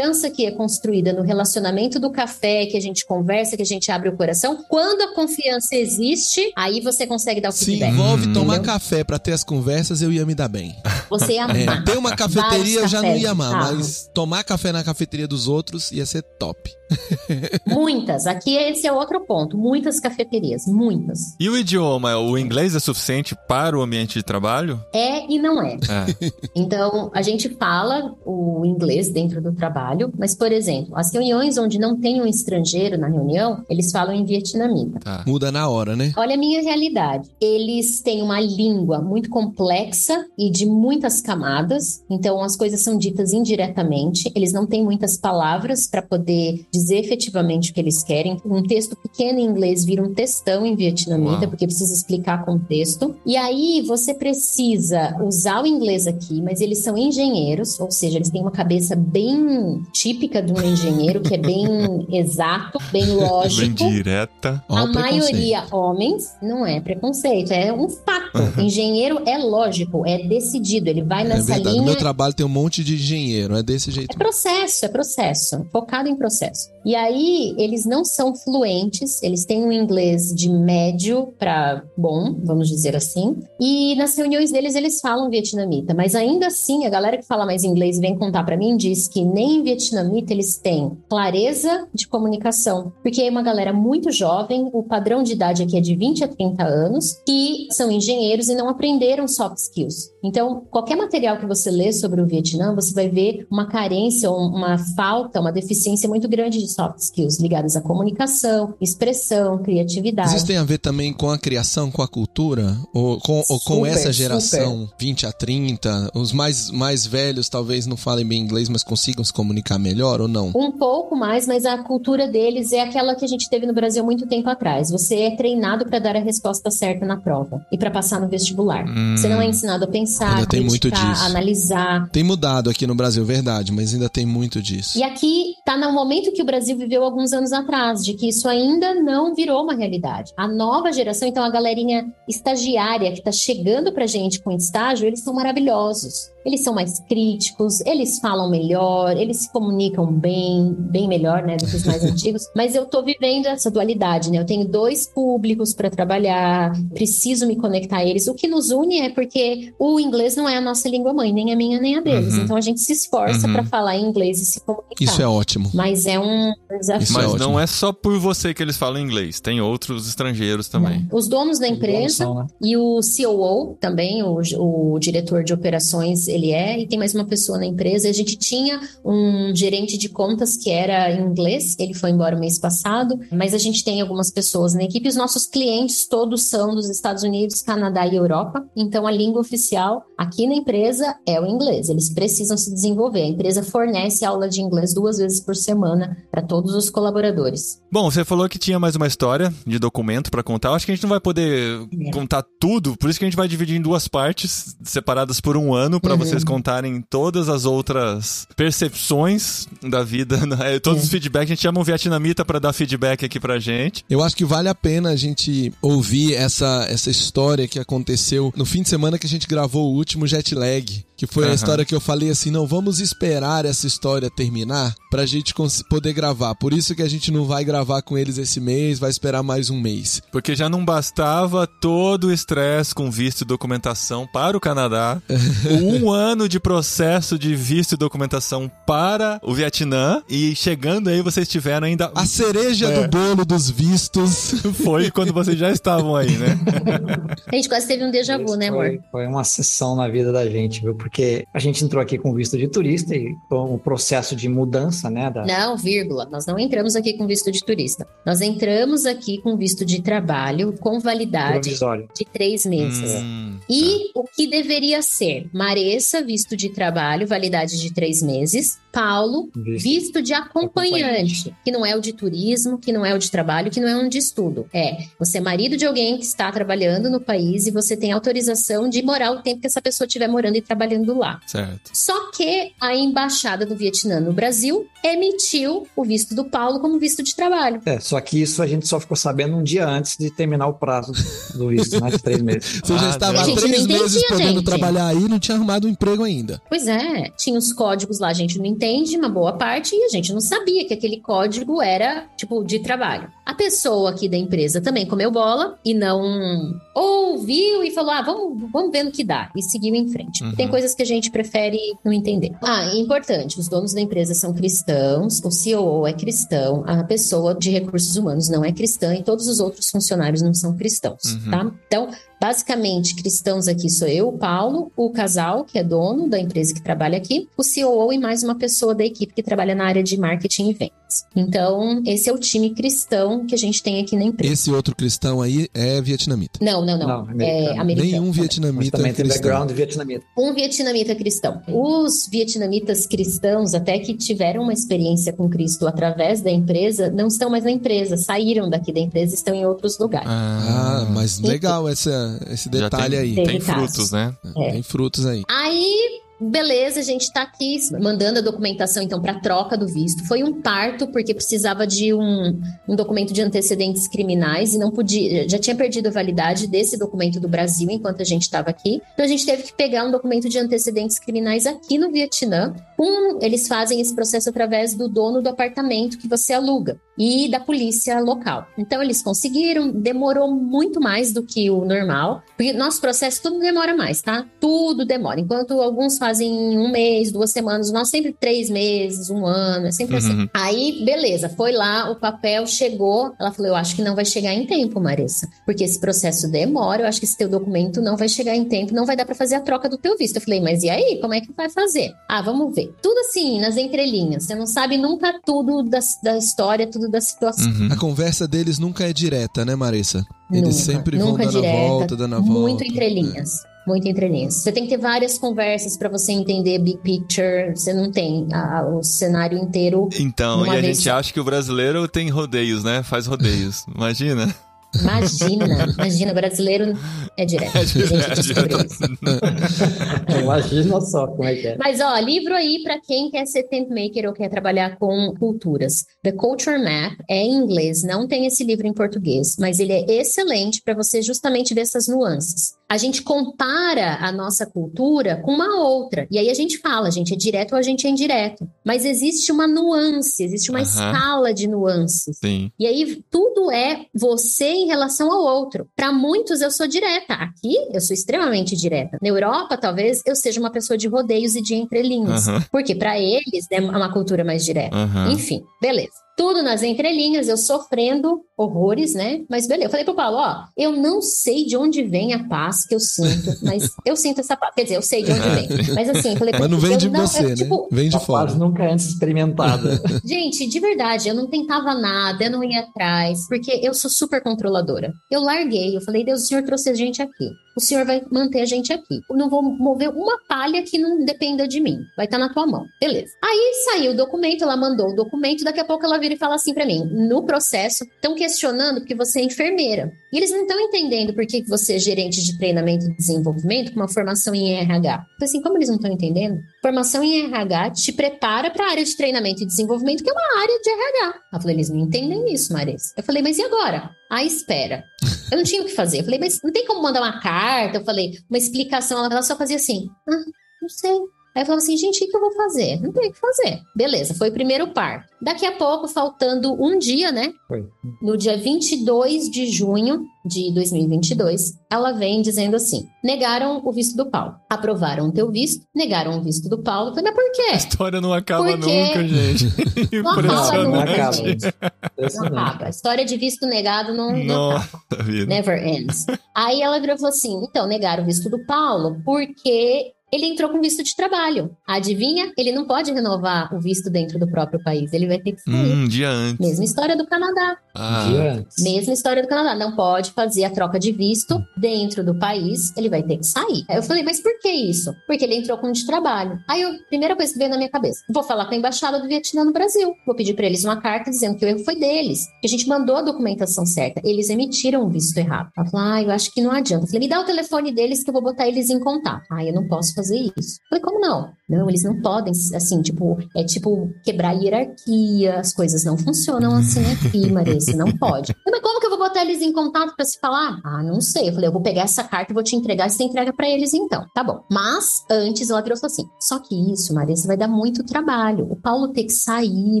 [0.06, 3.90] Confiança que é construída no relacionamento do café, que a gente conversa, que a gente
[3.90, 4.64] abre o coração.
[4.68, 7.92] Quando a confiança existe, aí você consegue dar o Se feedback.
[7.92, 8.72] envolve tomar Entendeu?
[8.74, 10.76] café pra ter as conversas, eu ia me dar bem.
[11.10, 11.84] Você ia É, amar.
[11.84, 13.76] ter uma cafeteria eu já não ia amar, carro.
[13.76, 16.70] mas tomar café na cafeteria dos outros ia ser top.
[17.66, 18.26] Muitas.
[18.28, 19.56] Aqui esse é outro ponto.
[19.58, 20.66] Muitas cafeterias.
[20.66, 21.18] Muitas.
[21.40, 24.80] E o idioma, o inglês é suficiente para o ambiente de trabalho?
[24.92, 25.74] É e não é.
[25.74, 26.30] É.
[26.54, 31.78] Então, a gente fala o inglês dentro do trabalho, mas, por exemplo, as reuniões onde
[31.78, 35.00] não tem um estrangeiro na reunião, eles falam em vietnamita.
[35.00, 35.24] Tá.
[35.26, 36.12] Muda na hora, né?
[36.16, 37.28] Olha a minha realidade.
[37.40, 43.32] Eles têm uma língua muito complexa e de muitas camadas, então as coisas são ditas
[43.32, 44.30] indiretamente.
[44.34, 48.40] Eles não têm muitas palavras para poder dizer efetivamente o que eles querem.
[48.44, 51.48] Um texto pequeno em inglês vira um textão em vietnamita, Uau.
[51.48, 53.14] porque precisa explicar contexto.
[53.24, 58.30] E aí você precisa usar o inglês aqui, mas eles são engenheiros, ou seja, eles
[58.30, 63.84] têm uma cabeça bem típica de um engenheiro, que é bem exato, bem lógico.
[63.84, 64.62] Bem direta.
[64.68, 68.26] Ó, A maioria homens não é preconceito, é um fato.
[68.60, 71.64] Engenheiro é lógico, é decidido, ele vai É nessa verdade.
[71.64, 71.84] No linha.
[71.84, 74.14] meu trabalho tem um monte de engenheiro, é desse jeito.
[74.14, 76.68] É processo, é processo, focado em processo.
[76.84, 82.68] E aí, eles não são fluentes, eles têm um inglês de médio para bom, vamos
[82.68, 83.36] dizer assim.
[83.60, 87.64] E nas reuniões deles, eles falam vietnamita, mas ainda assim, a galera que fala mais
[87.64, 92.92] inglês vem contar para mim diz que nem em vietnamita eles têm clareza de comunicação,
[93.02, 96.28] porque é uma galera muito jovem, o padrão de idade aqui é de 20 a
[96.28, 100.10] 30 anos, que são engenheiros e não aprenderam soft skills.
[100.24, 104.48] Então, qualquer material que você lê sobre o Vietnã, você vai ver uma carência, um-
[104.56, 110.34] uma falta, uma deficiência muito grande de soft skills ligadas à comunicação, expressão, criatividade.
[110.36, 112.76] Isso tem a ver também com a criação, com a cultura?
[112.92, 116.10] Ou com, ou com Super, essa geração 20 a 30?
[116.14, 120.28] Os mais, mais velhos talvez não falem bem inglês, mas consigam se comunicar melhor ou
[120.28, 120.52] não?
[120.54, 124.04] Um pouco mais, mas a cultura deles é aquela que a gente teve no Brasil
[124.04, 124.90] muito tempo atrás.
[124.90, 128.84] Você é treinado para dar a resposta certa na prova e para passar no vestibular.
[128.88, 129.16] Hum.
[129.16, 131.24] Você não é ensinado a pensar, Ainda tem muito criticar, disso.
[131.26, 132.08] analisar.
[132.10, 134.98] Tem mudado aqui no Brasil, verdade, mas ainda tem muito disso.
[134.98, 138.48] E aqui está no momento que o Brasil viveu alguns anos atrás, de que isso
[138.48, 140.32] ainda não virou uma realidade.
[140.36, 145.20] A nova geração, então a galerinha estagiária que está chegando pra gente com estágio, eles
[145.20, 146.30] são maravilhosos.
[146.46, 151.66] Eles são mais críticos, eles falam melhor, eles se comunicam bem, bem melhor, né, do
[151.66, 152.42] que os mais antigos.
[152.54, 154.38] Mas eu tô vivendo essa dualidade, né?
[154.38, 158.28] Eu tenho dois públicos para trabalhar, preciso me conectar a eles.
[158.28, 161.52] O que nos une é porque o inglês não é a nossa língua mãe, nem
[161.52, 162.34] a minha, nem a deles.
[162.34, 162.44] Uhum.
[162.44, 163.52] Então a gente se esforça Uhum.
[163.52, 164.94] para falar em inglês e se comunicar.
[165.00, 165.70] Isso é ótimo.
[165.74, 167.02] Mas é um desafio.
[167.02, 167.38] Isso é Mas ótimo.
[167.50, 171.08] não é só por você que eles falam inglês, tem outros estrangeiros também.
[171.12, 172.46] Os donos da empresa São, né?
[172.62, 177.24] e o COO também, o, o diretor de operações, ele é, e tem mais uma
[177.24, 178.08] pessoa na empresa.
[178.08, 182.40] A gente tinha um gerente de contas que era em inglês, ele foi embora o
[182.40, 185.08] mês passado, mas a gente tem algumas pessoas na equipe.
[185.08, 190.04] Os nossos clientes todos são dos Estados Unidos, Canadá e Europa, então a língua oficial
[190.16, 191.88] aqui na empresa é o inglês.
[191.88, 193.22] Eles precisam se desenvolver.
[193.22, 197.80] A empresa fornece aula de inglês duas vezes por semana para todos os colaboradores.
[197.90, 200.68] Bom, você falou que tinha mais uma história de documento pra contar.
[200.70, 202.10] Eu Acho que a gente não vai poder É.
[202.10, 205.72] contar tudo, por isso que a gente vai dividir em duas partes, separadas por um
[205.74, 206.18] ano, pra Uhum.
[206.28, 210.78] Vocês contarem todas as outras percepções da vida, né?
[210.80, 211.46] todos os feedbacks.
[211.50, 214.04] A gente chama um vietnamita pra dar feedback aqui pra gente.
[214.08, 218.64] Eu acho que vale a pena a gente ouvir essa, essa história que aconteceu no
[218.64, 221.04] fim de semana que a gente gravou o último jet lag.
[221.16, 221.54] Que foi a Aham.
[221.54, 225.54] história que eu falei assim: não, vamos esperar essa história terminar pra gente
[225.88, 226.54] poder gravar.
[226.56, 229.70] Por isso que a gente não vai gravar com eles esse mês, vai esperar mais
[229.70, 230.20] um mês.
[230.30, 235.20] Porque já não bastava todo o estresse com visto e documentação para o Canadá,
[235.82, 241.48] um ano de processo de visto e documentação para o Vietnã, e chegando aí vocês
[241.48, 242.10] tiveram ainda.
[242.14, 243.02] A cereja É.
[243.02, 244.54] do bolo dos vistos.
[244.84, 246.58] Foi quando vocês já estavam aí, né?
[247.46, 248.86] A gente quase teve um déjà vu, né, amor?
[248.86, 250.94] Foi, foi uma sessão na vida da gente, viu?
[250.94, 255.08] Porque a gente entrou aqui com visto de turista e com o processo de mudança,
[255.10, 255.30] né?
[255.30, 255.44] Da...
[255.44, 256.26] Não, vírgula.
[256.30, 258.06] Nós não entramos aqui com visto de turista.
[258.24, 262.08] Nós entramos aqui com visto de trabalho com validade Provisório.
[262.14, 263.10] de três meses.
[263.22, 265.48] Hum, E o que deveria ser?
[265.52, 268.78] Mareça, visto de trabalho, validade de três meses.
[268.96, 269.82] Paulo, Visto.
[269.84, 273.70] visto de acompanhante, que não é o de turismo, que não é o de trabalho,
[273.70, 274.66] que não é um de estudo.
[274.72, 278.88] É, você é marido de alguém que está trabalhando no país e você tem autorização
[278.88, 281.40] de morar o tempo que essa pessoa estiver morando e trabalhando lá.
[281.46, 281.90] certo.
[281.92, 287.22] Só que a embaixada do Vietnã no Brasil emitiu o visto do Paulo como visto
[287.22, 287.80] de trabalho.
[287.84, 290.74] É, só que isso a gente só ficou sabendo um dia antes de terminar o
[290.74, 291.12] prazo
[291.54, 292.10] do visto, né?
[292.10, 292.80] De três meses.
[292.84, 295.90] Você já Ah, estava há três meses podendo trabalhar aí e não tinha arrumado um
[295.90, 296.60] emprego ainda.
[296.68, 298.85] Pois é, tinha os códigos lá, a gente não entende,
[299.18, 303.30] uma boa parte, e a gente não sabia que aquele código era, tipo, de trabalho.
[303.44, 308.70] A pessoa aqui da empresa também comeu bola e não ouviu e falou: ah, vamos,
[308.72, 310.42] vamos ver no que dá, e seguiu em frente.
[310.42, 310.54] Uhum.
[310.54, 312.52] Tem coisas que a gente prefere não entender.
[312.62, 317.54] Ah, e importante: os donos da empresa são cristãos, o COO é cristão, a pessoa
[317.54, 321.50] de recursos humanos não é cristã e todos os outros funcionários não são cristãos, Uhum.
[321.50, 321.72] tá?
[321.86, 322.08] Então,
[322.40, 326.82] Basicamente, cristãos aqui sou eu, o Paulo, o casal, que é dono da empresa que
[326.82, 330.18] trabalha aqui, o COO e mais uma pessoa da equipe que trabalha na área de
[330.18, 330.96] marketing e vendas.
[331.34, 334.52] Então, esse é o time cristão que a gente tem aqui na empresa.
[334.52, 336.58] Esse outro cristão aí é vietnamita.
[336.62, 337.06] Não, não, não.
[337.06, 337.68] Não, americano.
[337.68, 338.10] é americano.
[338.10, 339.42] Nenhum Mas vietnamita também é tem cristão.
[339.42, 340.24] background vietnamita.
[340.36, 341.62] Um vietnamita cristão.
[341.68, 347.48] Os vietnamitas cristãos, até que tiveram uma experiência com Cristo através da empresa, não estão
[347.50, 350.28] mais na empresa, saíram daqui da empresa e estão em outros lugares.
[350.28, 353.34] Ah, mas legal essa, esse detalhe tem, aí.
[353.34, 353.94] Tem casos.
[353.94, 354.34] frutos, né?
[354.56, 354.72] É.
[354.72, 355.42] Tem frutos aí.
[355.48, 360.24] Aí, beleza, a gente tá aqui mandando a documentação então para troca do visto.
[360.26, 365.48] Foi um parto porque precisava de um, um documento de antecedentes criminais e não podia,
[365.48, 369.00] já tinha perdido a validade desse documento do Brasil enquanto a gente estava aqui.
[369.14, 372.74] Então a gente teve que pegar um documento de antecedentes criminais aqui no Vietnã.
[372.98, 377.58] Um, eles fazem esse processo através do dono do apartamento que você aluga e da
[377.58, 378.66] polícia local.
[378.76, 383.96] Então eles conseguiram, demorou muito mais do que o normal, porque nosso processo tudo demora
[383.96, 384.46] mais, tá?
[384.60, 385.40] Tudo demora.
[385.40, 390.16] Enquanto alguns fazem um mês, duas semanas, nós sempre três meses, um ano, é sempre
[390.16, 390.32] assim.
[390.32, 390.48] Uhum.
[390.52, 393.32] Aí, beleza, foi lá, o papel chegou.
[393.38, 397.02] Ela falou: Eu acho que não vai chegar em tempo, Marissa, porque esse processo demora.
[397.02, 399.36] Eu acho que esse teu documento não vai chegar em tempo, não vai dar pra
[399.36, 400.36] fazer a troca do teu visto.
[400.36, 401.18] Eu falei: Mas e aí?
[401.20, 402.12] Como é que vai fazer?
[402.28, 402.92] Ah, vamos ver.
[403.00, 404.44] Tudo assim, nas entrelinhas.
[404.44, 407.70] Você não sabe nunca tudo da, da história, tudo da situação.
[407.70, 407.88] Uhum.
[407.92, 410.26] A conversa deles nunca é direta, né, Marissa?
[410.50, 412.60] Eles Nunca, sempre vão nunca dando a direta, volta, dando a volta.
[412.60, 413.75] Muito entrelinhas.
[413.86, 414.54] Muito entrelinhas.
[414.62, 417.70] Você tem que ter várias conversas pra você entender big picture.
[417.74, 420.08] Você não tem a- o cenário inteiro.
[420.18, 421.12] Então, e a gente só.
[421.14, 423.02] acha que o brasileiro tem rodeios, né?
[423.02, 423.84] Faz rodeios.
[423.94, 424.54] Imagina.
[424.98, 425.66] Imagina,
[425.98, 426.96] imagina, brasileiro
[427.36, 427.76] é direto.
[427.76, 428.98] É A gente direto, isso.
[430.42, 431.76] Imagina só como é que é.
[431.78, 436.04] Mas, ó, livro aí pra quem quer ser tent maker ou quer trabalhar com culturas.
[436.22, 440.04] The Culture Map é em inglês, não tem esse livro em português, mas ele é
[440.20, 442.74] excelente para você justamente ver essas nuances.
[442.88, 447.10] A gente compara a nossa cultura com uma outra, e aí a gente fala, a
[447.10, 448.68] gente é direto ou a gente é indireto.
[448.84, 450.86] Mas existe uma nuance, existe uma Aham.
[450.88, 452.38] escala de nuances.
[452.38, 452.70] Sim.
[452.78, 455.88] E aí tudo é você em relação ao outro.
[455.96, 457.34] Para muitos eu sou direta.
[457.34, 459.18] Aqui eu sou extremamente direta.
[459.20, 462.46] Na Europa talvez eu seja uma pessoa de rodeios e de entrelinhas.
[462.48, 462.64] Aham.
[462.70, 464.96] Porque para eles é uma cultura mais direta.
[464.96, 465.32] Aham.
[465.32, 466.25] Enfim, beleza.
[466.36, 469.42] Tudo nas entrelinhas, eu sofrendo horrores, né?
[469.48, 469.86] Mas beleza.
[469.86, 473.00] Eu falei pro Paulo, ó, eu não sei de onde vem a paz que eu
[473.00, 474.74] sinto, mas eu sinto essa paz.
[474.74, 475.66] Quer dizer, eu sei de onde vem.
[475.94, 477.54] Mas assim, eu falei pra Mas não vem de você, eu, né?
[477.54, 478.48] tipo, Vem de fora.
[478.48, 480.00] fase nunca antes experimentada.
[480.24, 484.42] Gente, de verdade, eu não tentava nada, eu não ia atrás, porque eu sou super
[484.42, 485.12] controladora.
[485.30, 487.48] Eu larguei, eu falei, Deus, o senhor trouxe a gente aqui.
[487.76, 489.20] O senhor vai manter a gente aqui.
[489.28, 491.98] Eu não vou mover uma palha que não dependa de mim.
[492.16, 492.86] Vai estar na tua mão.
[493.00, 493.34] Beleza.
[493.44, 496.54] Aí saiu o documento, ela mandou o documento, daqui a pouco ela vira e fala
[496.54, 500.12] assim pra mim: no processo, estão questionando porque você é enfermeira.
[500.32, 504.00] E eles não estão entendendo por que você é gerente de treinamento e desenvolvimento com
[504.00, 505.18] uma formação em RH.
[505.18, 506.62] Falei assim, como eles não estão entendendo?
[506.86, 510.62] Formação em RH te prepara para a área de treinamento e desenvolvimento, que é uma
[510.62, 511.40] área de RH.
[511.52, 513.12] Ela falou, eles não entendem isso, Marisa.
[513.16, 514.08] Eu falei, mas e agora?
[514.30, 515.02] Ah, espera.
[515.50, 516.20] Eu não tinha o que fazer.
[516.20, 517.98] Eu falei, mas não tem como mandar uma carta?
[517.98, 519.24] Eu falei, uma explicação.
[519.24, 520.44] Ela só fazia assim, ah,
[520.80, 521.18] não sei.
[521.56, 523.00] Aí eu falava assim, gente, o que eu vou fazer?
[523.00, 523.80] Não tem o que fazer.
[523.96, 525.24] Beleza, foi o primeiro par.
[525.40, 527.50] Daqui a pouco, faltando um dia, né?
[527.66, 527.82] Foi.
[528.20, 534.30] No dia 22 de junho de 2022, ela vem dizendo assim: negaram o visto do
[534.30, 534.54] Paulo.
[534.68, 537.12] Aprovaram o teu visto, negaram o visto do Paulo.
[537.14, 537.76] Mas por A quê?
[537.76, 539.06] história não acaba Por quê?
[539.06, 539.66] nunca, gente.
[540.22, 541.36] Não acaba Não nunca, acaba.
[541.36, 541.60] Impressionante.
[541.62, 541.74] gente.
[541.80, 542.58] Não Impressionante.
[542.58, 542.84] acaba.
[542.86, 545.00] A história de visto negado não, não acaba.
[545.10, 545.46] Nossa vida.
[545.46, 546.26] Never ends.
[546.54, 550.70] Aí ela virou e falou assim: então, negaram o visto do Paulo porque ele entrou
[550.70, 551.70] com visto de trabalho.
[551.86, 552.52] Adivinha?
[552.56, 555.12] Ele não pode renovar o visto dentro do próprio país.
[555.12, 555.74] Ele vai ter que sair.
[555.92, 556.58] Um dia antes.
[556.64, 557.76] Mesma história do Canadá.
[557.94, 558.82] Ah, Dia antes.
[558.82, 559.74] Mesma história do Canadá.
[559.74, 562.94] Não pode fazer a troca de visto dentro do país.
[562.96, 563.84] Ele vai ter que sair.
[563.88, 565.12] Aí eu falei, mas por que isso?
[565.26, 566.58] Porque ele entrou com de trabalho.
[566.68, 569.26] Aí a primeira coisa que veio na minha cabeça: vou falar com a embaixada do
[569.28, 570.12] Vietnã no Brasil.
[570.26, 572.46] Vou pedir para eles uma carta dizendo que o erro foi deles.
[572.60, 574.20] Que a gente mandou a documentação certa.
[574.24, 575.70] Eles emitiram o visto errado.
[575.76, 577.04] Ela falou, ah, eu acho que não adianta.
[577.04, 579.44] Eu falei, me dá o telefone deles que eu vou botar eles em contato.
[579.50, 580.80] Ah, eu não posso fazer isso.
[580.82, 581.52] Eu falei, como não?
[581.68, 586.74] Não, eles não podem, assim, tipo, é tipo quebrar a hierarquia, as coisas não funcionam
[586.76, 588.52] assim aqui, Marissa, não pode.
[588.52, 590.80] Eu, Mas como que eu vou botar eles em contato pra se falar?
[590.84, 591.48] Ah, não sei.
[591.48, 593.68] Eu falei, eu vou pegar essa carta e vou te entregar, e você entrega pra
[593.68, 594.24] eles então.
[594.34, 594.60] Tá bom.
[594.70, 598.66] Mas, antes ela virou e falou assim, só que isso, Marissa, vai dar muito trabalho.
[598.70, 600.00] O Paulo ter que sair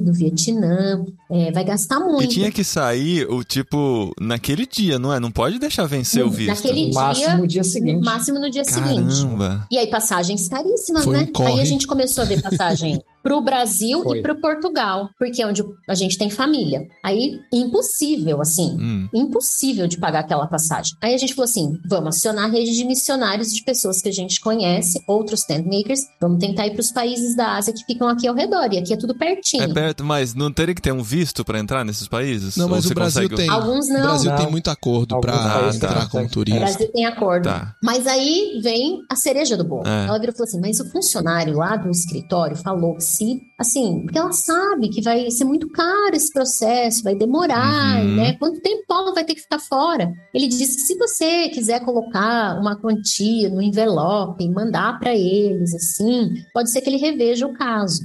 [0.00, 2.24] do Vietnã, é, vai gastar muito.
[2.24, 5.18] E tinha que sair o tipo naquele dia, não é?
[5.18, 6.48] Não pode deixar vencer o visto.
[6.48, 7.96] Naquele No máximo no dia seguinte.
[7.96, 9.22] No máximo no dia seguinte.
[9.22, 9.66] Caramba.
[9.70, 11.28] E aí, passagens caríssimas, Foi né?
[11.46, 14.18] Aí a gente começou a ver passagem pro Brasil Foi.
[14.18, 16.86] e pro Portugal, porque é onde a gente tem família.
[17.04, 18.76] Aí, impossível, assim.
[18.78, 19.08] Hum.
[19.12, 20.92] Impossível de pagar aquela passagem.
[21.02, 24.12] Aí a gente falou assim: vamos acionar a rede de missionários de pessoas que a
[24.12, 26.02] gente conhece, outros tent makers.
[26.20, 28.72] Vamos tentar ir para os países da Ásia que ficam aqui ao redor.
[28.72, 29.64] E aqui é tudo pertinho.
[29.64, 32.56] É perto, mas não teria que ter um visto pra entrar nesses países?
[32.56, 33.42] Não, Ou mas o Brasil consegue...
[33.42, 33.50] tem.
[33.50, 34.02] Alguns O não.
[34.02, 34.38] Brasil Não.
[34.38, 36.08] tem muito acordo Alguns pra países entrar tem.
[36.08, 36.60] com O turismo.
[36.60, 37.44] Brasil tem acordo.
[37.48, 37.74] Tá.
[37.82, 39.86] Mas aí vem a cereja do bolo.
[39.86, 40.06] É.
[40.06, 44.02] Ela virou e falou assim: mas o funcionário lá do escritório falou que se, assim,
[44.02, 48.16] porque ela sabe que vai ser muito caro esse processo, vai demorar, Uhum.
[48.16, 48.32] né?
[48.34, 50.12] Quanto tempo o Paulo vai ter que ficar fora?
[50.34, 55.74] Ele disse que se você quiser colocar uma quantia no envelope e mandar para eles,
[55.74, 58.02] assim, pode ser que ele reveja o caso.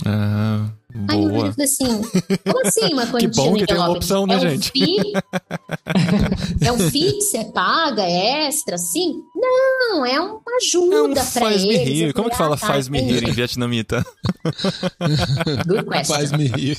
[0.94, 1.50] Ah, Aí eu virei boa.
[1.50, 2.02] e falei assim:
[2.44, 4.72] como assim uma quantia bom no que tem uma opção, né, é gente?
[4.76, 9.22] Um é um FII que você paga, é extra, assim?
[9.36, 11.88] Não, é uma É um ajuda pra faz-me eles.
[11.88, 12.14] rir.
[12.14, 14.06] Como que fala ah, tá, faz-me rir em vietnamita?
[15.68, 16.16] Good question.
[16.16, 16.78] Faz-me rir.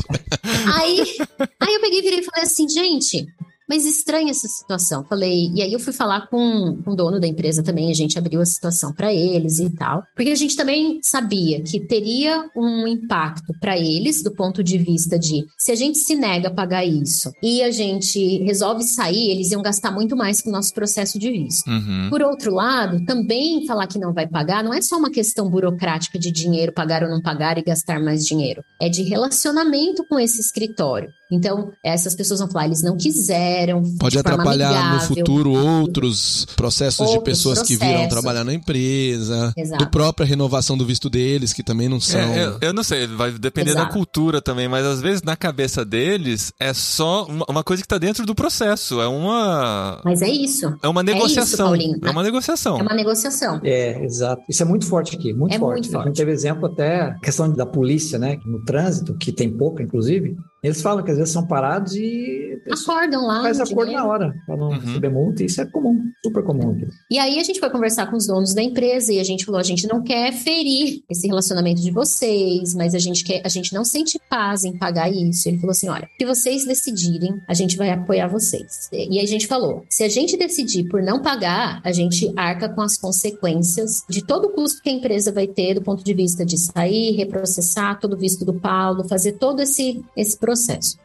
[0.75, 1.17] Aí,
[1.61, 3.27] aí eu peguei e virei e falei assim, gente,
[3.69, 5.05] mas estranha essa situação.
[5.05, 8.19] Falei, e aí eu fui falar com, com o dono da empresa também, a gente
[8.19, 12.87] abriu a situação para eles e tal, porque a gente também sabia que teria um
[12.87, 16.85] impacto para eles do ponto de vista de se a gente se nega a pagar
[16.85, 21.19] isso e a gente resolve sair, eles iam gastar muito mais com o nosso processo
[21.19, 21.69] de visto.
[21.69, 22.09] Uhum.
[22.11, 26.19] Por outro lado, também falar que não vai pagar não é só uma questão burocrática
[26.19, 28.63] de dinheiro, pagar ou não pagar e gastar mais dinheiro.
[28.81, 31.11] É de relacionamento com esse escritório.
[31.33, 33.83] Então, essas pessoas vão falar, eles não quiseram.
[33.99, 35.09] Pode de atrapalhar no amigável.
[35.17, 38.11] futuro outros processos de Outros pessoas que viram processos.
[38.11, 39.85] trabalhar na empresa, Exato.
[39.85, 42.21] do própria renovação do visto deles, que também não são.
[42.21, 43.95] É, eu, eu não sei, vai depender da Exato.
[43.95, 47.99] cultura também, mas às vezes na cabeça deles é só uma, uma coisa que tá
[47.99, 49.01] dentro do processo.
[49.01, 50.01] É uma.
[50.05, 50.67] Mas é isso.
[50.83, 51.67] É uma isso, negociação.
[51.67, 51.99] Paulinho.
[52.03, 52.79] É uma negociação.
[52.79, 53.61] É uma negociação.
[53.65, 54.43] É, exato.
[54.49, 55.81] Isso é muito forte aqui, muito É forte.
[55.81, 56.07] muito A forte.
[56.09, 58.39] gente teve exemplo até, a questão da polícia, né?
[58.45, 60.37] No trânsito, que tem pouca, inclusive.
[60.63, 63.43] Eles falam que às vezes são parados e Acordam lá.
[63.43, 64.03] faz acordo dinheiro.
[64.07, 64.79] na hora para não Uhum.
[64.79, 65.43] receber multa.
[65.43, 66.87] Isso é comum, super comum aqui.
[67.11, 69.61] E aí a gente foi conversar com os donos da empresa e a gente falou,
[69.61, 73.75] a gente não quer ferir esse relacionamento de vocês, mas a gente quer, a gente
[73.75, 75.49] não sente paz em pagar isso.
[75.49, 78.89] Ele falou assim, olha, se vocês decidirem, a gente vai apoiar vocês.
[78.93, 82.69] E aí a gente falou, se a gente decidir por não pagar, a gente arca
[82.69, 86.15] com as consequências de todo o custo que a empresa vai ter do ponto de
[86.15, 90.52] vista de sair, reprocessar todo o visto do Paulo, fazer todo esse esse processo.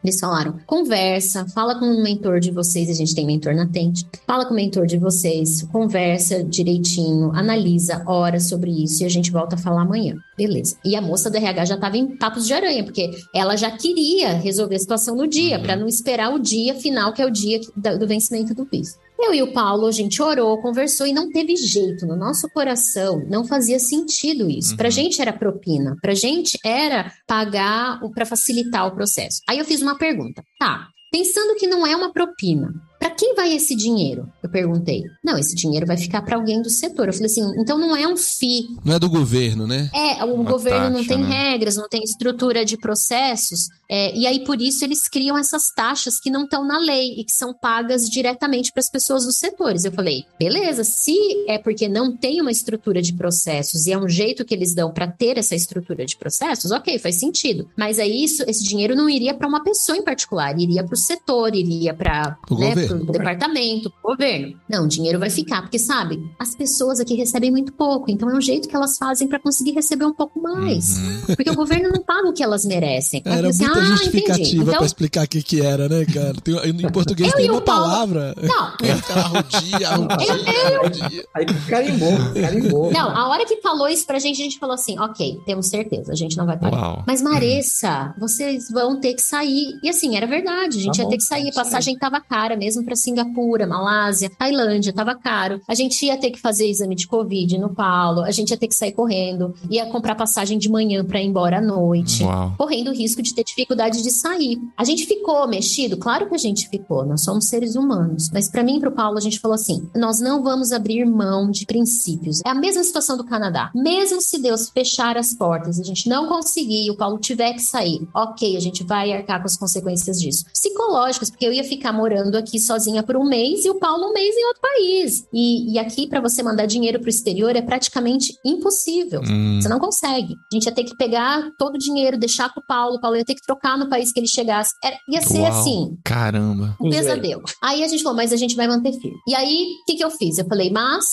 [0.03, 4.05] Eles falaram, conversa, fala com o mentor de vocês, a gente tem mentor na Tente,
[4.25, 9.31] fala com o mentor de vocês, conversa direitinho, analisa, ora sobre isso e a gente
[9.31, 10.15] volta a falar amanhã.
[10.37, 10.77] Beleza.
[10.85, 14.33] E a moça do RH já estava em papos de aranha, porque ela já queria
[14.33, 15.63] resolver a situação no dia, Uhum.
[15.63, 17.59] para não esperar o dia final, que é o dia
[17.99, 18.99] do vencimento do visto.
[19.19, 22.05] Eu e o Paulo, a gente orou, conversou e não teve jeito.
[22.05, 24.75] No nosso coração, não fazia sentido isso.
[24.77, 24.91] Pra Uhum.
[24.91, 25.95] gente era propina.
[26.01, 29.41] Pra gente era pagar pra facilitar o processo.
[29.49, 30.43] Aí eu fiz uma pergunta.
[30.59, 32.73] Tá, pensando que não é uma propina,
[33.07, 34.27] pra quem vai esse dinheiro?
[34.43, 35.03] Eu perguntei.
[35.23, 37.07] Não, esse dinheiro vai ficar pra alguém do setor.
[37.07, 39.89] Eu falei assim, então não é um FII, Não é do governo, né?
[39.93, 41.51] é, o Uma governo não taxa, tem né?
[41.51, 46.19] regras, não tem estrutura de processos, é, e aí por isso eles criam essas taxas
[46.19, 49.85] que não estão na lei e que são pagas diretamente para as pessoas dos setores.
[49.85, 51.15] Eu falei, beleza, se
[51.47, 54.91] é porque não tem uma estrutura de processos e é um jeito que eles dão
[54.91, 57.69] para ter essa estrutura de processos, ok, faz sentido.
[57.77, 60.97] Mas aí isso, esse dinheiro não iria para uma pessoa em particular, iria para o
[60.97, 62.75] setor, iria para né,
[63.05, 63.05] governo.
[63.05, 64.57] pro departamento, pro governo.
[64.69, 68.35] Não, o dinheiro vai ficar, porque sabe, as pessoas aqui recebem muito pouco, então é
[68.35, 70.97] um jeito que elas fazem para conseguir receber um pouco mais.
[70.97, 71.35] Uhum.
[71.35, 73.21] Porque o governo não paga o que elas merecem.
[73.25, 74.63] Era eu muita assim, ah, justificativa.
[74.63, 76.33] Então, pra explicar o que que era, né, cara?
[76.43, 78.35] Tem- em português Eu tem e o uma Paulo- palavra.
[78.41, 78.73] não,
[79.09, 81.25] Ela rodia, rodia, rodia.
[81.33, 82.91] Aí carimbou, carimbou.
[82.91, 86.11] não, a hora que falou isso pra gente, a gente falou assim, ok, temos certeza,
[86.11, 86.77] a gente não vai pagar.
[86.77, 87.03] Uau.
[87.07, 89.79] Mas Maressa, vocês vão ter que sair.
[89.83, 91.41] E assim, era verdade, a gente Tá ia bom, ter que sair.
[91.43, 91.53] sair.
[91.53, 95.61] Passagem tava cara, mesmo pra Singapura, Malásia, Tailândia, tava caro.
[95.67, 98.67] A gente ia ter que fazer exame de Covid no Paulo, a gente ia ter
[98.67, 102.23] que sair correndo, ia comprar passagem de manhã pra ir embora à noite.
[102.23, 102.53] Uau.
[102.57, 104.57] correndo o risco de ter dificuldade de sair.
[104.77, 105.97] A gente ficou mexido?
[105.97, 108.29] Claro que a gente ficou, nós somos seres humanos.
[108.31, 111.05] Mas para mim e para o Paulo, a gente falou assim: nós não vamos abrir
[111.05, 112.41] mão de princípios.
[112.45, 113.69] É a mesma situação do Canadá.
[113.75, 118.07] Mesmo se Deus fechar as portas, a gente não conseguir o Paulo tiver que sair,
[118.13, 120.45] ok, a gente vai arcar com as consequências disso.
[120.53, 124.13] Psicológicas, porque eu ia ficar morando aqui sozinha por um mês e o Paulo um
[124.13, 125.23] mês em outro país.
[125.33, 129.21] E, e aqui, para você mandar dinheiro para o exterior, é praticamente impossível.
[129.27, 129.59] Hum.
[129.61, 130.33] Você não consegue.
[130.51, 133.17] A gente ia ter que pegar todo o dinheiro, deixar com o Paulo, o Paulo
[133.17, 134.71] ia ter que trocar no país que ele chegasse.
[134.83, 135.51] Era- ia ser Uau.
[135.51, 136.75] assim, Caramba.
[136.81, 136.91] um é.
[136.91, 137.43] pesadelo.
[137.63, 139.17] Aí a gente falou, mas a gente vai manter firme.
[139.27, 140.37] E aí, o que, que eu fiz?
[140.37, 141.05] Eu falei, mas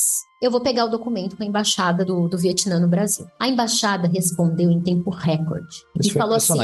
[0.42, 3.26] eu vou pegar o documento com a embaixada do, do Vietnã no Brasil.
[3.38, 5.84] A embaixada respondeu em tempo recorde.
[5.98, 6.58] Isso e falou assim: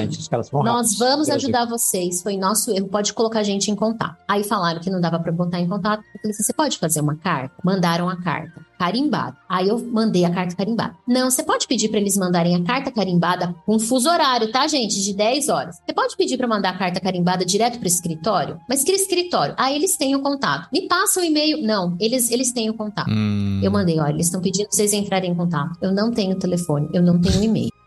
[0.53, 1.35] nós vamos Brasil.
[1.35, 4.17] ajudar vocês, foi nosso erro, pode colocar a gente em contato.
[4.29, 6.01] Aí falaram que não dava pra botar em contato.
[6.01, 7.55] Eu falei assim: você pode fazer uma carta?
[7.65, 9.37] Mandaram a carta, carimbada.
[9.47, 10.97] Aí eu mandei a carta carimbada.
[11.07, 15.03] Não, você pode pedir pra eles mandarem a carta carimbada com fuso horário, tá, gente?
[15.03, 15.77] De 10 horas.
[15.85, 18.59] Você pode pedir pra mandar a carta carimbada direto pro escritório?
[18.67, 19.55] Mas que escritório?
[19.59, 20.69] Ah, eles têm o contato.
[20.73, 21.63] Me passa o e-mail.
[21.63, 23.11] Não, eles, eles têm o contato.
[23.11, 23.61] Hum.
[23.63, 25.77] Eu mandei, olha, eles estão pedindo pra vocês entrarem em contato.
[25.83, 27.80] Eu não tenho telefone, eu não tenho e-mail.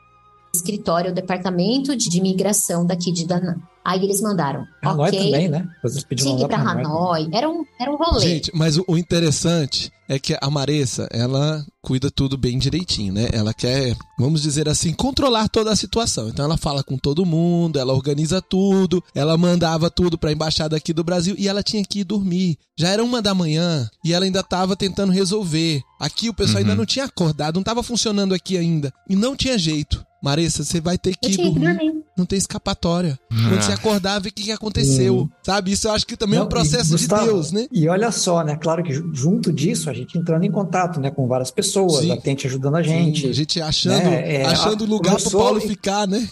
[0.56, 3.56] Escritório, o departamento de imigração daqui de Danã.
[3.84, 4.66] Aí eles mandaram.
[4.84, 5.68] Hanoi ok, também, né?
[5.82, 7.28] Vocês pediram tinha que ir pra Hanoi.
[7.34, 8.22] Era um, era um rolê.
[8.22, 13.30] Gente, mas o, o interessante é que a Maressa, ela cuida tudo bem direitinho, né?
[13.34, 16.30] Ela quer, vamos dizer assim, controlar toda a situação.
[16.30, 20.94] Então ela fala com todo mundo, ela organiza tudo, ela mandava tudo pra embaixada aqui
[20.94, 22.58] do Brasil e ela tinha que ir dormir.
[22.78, 25.82] Já era uma da manhã e ela ainda tava tentando resolver.
[26.00, 26.70] Aqui o pessoal Uhum.
[26.70, 28.94] ainda não tinha acordado, não tava funcionando aqui ainda.
[29.10, 30.06] E não tinha jeito.
[30.24, 31.60] Maressa, você vai ter que dormir.
[31.76, 32.04] dormir.
[32.18, 33.20] Não tem escapatória.
[33.30, 33.76] Quando você Ah.
[33.76, 35.28] acordar, vê o que, que aconteceu.
[35.44, 35.72] Sabe?
[35.74, 37.68] Isso eu acho que também é um Não, processo Gustavo, de Deus, né?
[37.72, 38.56] E olha só, né?
[38.56, 41.12] Claro que ju- junto disso, a gente entrando em contato, né?
[41.12, 42.12] Com várias pessoas, Sim.
[42.12, 43.22] a Tente ajudando a gente.
[43.24, 46.26] Sim, a gente achando, né, é, achando a- lugar pro Paulo e- ficar, né?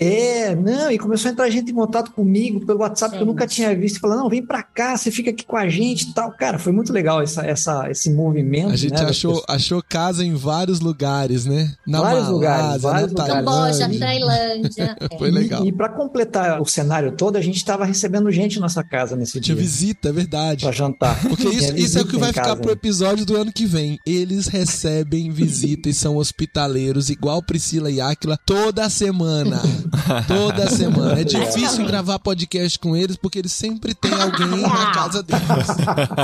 [0.00, 3.46] É, não, e começou a entrar gente em contato comigo pelo WhatsApp que eu nunca
[3.46, 6.32] tinha visto, falando, não, vem pra cá, você fica aqui com a gente e tal.
[6.32, 8.72] Cara, foi muito legal essa, essa, esse movimento.
[8.72, 11.72] A gente né, achou, achou casa em vários lugares, né?
[11.86, 13.78] Na Vários lugares, Malásia, vários na lugares.
[13.78, 14.96] Camboja, Tailândia.
[15.18, 15.64] Foi legal.
[15.64, 19.16] E, e para completar o cenário todo, a gente estava recebendo gente em nossa casa
[19.16, 20.64] nesse Tinha dia visita, é verdade.
[20.64, 21.20] pra jantar.
[21.28, 23.66] Porque isso, Tinha isso é o que vai ficar casa, pro episódio do ano que
[23.66, 23.98] vem.
[24.06, 29.37] Eles recebem visita e são hospitaleiros, igual Priscila e Áquila, toda semana.
[30.26, 31.20] Toda semana.
[31.20, 35.42] É difícil gravar podcast com eles porque eles sempre têm alguém na casa deles.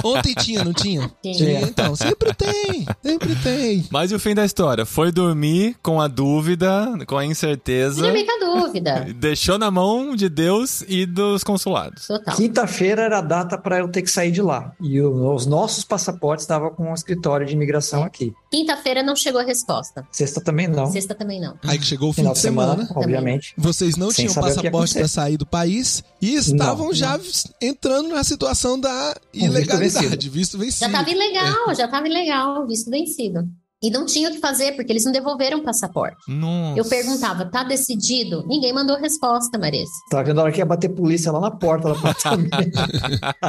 [0.05, 1.11] Ontem tinha, não tinha?
[1.23, 1.61] Tinha.
[1.63, 2.87] Então, sempre tem.
[3.03, 3.87] Sempre tem.
[3.91, 4.85] Mas e o fim da história?
[4.87, 8.03] Foi dormir com a dúvida, com a incerteza.
[8.03, 9.07] Dormi com a dúvida.
[9.19, 12.07] Deixou na mão de Deus e dos consulados.
[12.07, 12.35] Total.
[12.37, 14.73] Quinta-feira era a data para eu ter que sair de lá.
[14.81, 18.33] E o- os nossos passaportes estavam com o escritório de imigração aqui.
[18.51, 20.07] Quinta-feira não chegou a resposta.
[20.13, 20.87] Sexta também não.
[20.91, 21.55] Sexta também não.
[21.65, 23.04] Aí que chegou o fim Final de de semana, semana.
[23.05, 23.55] Obviamente.
[23.57, 27.19] Vocês não tinham passaporte para sair do país e estavam Não, já
[27.61, 30.91] entrando na situação da visto ilegalidade, visto vencido.
[30.91, 33.49] Já tava ilegal, já tava ilegal, visto vencido.
[33.85, 36.17] E não tinha o que fazer, porque eles não devolveram o passaporte.
[36.27, 36.79] Nossa.
[36.79, 38.43] Eu perguntava, tá decidido?
[38.47, 39.91] Ninguém mandou resposta, Marisa.
[40.11, 42.51] Tava vendo a hora que ia bater polícia lá na porta do apartamento.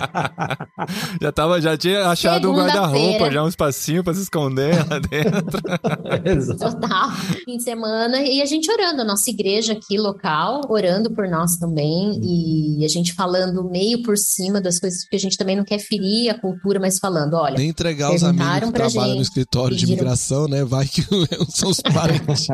[1.22, 5.60] Já, tava, já tinha achado um guarda-roupa, já um espacinho pra se esconder lá dentro.
[6.30, 6.60] Exato.
[6.80, 7.12] Total.
[7.46, 8.22] Fim de semana.
[8.22, 12.20] E a gente orando, a nossa igreja aqui local, orando por nós também.
[12.24, 15.80] E a gente falando meio por cima das coisas, porque a gente também não quer
[15.80, 17.56] ferir a cultura, mas falando, olha.
[17.58, 20.06] Nem entregar os amigos que trabalham no escritório de pediram-
[20.48, 20.64] né?
[20.64, 21.02] Vai que
[21.50, 22.48] são os parentes.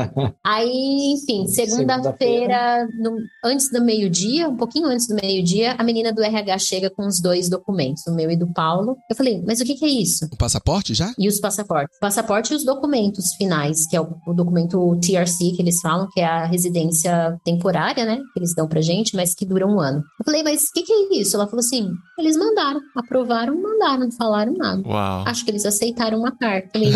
[0.45, 6.21] Aí, enfim, segunda-feira, no- antes do meio-dia, um pouquinho antes do meio-dia, a menina do
[6.23, 8.97] RH chega com os dois documentos, o meu e do Paulo.
[9.09, 10.25] Eu falei, mas o que que é isso?
[10.31, 11.13] O passaporte já?
[11.17, 11.97] E os passaportes.
[11.99, 16.19] Passaporte e os documentos finais, que é o, o documento TRC que eles falam, que
[16.21, 18.17] é a residência temporária, né?
[18.33, 19.97] Que eles dão pra gente, mas que dura um ano.
[20.19, 21.35] Eu falei, mas o que, que é isso?
[21.35, 24.81] Ela falou assim: eles mandaram, aprovaram, mandaram, não falaram nada.
[24.87, 25.23] Uau.
[25.27, 26.69] Acho que eles aceitaram uma carta.
[26.73, 26.91] Falei,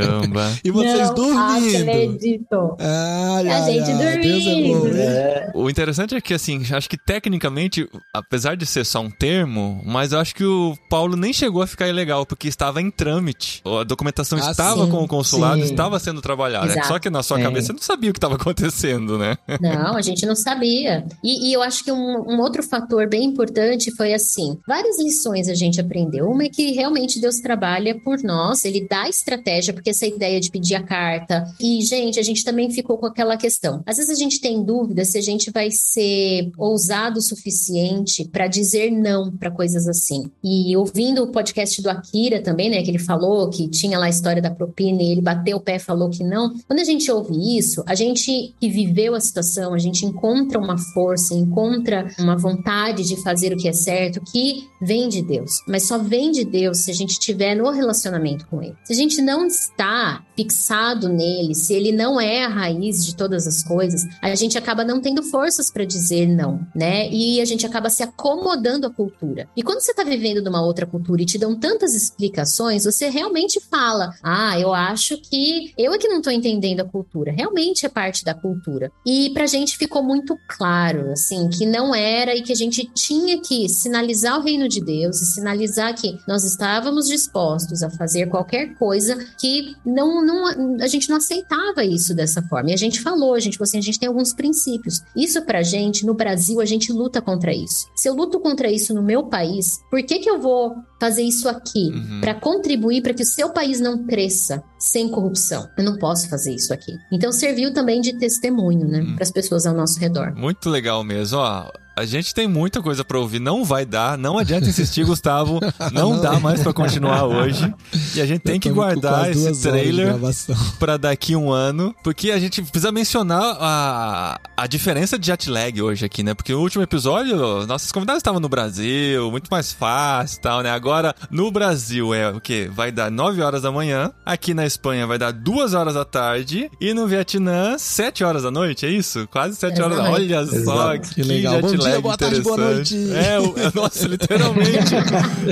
[0.00, 0.52] Caramba.
[0.64, 1.90] E vocês não dormindo.
[1.90, 2.76] acredito.
[2.80, 4.96] Ai, A gente é bom, dormindo.
[4.98, 9.80] É, O interessante é que, assim, acho que tecnicamente, apesar de ser só um termo,
[9.84, 13.62] mas eu acho que o Paulo nem chegou a ficar ilegal, porque estava em trâmite.
[13.64, 14.90] A documentação Ah, estava sim.
[14.90, 15.70] com o consulado, Sim.
[15.70, 16.66] estava sendo trabalhada.
[16.66, 16.88] Exato.
[16.88, 17.42] Só que na sua Sim.
[17.44, 19.36] cabeça você não sabia o que estava acontecendo, né?
[19.60, 21.04] Não, a gente não sabia.
[21.22, 25.48] E, e eu acho que um, um outro fator bem importante foi assim: várias lições
[25.48, 26.26] a gente aprendeu.
[26.30, 30.50] Uma é que realmente Deus trabalha por nós, ele dá estratégia, porque essa ideia de
[30.50, 31.44] pedir a carta.
[31.60, 33.82] E, gente, a gente também ficou com aquela questão.
[33.86, 38.46] Às vezes a gente tem dúvida se a gente vai ser ousado o suficiente para
[38.46, 40.30] dizer não para coisas assim.
[40.42, 44.10] E ouvindo o podcast do Akira também, né, que ele falou que tinha lá a
[44.10, 46.54] história da propina e ele bateu o pé e falou que não.
[46.66, 50.76] Quando a gente ouve isso, a gente que viveu a situação, a gente encontra uma
[50.76, 55.62] força, encontra uma vontade de fazer o que é certo, que vem de Deus.
[55.66, 58.74] Mas só vem de Deus se a gente estiver no relacionamento com Ele.
[58.84, 63.46] Se a gente não está fixado nele, se ele não é a raiz de todas
[63.46, 67.08] as coisas, a gente acaba não tendo forças para dizer não, né?
[67.10, 69.48] E a gente acaba se acomodando à cultura.
[69.56, 73.60] E quando você está vivendo numa outra cultura e te dão tantas explicações, você realmente
[73.68, 77.32] fala: Ah, eu acho que eu é que não estou entendendo a cultura.
[77.32, 78.92] Realmente é parte da cultura.
[79.04, 83.40] E pra gente ficou muito claro, assim, que não era e que a gente tinha
[83.40, 88.74] que sinalizar o reino de Deus e sinalizar que nós estávamos dispostos a fazer qualquer
[88.76, 92.70] coisa que não, não a gente não aceitava isso dessa forma.
[92.70, 95.02] E a gente falou, a gente falou assim, a gente tem alguns princípios.
[95.16, 97.86] Isso pra gente, no Brasil, a gente luta contra isso.
[97.94, 101.48] Se eu luto contra isso no meu país, por que que eu vou fazer isso
[101.48, 102.20] aqui Uhum.
[102.20, 105.68] para contribuir para que o seu país não cresça sem corrupção?
[105.76, 106.92] Eu não posso fazer isso aqui.
[107.12, 109.14] Então serviu também de testemunho, né, Uhum.
[109.14, 110.34] para as pessoas ao nosso redor.
[110.36, 111.70] Muito legal mesmo, ó.
[111.98, 115.58] A gente tem muita coisa pra ouvir, não vai dar, não adianta insistir, Gustavo,
[115.92, 116.20] não, Não.
[116.22, 117.72] dá mais pra continuar hoje.
[118.14, 120.14] E a gente tem que guardar esse trailer
[120.78, 125.80] pra daqui um ano, porque a gente precisa mencionar a, a diferença de jet lag
[125.82, 126.34] hoje aqui, né?
[126.34, 130.70] Porque o último episódio, nossos convidados estavam no Brasil, muito mais fácil e tal, né?
[130.70, 132.70] Agora, no Brasil é o quê?
[132.72, 136.70] Vai dar 9 horas da manhã, aqui na Espanha vai dar 2 horas da tarde,
[136.80, 139.26] e no Vietnã, 7 horas da noite, é isso?
[139.30, 140.14] Quase 7 horas da Exato.
[140.14, 140.54] Olha só,
[140.94, 141.00] Exato.
[141.08, 141.54] que, Que legal.
[141.54, 142.96] jet Bom dia, boa tarde, boa noite.
[143.12, 144.94] É, o- é, nossa, literalmente.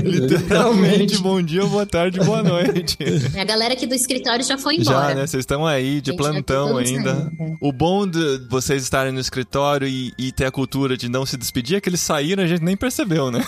[0.05, 2.97] literalmente, bom dia, boa tarde, boa noite.
[3.39, 5.09] A galera aqui do escritório já foi embora.
[5.09, 5.27] Já, né?
[5.27, 7.15] Vocês estão aí de já plantão ainda.
[7.15, 7.57] saindo, é.
[7.61, 11.37] O bom de vocês estarem no escritório e, e ter a cultura de não se
[11.37, 13.45] despedir é que eles saíram e a gente nem percebeu, né?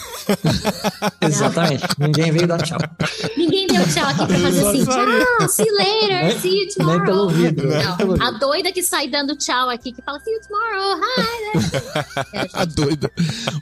[1.21, 1.85] exatamente.
[1.99, 2.79] Ninguém veio dar tchau.
[3.37, 6.97] Ninguém deu tchau aqui pra fazer assim, tchau, see you later, Nem- see you tomorrow.
[6.99, 7.79] nem pelo vidro, nem
[8.19, 12.35] Não, a doida que sai dando tchau aqui, que fala see you tomorrow, hi.
[12.35, 12.47] né?
[12.53, 13.11] A doida.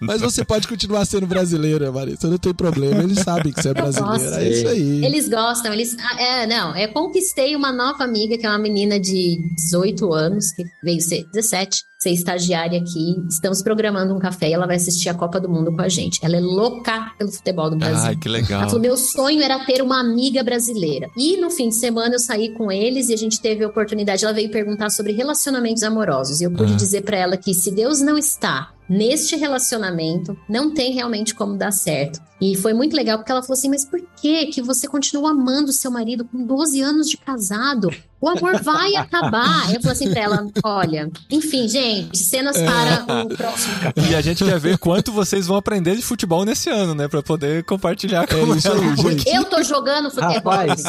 [0.01, 2.29] Mas você pode continuar sendo brasileira, Marisa.
[2.29, 3.03] Não tem problema.
[3.03, 4.43] Eles sabem que você é brasileira.
[4.43, 5.05] É isso aí.
[5.05, 5.97] Eles gostam, eles.
[5.99, 10.53] ah, É, não, eu conquistei uma nova amiga, que é uma menina de 18 anos,
[10.53, 13.17] que veio ser 17, ser estagiária aqui.
[13.29, 16.21] Estamos programando um café e ela vai assistir a Copa do Mundo com a gente.
[16.23, 18.05] Ela é louca pelo futebol do Brasil.
[18.09, 18.61] Ai, que legal.
[18.61, 21.09] Ela falou: meu sonho era ter uma amiga brasileira.
[21.17, 24.25] E no fim de semana eu saí com eles e a gente teve a oportunidade.
[24.25, 26.41] Ela veio perguntar sobre relacionamentos amorosos.
[26.41, 26.77] E eu pude Ah.
[26.77, 31.73] dizer pra ela que se Deus não está neste relacionamento, não tem realmente como dar
[31.73, 32.21] certo.
[32.41, 35.73] E foi muito legal porque ela falou assim: Mas por que que você continua amando
[35.73, 37.89] seu marido com 12 anos de casado?
[38.21, 39.73] O amor vai acabar.
[39.75, 43.75] Eu falei assim pra ela: Olha, enfim, gente, cenas para o próximo.
[44.11, 47.09] E a gente quer ver quanto vocês vão aprender de futebol nesse ano, né?
[47.09, 48.81] Pra poder compartilhar com É isso ela.
[48.83, 49.29] aí, gente.
[49.29, 50.33] Eu tô jogando futebol.
[50.33, 50.83] Rapaz,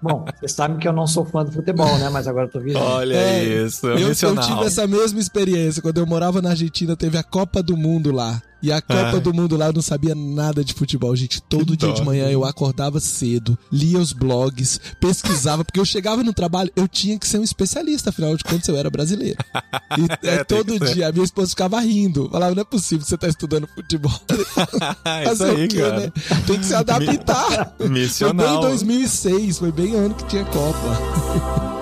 [0.00, 2.08] bom, vocês sabem que eu não sou fã do futebol, né?
[2.10, 2.84] mas agora eu tô virando.
[2.84, 5.82] Olha É, isso, Eu, eu tive essa mesma experiência.
[5.82, 8.40] Quando eu morava na Argentina, teve tinha Copa do Mundo lá.
[8.62, 9.20] E a Copa Ai.
[9.20, 11.40] do Mundo lá eu não sabia nada de futebol, gente.
[11.42, 11.94] Todo Que dia dó.
[11.94, 16.86] de manhã eu acordava cedo, lia os blogs, pesquisava, porque eu chegava no trabalho, eu
[16.86, 19.38] tinha que ser um especialista, afinal de contas eu era brasileiro.
[19.98, 22.28] E É, é, todo dia a minha esposa ficava rindo.
[22.30, 24.12] Falava, não é possível que você tá estudando futebol.
[25.24, 26.00] Fazer aí, o quê, cara.
[26.00, 26.12] né?
[26.46, 27.74] Tem que se adaptar.
[27.76, 28.60] Foi bem em Missional.
[28.60, 31.72] 2006, foi bem ano que tinha Copa.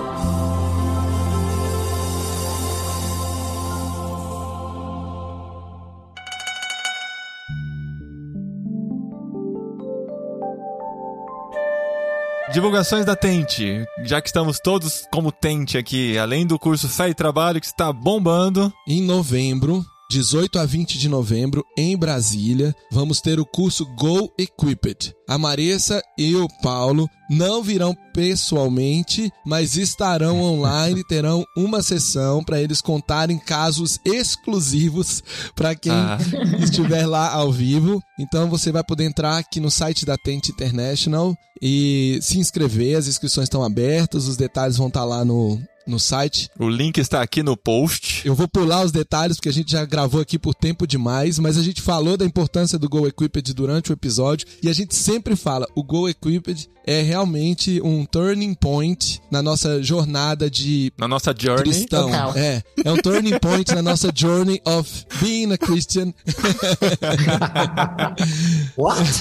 [12.51, 13.85] Divulgações da Tente.
[14.03, 17.93] Já que estamos todos como Tente aqui, além do curso Fé e Trabalho que está
[17.93, 18.73] bombando.
[18.85, 25.13] Em novembro, 18 a 20 de novembro, em Brasília, vamos ter o curso Go Equipped.
[25.25, 32.61] A Marissa e o Paulo não virão pessoalmente, mas estarão online, terão uma sessão para
[32.61, 35.23] eles contarem casos exclusivos
[35.55, 36.17] para quem Ah.
[36.61, 38.01] estiver lá ao vivo.
[38.19, 42.97] Então você vai poder entrar aqui no site da Tente International e se inscrever.
[42.97, 46.49] As inscrições estão abertas, os detalhes vão estar lá no, no site.
[46.59, 48.27] O link está aqui no post.
[48.27, 51.57] Eu vou pular os detalhes porque a gente já gravou aqui por tempo demais, mas
[51.57, 55.35] a gente falou da importância do Go Equipped durante o episódio e a gente sempre
[55.35, 61.33] fala, o Go Equipped é realmente um turning point na nossa jornada de Na nossa
[61.37, 61.63] journey.
[61.63, 62.09] cristão.
[62.09, 62.33] Total.
[62.35, 64.89] É, é um turning point na nossa journey of
[65.21, 66.11] being a Christian.
[68.77, 69.01] What?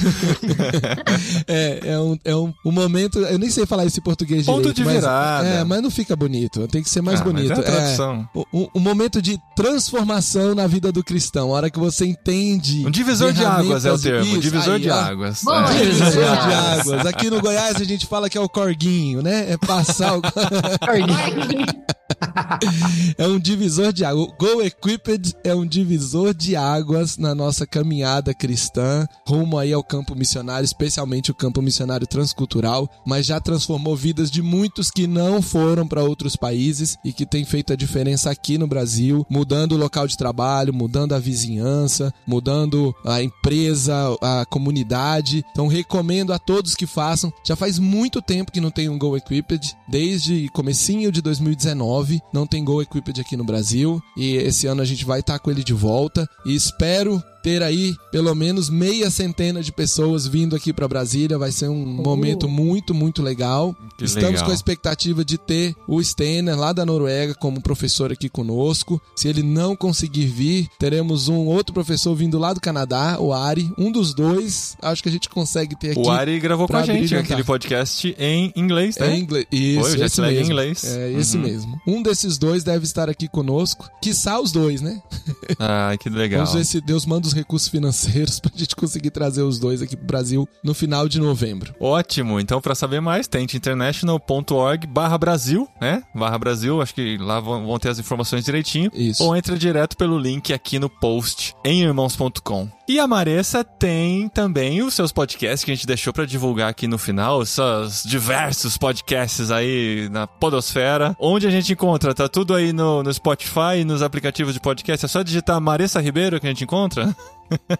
[1.46, 4.60] É, é um, é um, um momento, eu nem sei falar isso em português Ponto
[4.60, 5.48] direito, de mas, virada.
[5.48, 7.52] É, mas não fica bonito, tem que ser mais Ah, bonito.
[7.52, 8.28] é a tradução.
[8.52, 11.48] um, um momento de transformação na vida do cristão.
[11.50, 12.86] A hora que você entende.
[12.86, 14.26] Um divisor de águas é o termo.
[14.26, 14.94] Isso, divisor aí, de ó.
[14.94, 15.42] águas.
[15.42, 15.78] Boa, É.
[15.84, 17.06] Divisor de águas.
[17.06, 19.52] Aqui no Goiás a gente fala que é o corguinho, né?
[19.52, 20.22] É passar o.
[23.16, 24.28] é um divisor de águas.
[24.28, 29.82] O Go Equipped é um divisor de águas na nossa caminhada cristã, rumo aí ao
[29.82, 35.40] campo missionário, especialmente o campo missionário transcultural, mas já transformou vidas de muitos que não
[35.42, 39.78] foram para outros países e que tem feito a diferença aqui no Brasil, mudando o
[39.78, 45.44] local de trabalho, mudando a vizinhança, mudando a empresa, a comunidade.
[45.50, 47.32] Então recomendo a todos que façam.
[47.44, 51.99] Já faz muito tempo que não tem um Go Equipped, desde comecinho de 2019,
[52.32, 54.00] não tem Go Equipped aqui no Brasil.
[54.16, 56.28] E esse ano a gente vai estar com ele de volta.
[56.44, 61.38] E espero ter aí pelo menos meia centena de pessoas vindo aqui para Brasília.
[61.38, 63.74] Vai ser um momento muito, muito legal.
[63.98, 64.44] Que Estamos legal.
[64.46, 69.00] com a expectativa de ter o Steiner lá da Noruega como professor aqui conosco.
[69.16, 73.70] Se ele não conseguir vir, teremos um outro professor vindo lá do Canadá, o Ari.
[73.78, 76.00] Um dos dois, acho que a gente consegue ter aqui.
[76.00, 79.16] O Ari gravou com pra a gente aquele podcast em inglês, É né?
[79.16, 79.46] em inglês.
[79.52, 80.52] Isso, Foi, esse lag em mesmo.
[80.52, 80.84] inglês.
[80.84, 81.42] É esse Uhum.
[81.42, 81.80] mesmo.
[81.86, 83.88] Um desses dois deve estar aqui conosco.
[84.02, 85.00] Quiçá os dois, né?
[85.58, 86.40] Ah, que legal.
[86.46, 89.96] Vamos ver se Deus manda os recursos financeiros pra gente conseguir trazer os dois aqui
[89.96, 91.74] pro Brasil no final de novembro.
[91.80, 92.40] Ótimo.
[92.40, 96.02] Então, para saber mais, tente international.org barra Brasil, né?
[96.14, 98.90] Barra Brasil, acho que lá vão, vão ter as informações direitinho.
[98.94, 99.22] Isso.
[99.22, 102.79] Ou entra direto pelo link aqui no post em irmãos.com.
[102.90, 106.88] E a Maressa tem também os seus podcasts que a gente deixou pra divulgar aqui
[106.88, 111.14] no final, seus diversos podcasts aí na podosfera.
[111.16, 112.12] Onde a gente encontra?
[112.12, 115.06] Tá tudo aí no, no Spotify, nos aplicativos de podcast.
[115.06, 117.14] É só digitar Maressa Ribeiro que a gente encontra?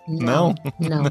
[0.09, 0.55] Não?
[0.79, 1.05] Não.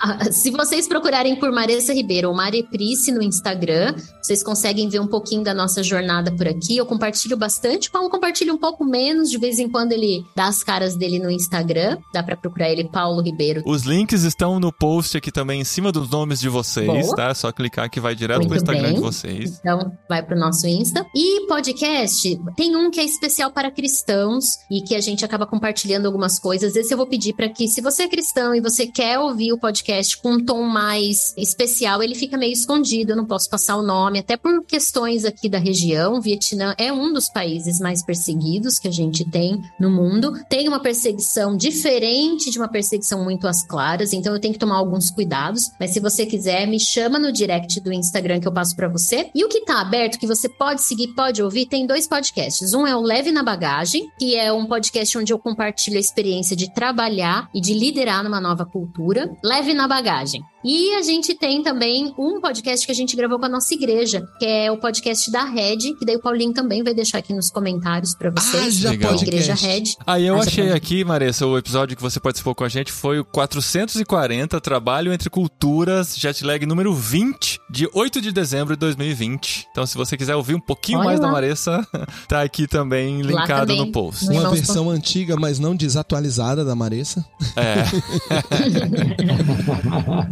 [0.00, 5.00] Ah, Se vocês procurarem por Maressa Ribeiro ou Mari Price no Instagram, vocês conseguem ver
[5.00, 6.76] um pouquinho da nossa jornada por aqui.
[6.76, 10.62] Eu compartilho bastante, Paulo compartilha um pouco menos, de vez em quando ele dá as
[10.62, 11.98] caras dele no Instagram.
[12.12, 13.62] Dá pra procurar ele, Paulo Ribeiro.
[13.64, 17.16] Os links estão no post aqui também em cima dos nomes de vocês, Boa.
[17.16, 17.28] tá?
[17.30, 18.94] É só clicar que vai direto Muito pro Instagram bem.
[18.94, 19.58] de vocês.
[19.60, 21.06] Então, vai pro nosso Insta.
[21.14, 26.06] E podcast, tem um que é especial para cristãos e que a gente acaba compartilhando
[26.06, 26.76] algumas coisas.
[26.76, 29.58] Esse eu vou pedir para que, se você é cristão e você quer ouvir o
[29.58, 33.82] podcast com um tom mais especial, ele fica meio escondido, eu não posso passar o
[33.82, 36.14] nome, até por questões aqui da região.
[36.14, 40.32] O Vietnã é um dos países mais perseguidos que a gente tem no mundo.
[40.48, 44.78] Tem uma perseguição diferente de uma perseguição muito às claras, então eu tenho que tomar
[44.78, 45.70] alguns cuidados.
[45.78, 49.30] Mas se você quiser, me chama no direct do Instagram que eu passo para você.
[49.32, 52.74] E o que tá aberto, que você pode seguir, pode ouvir, tem dois podcasts.
[52.74, 56.56] Um é o Leve na Bagagem, que é um podcast onde eu compartilho a experiência
[56.56, 59.30] de trabalhar e de liderar numa nova cultura.
[59.42, 60.42] Leve na Bagagem.
[60.68, 64.26] E a gente tem também um podcast que a gente gravou com a nossa igreja,
[64.36, 67.50] que é o podcast da Red, que daí o Paulinho também vai deixar aqui nos
[67.50, 68.64] comentários pra vocês.
[68.66, 69.14] Ah, já Legal.
[69.14, 69.54] da Igreja.
[69.54, 69.84] Red.
[70.04, 73.20] Aí eu Ah, achei aqui, Maressa, o episódio que você participou com a gente foi
[73.20, 79.68] o 440, Trabalho entre Culturas, Jetlag número 20, de 8 de dezembro de 2020.
[79.70, 81.32] Então, se você quiser ouvir um pouquinho Olha mais da lá.
[81.34, 81.86] Maressa,
[82.26, 83.86] tá aqui também linkado também.
[83.86, 84.24] no post.
[84.24, 87.24] Uma Irmãos versão antiga, mas não desatualizada da Maressa.
[87.54, 87.84] É.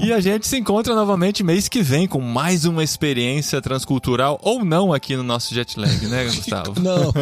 [0.05, 4.65] e a gente se encontra novamente mês que vem com mais uma experiência transcultural ou
[4.65, 6.81] não aqui no nosso Jetlag, né, Gustavo?
[6.81, 7.13] Não.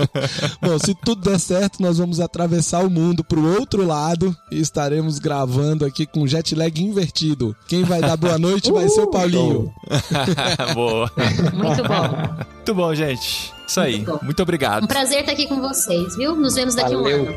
[0.61, 5.19] Bom, se tudo der certo, nós vamos atravessar o mundo pro outro lado e estaremos
[5.19, 7.57] gravando aqui com jet lag invertido.
[7.67, 9.73] Quem vai dar boa noite vai ser o Paulinho.
[10.75, 11.11] Boa.
[11.53, 12.45] Muito bom.
[12.55, 13.53] Muito bom, gente.
[13.67, 13.97] Isso aí.
[13.97, 14.25] Muito.
[14.25, 14.85] Muito obrigado.
[14.85, 16.37] Um prazer estar aqui com vocês, viu?
[16.37, 17.27] Nos vemos daqui a um Valeu.
[17.27, 17.35] ano.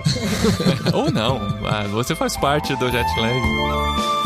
[0.94, 1.38] Ou não.
[1.66, 4.25] Ah, você faz parte do Jetlag.